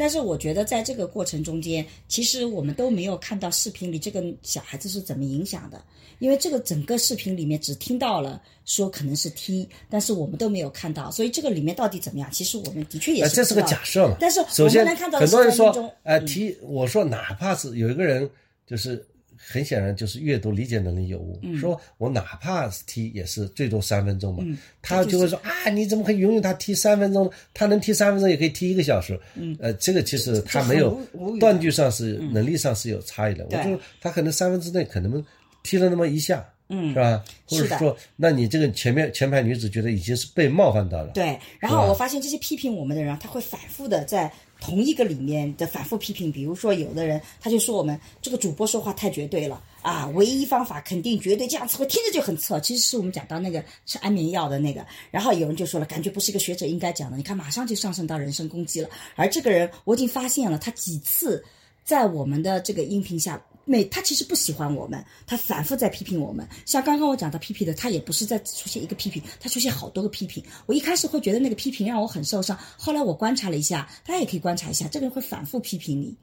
[0.00, 5.78] 但是我觉得在这个过程中间，其实我们都没有看到视频里这个小孩子是怎么影响的，
[6.20, 13.78] 因为这个整个视频里面只听到了说可能是踢，但是我们都没有看到，所以这个里面到底怎么样，其实我们的确也呃，是、这是个假。
[13.84, 14.16] 设嘛。
[14.18, 18.26] 但是首先我们能看到的很多人说，呃，踢，我说哪怕是有一个人，
[18.66, 19.06] 就是
[19.42, 24.44] 很显然就是阅读理解能力有误，嗯说我哪怕是踢也是最多三分钟嘛，
[24.82, 27.30] 他就会说啊，你怎么可以允许他踢三分钟？
[27.54, 29.18] 他能踢三分钟，也可以踢一个小时。
[29.34, 31.00] 嗯，呃，这个其实他没有
[31.40, 33.44] 断句上是能力上是有差异的。
[33.44, 35.24] 我对就他可能三分之内可能
[35.62, 36.46] 踢了那么一下。
[36.72, 37.24] 嗯，是吧？
[37.46, 46.30] 或者说，那你这个前面前排女子觉得已经是被冒犯到了，对，然后我发现这些批评我们的人啊，他会反复的在同一个里面的反复批评。
[46.30, 52.60] 比如说，有的人他就说我们这个主播说话太绝对了啊，唯一方法肯定绝对这样子会听着就很刺耳。
[52.60, 57.16] 其实是我们讲到那个吃安眠药的那个，然后有人就说了，感觉不是一个学者应该讲的。
[57.16, 58.88] 你看，马上就上升到人身攻击了。
[59.16, 61.44] 而这个人，我已经发现了，他几次
[61.84, 63.42] 在我们的这个音频下。
[63.64, 66.46] 每他其实不喜欢我们，他反复在批评我们。
[66.66, 70.42] 像刚刚我讲到批评的，他也不是在出现一个批评，他出现好多个批评。
[70.66, 76.16] 我一开始会觉得那个批评让我很受伤，后来我观察了一下，大家也可以观察一下，这个人会反复批评你，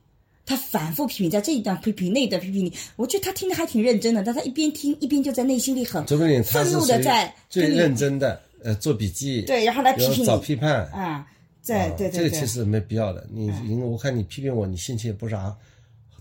[0.46, 11.26] 他反复批评，在这一段批评那一段批评你，我觉得他听的还挺认真的，但他一边听一边就在内心里很愤怒的在最认真的，呃，做笔记，对，然后来批评你批判，啊，
[11.62, 13.26] 在啊对对对，这个其实没必要的。
[13.32, 15.56] 你因为我看你批评我，你心情也不啥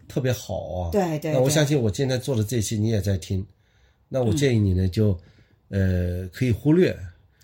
[0.09, 0.91] 特别好啊。
[0.91, 3.45] 对对对那我相信我今天做的这期你也在听，
[4.09, 5.19] 那我建议你呢就，
[5.69, 6.97] 呃，可以忽略，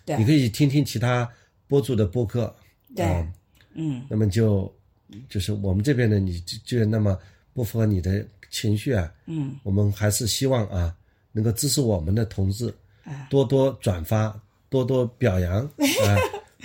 [0.05, 0.17] 对。
[0.17, 1.29] 你可以听听其他
[1.67, 2.55] 播主的播客，
[2.95, 3.05] 对。
[3.05, 3.33] 啊。
[3.75, 4.05] 嗯。
[4.09, 4.73] 那么就
[5.29, 7.19] 就是我们这边呢，你就就那么
[7.53, 10.95] 不符合你的情绪啊，嗯，我们还是希望啊，
[11.33, 12.73] 能够支持我们的同志
[13.05, 15.61] 啊，多多转发，多多表扬
[16.05, 16.17] 啊，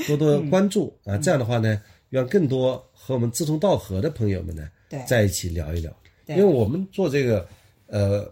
[0.06, 1.16] 多多关注嗯。
[1.16, 5.96] 啊，这样的话呢，让更多和我们志同道合的朋友们呢对，在一起聊一聊，
[6.26, 6.36] 对。
[6.36, 7.48] 因为我们做这个
[7.88, 8.32] 呃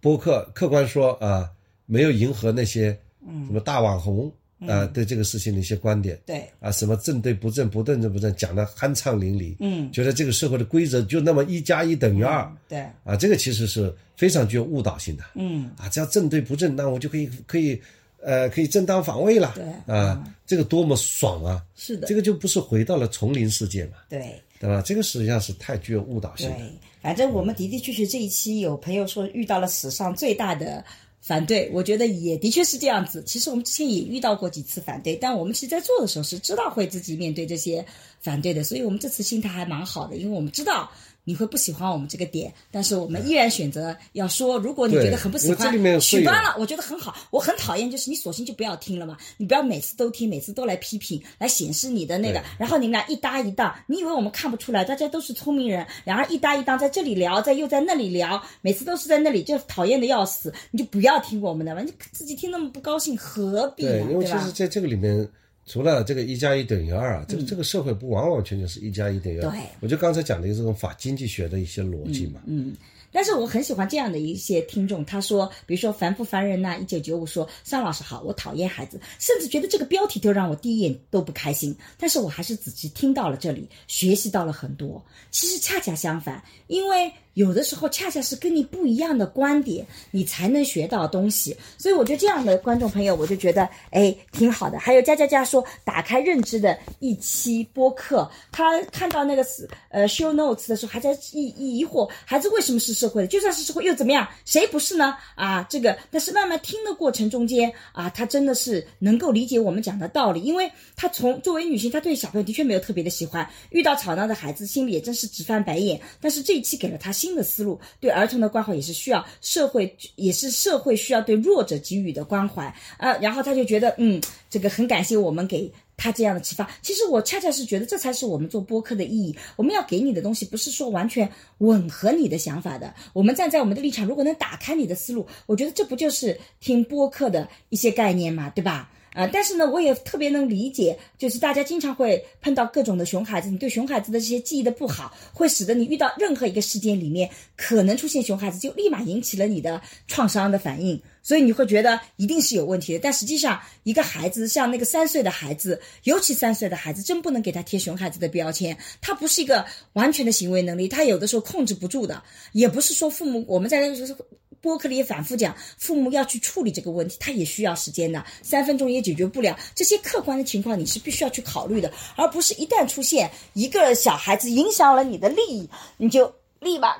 [0.00, 1.50] 播客，客观说啊，
[1.86, 2.96] 没有迎合那些
[3.26, 3.46] 嗯。
[3.46, 4.32] 什么大网红
[4.66, 6.44] 啊对这个事情的一些观点，对。
[6.60, 9.90] 啊，什么正对不正，不正正不正，讲的酣畅淋漓，嗯。
[9.90, 12.80] 觉得这个社会的规则就那么一加一等于二，对。
[13.04, 15.70] 啊，这个其实是非常具有误导性的，嗯。
[15.76, 17.80] 啊，只要正对不正，那我就可以可以，
[18.22, 19.94] 呃，可以正当防卫了，对。
[19.94, 21.64] 啊，这个多么爽啊！
[21.74, 22.06] 是的。
[22.06, 24.40] 这个就不是回到了丛林世界嘛，对。
[24.60, 24.82] 对吧？
[24.84, 26.56] 这个实际上是太具有误导性了。
[26.58, 26.70] 对，
[27.00, 30.84] 反正我们的的确确这一期有朋友说遇到了史上最大的
[31.22, 33.22] 反对，我觉得也的确是这样子。
[33.26, 37.84] 其实我们之前也遇到过几次反对，但我们其实在做的时候是知道会自己面对这些
[38.20, 40.90] 反对的，所以我们这次心态还蛮好的，因为我们知道。
[41.30, 44.58] 你会不喜欢我们这个点，但是我们依然选择要说。
[44.58, 47.14] 如果你觉得很不喜欢取关了，我觉得很好。
[47.30, 54.84] 我很讨厌，就是你索性就不要听了嘛，你不要每次都听，每次都来批评，来显示你的那个，然后你们俩一搭一档，你以为我们看不出来？
[54.84, 64.10] 大家都是聪明人，两人一搭一档，在这里聊，在又在那里聊，每次都是在那里，就讨厌的要死，你就不要听我们的吧，你自己听那么不高兴，何必对，呢？
[64.10, 64.50] 因为其实？
[64.50, 65.28] 在这个里面，
[65.70, 69.48] 除了这个一加一等于二啊，这个这个社会不完完全全是一加一等于二。
[69.52, 72.40] 对我就刚才讲的这种法经济学的一些逻辑嘛。
[72.46, 72.74] 嗯，
[73.12, 85.02] 但是我很喜欢这样的一些听众，他说，比如说凡不凡人呐、一九九五说，尚老师好，我讨厌孩子，甚至觉得这个标题都让我第一眼都不开心，但是我还是仔细听到了这里，学习到了很多。
[85.30, 91.56] 其实恰恰相反，因为有的时候恰恰是跟你不一样的观点，你才能学到东西。
[91.78, 94.78] 所以我觉得这样的观众朋友，我就觉得哎挺好的。
[94.78, 99.44] 还有佳佳佳说，打开认知的一期播客，他看到那个
[99.90, 103.26] 呃 show notes 的时候，还在疑疑惑，孩子为什么是社会的？
[103.28, 104.28] 就算是社会又怎么样？
[104.44, 105.16] 谁不是呢？
[105.34, 115.98] 啊，这个，但是慢慢听的过程中间啊，他真的是能够理解我们讲的道理，因为他从作为女性，他对小朋友的确没有特别的喜欢，遇到吵闹的孩子，心里也真是直翻白眼。
[116.20, 122.66] 但是这一期给了他新的思路，对儿童的关怀也是需要社会，也是社会需要对弱者给予的关怀
[122.98, 123.16] 啊。
[123.22, 124.20] 然后他就觉得，嗯，
[124.50, 125.72] 这个很感谢我们给。
[126.00, 129.36] 他这样的启发，其实我恰恰是觉得这才是我们做播客的意义。
[129.56, 132.94] 我们要给你的东西，不是说完全吻合你的想法的。
[133.12, 138.90] 我们站在我们的立场，如果能打开你的思路，我觉得这不就是听播客的一些概念嘛，对吧？
[139.12, 152.98] 呃，但是呢，我也特别能理解，就是大家经常会碰到各种的熊孩子，你对熊孩子的这些记忆的不好，会使得你遇到任何一个事件里面可能出现熊孩子，就立马引起了你的创伤的反应，所以你会觉得一定是有问题的。
[152.98, 162.22] 但实际上，一个孩子像那个三岁的孩子，尤其三岁的孩子，真不能给他贴熊孩子的标签，他不是一个完全的行为能力，他有的时候控制不住的，
[162.52, 164.16] 也不是说父母我们在那个
[164.60, 169.58] 播客里也反复讲，父母要去处理这个问题，他也需要时间的，三分钟也解决不了。
[169.74, 176.30] 这些客观的情况你是必须要去考虑的，而不是一旦出现一个小孩子影响了你的利益，你就
[176.60, 176.94] 立马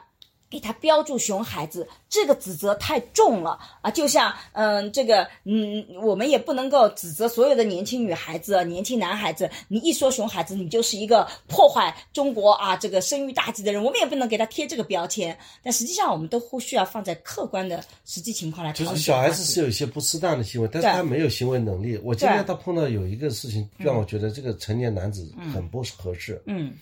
[0.50, 1.86] 给他标注熊孩子。
[2.08, 3.90] 这个指责太重了啊！
[3.90, 9.48] 就像嗯，这个嗯，我们也不能够指责所有的年轻女孩子、年轻男孩子。
[9.68, 13.80] 你一说熊孩子，你就是一个破坏中国啊这个生育大计的人。
[13.84, 15.38] 我们也不能给他贴这个标签。
[15.62, 18.72] 但实际上，我们都需要放在客观的实际情况来。
[18.72, 21.96] 就是小孩子是有一些不适当的行为，但是他没有行为能力。
[22.02, 26.42] 我今天他碰到有一个事情，让我觉得这个成年男子很不合适。
[26.46, 26.72] 嗯。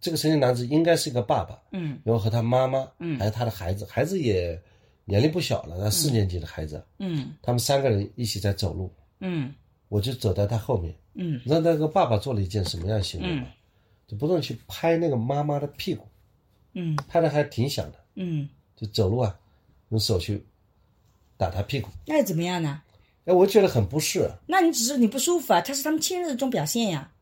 [0.00, 4.58] 这个成年男子应该是一个爸爸，嗯，然后和他妈妈，嗯，还有他的孩子，孩子也
[5.04, 8.90] 年龄不小了，他四年级的孩子，嗯，他们三个人一起在走路，
[9.20, 9.54] 嗯，
[9.88, 13.46] 我就走在他后面，嗯，你知道那个爸爸做了一件什么样的行为吗？
[14.06, 16.06] 就不断去拍那个妈妈的屁股，
[16.72, 19.38] 嗯，拍的还挺响的，嗯，就走路啊，
[19.90, 20.42] 用手去
[21.36, 22.82] 打他屁股，那又怎么样呢？
[23.26, 24.30] 哎，我觉得很不适。
[24.46, 27.12] 那你只是你不舒服啊，他是他们亲热的一种表现呀。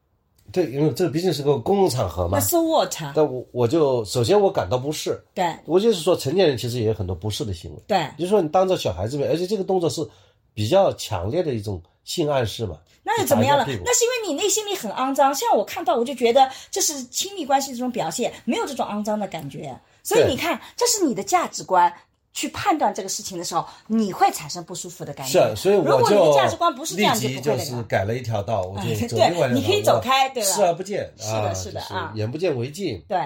[0.50, 2.38] 对，因为这毕竟是个公共场合嘛。
[2.38, 2.94] 那 so what？
[3.14, 5.22] 但我我就首先我感到不适。
[5.34, 7.82] 对，我就是说，成年人其实也有很多不适的行为。
[7.86, 10.06] 对，就是说你当着小孩子面，而且这个动作是
[10.54, 12.78] 比较强烈的一种性暗示嘛。
[13.02, 13.64] 那又怎么样了？
[13.66, 15.34] 那是因为你内心里很肮脏。
[15.34, 19.78] 像我看到，我就觉得这是亲密关系这种表现，没有这种肮脏的感觉。
[20.02, 21.92] 所以你看，这是你的价值观。
[22.38, 25.56] 去判断这个事情的时候，你会产生不舒服的感觉。
[25.56, 30.48] 是，所以我就如果你的价值观不是这样，就就是改了一条道，我就走另外你可以走开，对吧？
[30.48, 33.02] 视而不见，是的，是的啊，眼不见为净。
[33.08, 33.18] 对，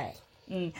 [0.46, 0.72] 嗯。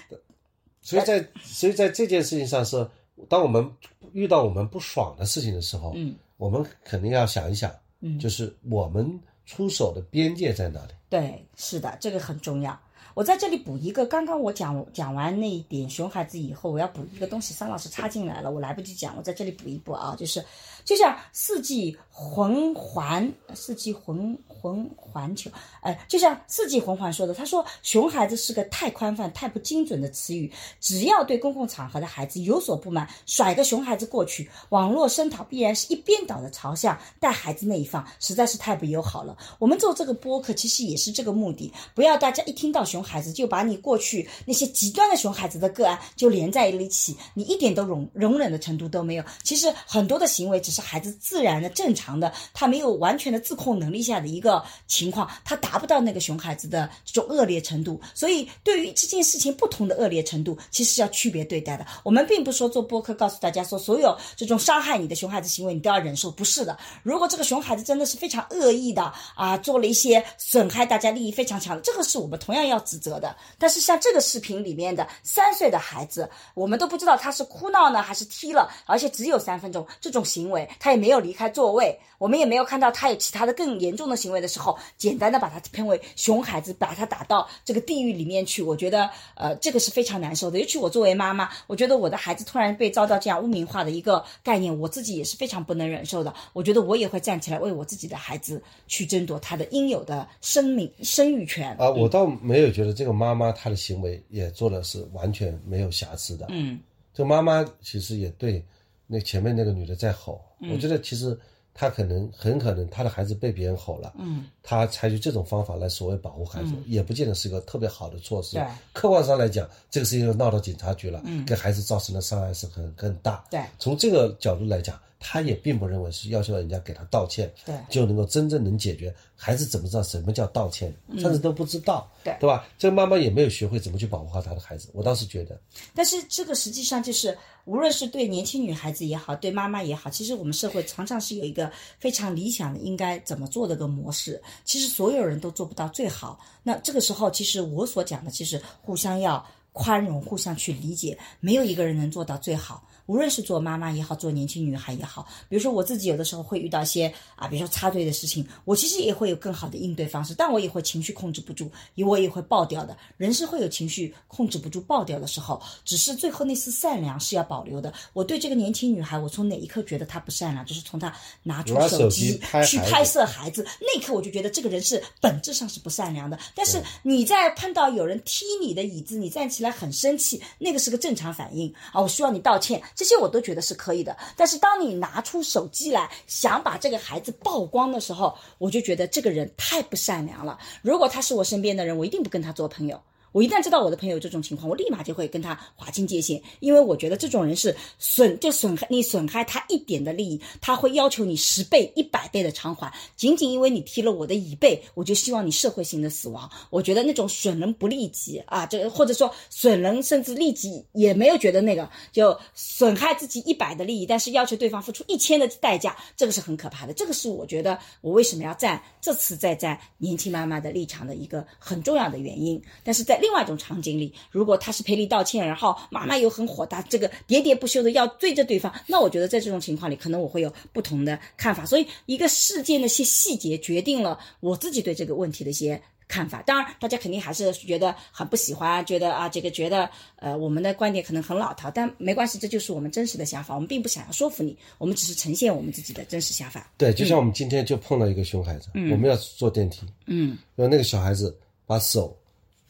[0.80, 2.88] 所以在所以在这件事情上是，
[3.28, 3.70] 当我们
[4.14, 10.94] 遇到我们不爽的事情的时候，嗯，我们肯定要想一想，嗯，就是我们出手的边界在哪里？
[11.10, 12.80] 对，是的，这个很重要。
[13.14, 20.42] 我在这里补一个，刚刚我讲讲完那一点熊孩子以后，我要补一个东西，桑老师插进来了，我来不及讲，我在这里补一补啊，就是
[20.84, 25.50] 就像四季魂环，四季魂魂环球，
[25.82, 39.36] 哎，就像四季魂环说的，他说熊孩子是个太宽泛、太不精准的词语，只要对公共场合的孩子有所不满，甩个熊孩子过去，网络声讨必然是一边倒的朝向，带孩子那一方实在是太不友好了。
[39.58, 43.02] 我们做这个播客其实也是这个目的，不要大家一听到熊。
[43.02, 49.24] 孩子就把你过去那些极端的熊孩子的个案就连在一起，你一点都容容忍的程度都没有。
[49.42, 54.51] 其实很多的行为只是孩子自然的、正常的，他没有完全的自控能力下的一个
[54.86, 58.00] 情况，他达不到那个熊孩子的这种恶劣程度。
[58.12, 61.86] 所以对于这件事情不同的恶劣程度，其实要区别对待的。
[62.02, 66.76] 我们并不是说做播客告诉大家说所有这种伤害你的熊孩子行为你都要忍受，不是的。
[67.02, 72.82] 如果这个熊孩子真的是非常恶意的啊，做了一些损害大家利益非常强的，这个是我们同样要。
[72.82, 90.60] 指责的，但是像这个视频里面的三岁的孩子，我们都不知道他是哭闹呢还是踢了，而且只有三分钟这种行为，他也没有离开座位，我们也没有看到他有其他的更严重的行为的时候，简单的把他称为熊孩子，把他打到这个地狱里面去，我觉得呃这个是非常难受的。
[90.60, 96.32] 尤其我作为妈妈，我觉得我的孩子突然被遭到这样污名化的一个概念，我自己也是非常不能忍受的。
[96.52, 102.82] 我觉得我也会站起来为我自己的孩子去争夺他的应有的生命生育权啊，我倒没有觉。
[102.82, 106.80] 得这个妈妈她的行为也做的是完全没有瑕疵的，嗯，
[107.14, 108.60] 这妈妈其实也对
[109.06, 111.38] 那前面那个女的在吼，嗯我觉得其实
[111.74, 118.56] 她可能很可能他的孩子被别人吼了，嗯，他采取这种方法来所谓保护孩子，也不见得是一个特别好的措施。
[118.56, 123.42] 对客观上来讲，这个事情闹到警察局了，嗯，给孩子造成的伤害是很更大。
[123.50, 129.14] 对从这个角度来讲，他也并不认为是要求人家给他道歉，对就能够真正能解决。
[129.36, 132.66] 孩子怎么知道什么叫道歉，甚至都不知道，嗯对对吧？
[132.78, 134.88] 这个妈妈也没有学会怎么去保护好她的孩子。
[134.92, 135.58] 我倒是觉得，
[135.94, 144.40] 但是这个实际上就是，无论是对年轻女孩子也好，对妈妈也好，其实我们社会常常是有一个非常理想的应该怎么做的个模式。
[144.64, 146.38] 其实所有人都做不到最好。
[146.62, 152.86] 那这个时候，其实我所讲的，其实互相要宽容，互相去理解，没有一个人能做到最好。
[153.12, 161.70] 无论是做妈妈也好，做年轻女孩也好，比如说我自己有的时候会遇到一些啊，比如说插队的事情，我其实也会有更好的应对方式，但我也会情绪控制不住，
[162.06, 162.96] 我也会爆掉的。
[163.18, 167.92] 人是会有情绪控制不住爆掉的时候，只是最后那丝善良是要保留的。
[168.14, 176.38] 我对这个年轻女孩，我从哪一刻觉得她不善良，就是从她拿出手机去拍摄孩子那一刻，我就觉得这个人是本质上是不善良的。
[176.54, 184.16] 但是你在碰到有人踢你的椅子，你站起来很生气，那个是个正常反应啊，我需要你道歉，这些我都觉得是可以的。
[184.36, 190.56] 但是当你拿出手机来想把这个孩子曝光的时候，我就觉得这个人太不善良了。
[190.82, 193.02] 如果他是我身边的人，我一定不跟他做朋友。
[193.32, 202.92] 我一旦知道我的朋友这种情况，我立马就会跟他划清界限，因为我觉得这种人是损，就损害你损害他一点的利益，他会要求你十倍、一百倍的偿还。
[203.16, 206.50] 仅仅因为你踢了我的椅背，我就希望你社会性的死亡。
[206.70, 216.92] 我觉得那种损人不利己啊，这个或者说损人甚至利己也没有觉得那个，就损害自己一百的利益，但是要求对方付出一千的代价，这个是很可怕的。
[216.92, 222.60] 这个是我觉得我为什么要站这次在站年轻妈妈的立场的一个很重要的原因。
[222.84, 231.64] 但是在另外一种场景里，如果他是赔礼道歉，然后妈妈又很火大，这个喋喋不休的要追着对方，那我觉得在这种情况里，可能我会有不同的看法。
[231.64, 235.80] 所以，一个事件的一些细节决定了我自己对这个问题的一些。
[236.08, 246.70] 看法，当然，大家肯定还是觉得很不喜欢，觉得啊，这个觉得呃，我们的观点可能很老套，但没关系，这就是我们真实的想法，我们并不想要说服你，我们只是呈现我们自己的真实想法。
[246.76, 251.34] 对，就像我们今天就碰到一个熊孩子，我们要坐电梯，嗯，然后那个小孩子
[251.64, 252.14] 把手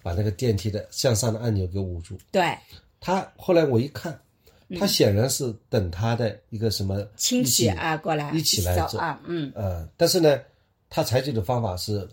[0.03, 2.57] 把那个电梯的向上的按钮给捂住，对，
[3.01, 4.19] 他后来我一看，
[4.79, 10.39] 他显然是等他的一个什么嗯亲戚啊过来一起来走走啊，嗯，呃，但是呢，
[10.91, 12.09] 他采取的方法是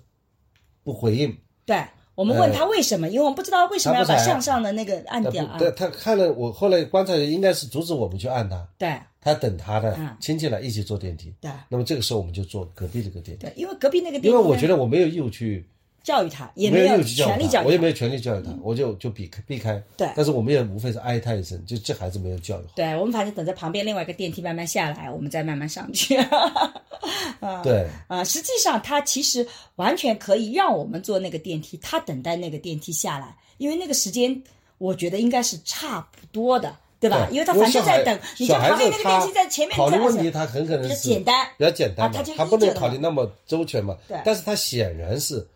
[0.83, 1.35] 不回应，
[1.65, 1.83] 对。
[2.15, 5.57] 我们问他为什么，因为我们不知道为什么要把向上的那个按他掉啊。
[5.57, 8.99] 对，他看了我后来观察应该是阻止我们去按他，对。
[9.21, 10.17] 他等他的嗯。
[10.19, 11.33] 亲戚来一起坐电梯。
[11.39, 11.49] 对。
[11.69, 15.65] 那么这个时候我们就坐隔壁这个电梯，对，因为隔壁那个电梯因为我觉得我没有义务去，
[16.03, 17.67] 教育他，也没有权利教育他。
[17.67, 19.81] 我也没有权利教育他，我就就避开避开。
[19.97, 22.71] 对但是我们也无非是哀叹一声，就这孩子没有教育好。
[22.75, 26.17] 对我们反正等着旁边另外一个电梯慢慢下来，我们再慢慢上去。
[27.39, 34.41] 啊，对，啊，实际上他其实完全可以让我们坐那个电梯，他等待那个电梯下来，因为那个时间
[34.77, 37.27] 我觉得应该是差不多的，对吧？
[37.31, 43.95] 因为他反正在等，你就小孩旁边那个电梯在前面考虑问题，他很可能比较是简单比较简单嘛，啊他不能考虑那么周全嘛。
[44.07, 45.47] 对但是他显然是，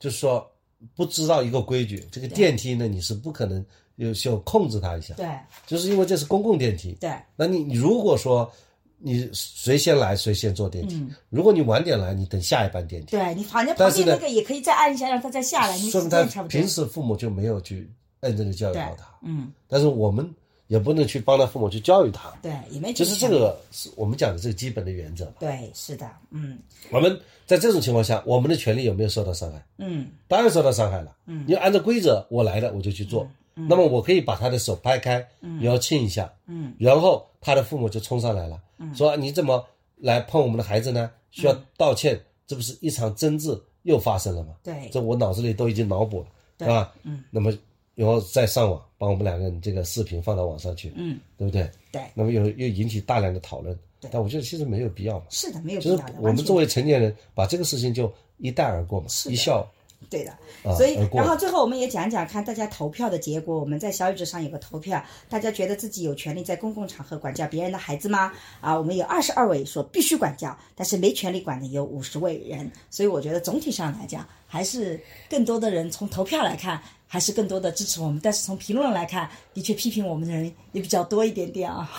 [0.00, 0.50] 就是说
[0.96, 3.64] 不知道一个规矩，这个电梯呢，你是不可能
[3.96, 5.28] 有需要控制它一下，对。
[5.66, 6.96] 就是因为这是公共电梯。
[6.98, 7.12] 对。
[7.36, 8.50] 那你你如果说
[8.98, 11.14] 你谁先来谁先坐电梯，嗯。
[11.28, 16.66] 如果你晚点来，你等下一班电梯，对，你反正旁边那个也可以再按一下，让他再下来，你时说明他平。
[16.66, 17.90] 时父母就没有去
[18.20, 18.82] 认真的教育对。
[18.82, 20.28] 好他，嗯，但是我们
[20.68, 25.26] 也不能去帮他父母去教育他，对，也没就是这个是我们讲的这个基本的原则。
[25.38, 26.58] 对，是的，嗯。
[26.90, 27.20] 我们
[27.50, 29.66] 在这种情况下，我们的权利有没有受到伤害？
[29.78, 31.16] 嗯当然受到伤害了。
[31.26, 33.24] 嗯，你按照规则，我来了我就去做。
[33.56, 39.66] 嗯那么我可以把他的手拍开，嗯、然后亲一下，嗯，然后他的父母就冲上来了，嗯说你怎么
[39.96, 41.10] 来碰我们的孩子呢？
[41.32, 44.54] 需要道歉，这不是一场争执又发生了吗？
[44.62, 46.92] 对这我脑子里都已经脑补了，对吧？
[47.02, 47.52] 嗯，那么
[47.96, 51.68] 然后再上网，把我们两个人这个视频放到网上去，嗯，对不对？
[51.90, 55.24] 对，那么又又引起大量的讨论对，但我觉得其实没有必要嘛。
[55.30, 56.12] 是的，没有必就是要的。
[56.14, 59.68] 完全我们作为成年人，把这个事情就一带而过嘛，的一笑
[60.08, 60.30] 对的，
[60.64, 63.60] 啊所以然后最后我们也讲讲看大家投票的结果。
[63.60, 68.32] 我们在小宇宙上有个投票，大家觉得自己有权利在公共场合管教别人的孩子吗？
[68.62, 72.68] 啊，我们有二十二位说必须管教，但是没权利管的有五十位人。
[72.88, 74.98] 所以我觉得总体上来讲，还是
[75.28, 78.18] 更多的人从投票来看，还是更多的支持我们。
[78.22, 81.92] 但是从评论来看，的确批评我们的人也比较多一点点啊。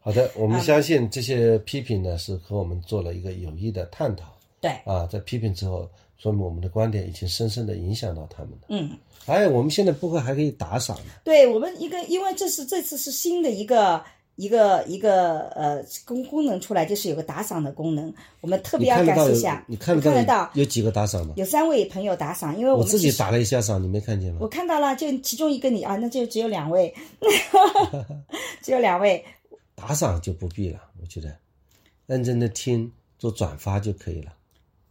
[0.00, 4.24] 好的，我们相信这些批评呢是和我们做了一个有益的探讨。
[4.60, 8.58] 对，啊，在批评之后，说明我们的观点已经深深的影响到他们了。
[8.68, 8.90] 嗯，
[9.24, 10.96] 还有，我们现在播客还可以打赏。
[11.22, 14.02] 对我们一个，因为这是这次是新的一个
[14.34, 19.62] 一个一个呃功功能出来，就是有个打赏的功能，我们特别要感谢一下。
[19.68, 21.34] 你看得到到有几个打赏吗？
[21.36, 24.48] 有三位朋友打赏，因为我自己打了一下赏，你没看见吗我？
[24.48, 26.92] 看到了，就其中一个你啊，那就只有两位，
[28.62, 29.24] 只有两位。
[29.80, 31.38] 打赏就不必了，我觉得
[32.06, 34.34] 认真的听，做转发就可以了。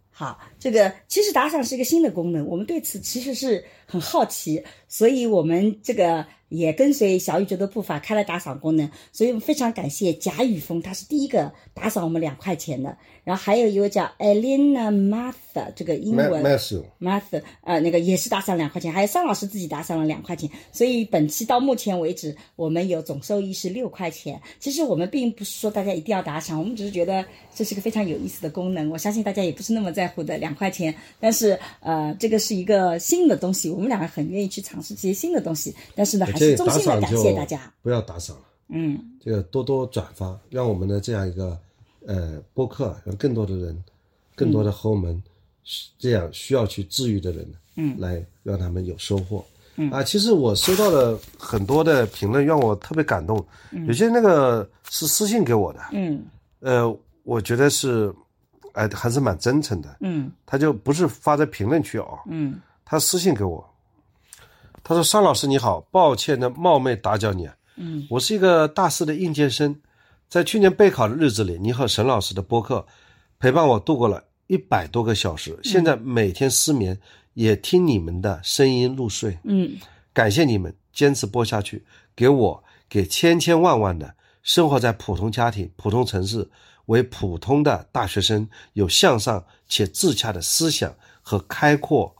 [0.09, 24.39] 好，这个其实打赏是一个新的功能，我们对此其实是很好奇，所以我们这个也跟随小宇宙的步伐开了打赏功能，所以我们非常感谢贾雨峰，他是第一个打赏我们两块钱的，然后还有一位叫 Elena Martha，这个英文 Matthew，Martha，呃，那个也是打赏两块钱，还有桑老师自己打赏了两块钱，所以本期到目前为止，我们有总收益是六块钱。
[24.59, 27.23] 其实我们并不是说大家一定要打赏，我们只是觉得
[27.53, 28.89] 这是个非常有意思的功能。
[28.89, 35.73] 我相信大家也不是那么在乎的两块钱，但是呃，这个是一个新的东西，我们两个很愿意去尝试这些新的东西。
[35.93, 37.71] 但是呢，还是衷心的感谢大家。
[37.83, 41.55] 不要打赏了，嗯，这个多多转发，让我们的这样一个
[42.07, 43.83] 呃播客，让更多的人，
[44.33, 45.21] 更多的和我们
[45.99, 49.45] 这样需要去治愈的人，嗯，来让他们有收获。
[49.75, 53.45] 嗯啊，其实我收到了很多的评论，让我特别感动。
[53.85, 56.25] 有些那个是私信给我的，嗯
[56.61, 58.11] 呃，我觉得是，
[58.73, 59.97] 哎，还是蛮真诚的。
[59.99, 63.69] 嗯他就不是发在评论区哦，嗯他私信给我，
[64.81, 69.77] 他说：“尚老师你好，抱歉的冒昧打搅你啊，嗯，我是一个大四的应届生，
[70.29, 72.87] 在去年备考的日子里，你和沈老师的播客
[73.39, 76.97] 陪伴我度过了一百多个小时，现在每天失眠
[77.33, 79.75] 也听你们的声音入睡，嗯
[80.13, 81.85] 感谢你们坚持播下去，
[82.15, 86.49] 给我给千千万万的生活在普通家庭、普通城市
[86.85, 92.15] 为普通的大学生有向上且自洽的思想和开阔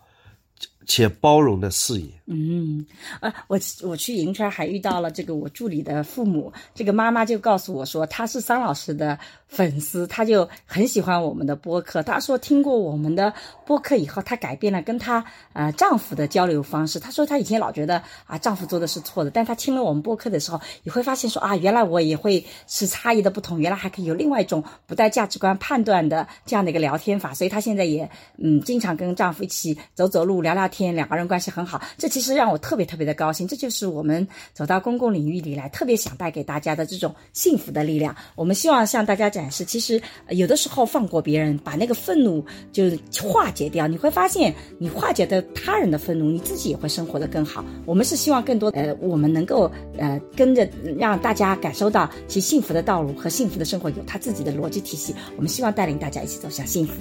[0.87, 2.07] 且包容的视野。
[2.29, 2.85] 嗯，
[3.21, 12.03] 呃，我我去银川还遇到了这个我助理的父母，这个妈妈就告诉我说，她是桑老师的粉丝，她就很喜欢我们的播客。
[12.03, 13.33] 她说听过我们的
[13.65, 15.23] 播客以后，她改变了跟她
[15.53, 16.99] 呃丈夫的交流方式。
[16.99, 27.33] 她说她以前老觉得啊丈夫做的是错的，但她听了我们播客的时候，也会发现说啊，原来我也会是差异的不同，原来还可以有另外一种不带价值观判断的这样的一个聊天法。
[27.33, 31.81] 所以她现在也嗯经常跟丈夫一起走走路、聊聊天，天两个人关系很好。
[31.97, 38.15] 这其实让我特别特别的高兴，这就是我们走到公共领域里来，特别想带给大家的这种幸福的力量。
[38.35, 39.99] 我们希望向大家展示，其实
[40.29, 42.83] 有的时候放过别人，把那个愤怒就
[43.23, 47.65] 化解掉，你会发现，你化解的他人的愤怒，你自己也会生活的更好。
[47.85, 55.15] 我们是希望更多呃，我们能够呃跟着让大家感受到，其实幸福的道路和幸福的生活有他自己的逻辑体系。
[55.35, 56.93] 我们希望带领大家一起走向幸福。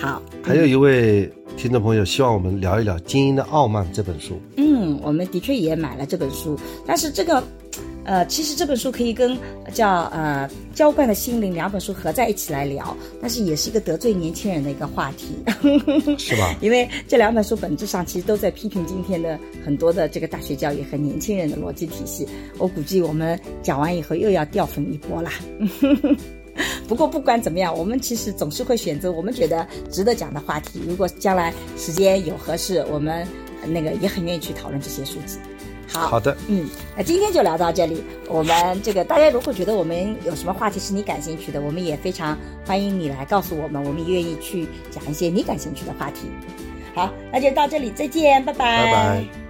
[0.00, 4.40] 好，还有一位听众朋友希望我们聊一聊《精英的傲慢》这本书。
[4.56, 7.42] 嗯，我们的确也买了这本书，但是这个，
[8.04, 9.36] 呃，其实这本书可以跟
[9.74, 15.36] 叫呃《浇灌的心灵》两本书合在一起来聊，但是也是一个得罪年轻人的一个话题，
[16.16, 16.56] 是吧？
[16.62, 22.26] 因为这两本书本质上其实都在批评今天的很多的这个大学教育和年轻人的逻辑体系。
[22.56, 25.30] 我估计我们讲完以后又要掉粉一波啦。
[26.88, 30.80] 不过不管怎么样，我们其实总是会选择我们觉得值得讲的话题。
[30.86, 33.26] 如果将来时间有合适，我们
[33.62, 35.38] 呃那个也很愿意去讨论这些书籍。
[35.92, 38.02] 好，好的，嗯，那今天就聊到这里。
[38.28, 46.28] 我们这个大家如果觉得我们有什么话题是你感兴趣的，我们也非常欢迎你来告诉我们，我们也愿意去讲一些你感兴趣的话题。
[46.94, 49.49] 好，那就到这里，再见，拜拜，拜拜。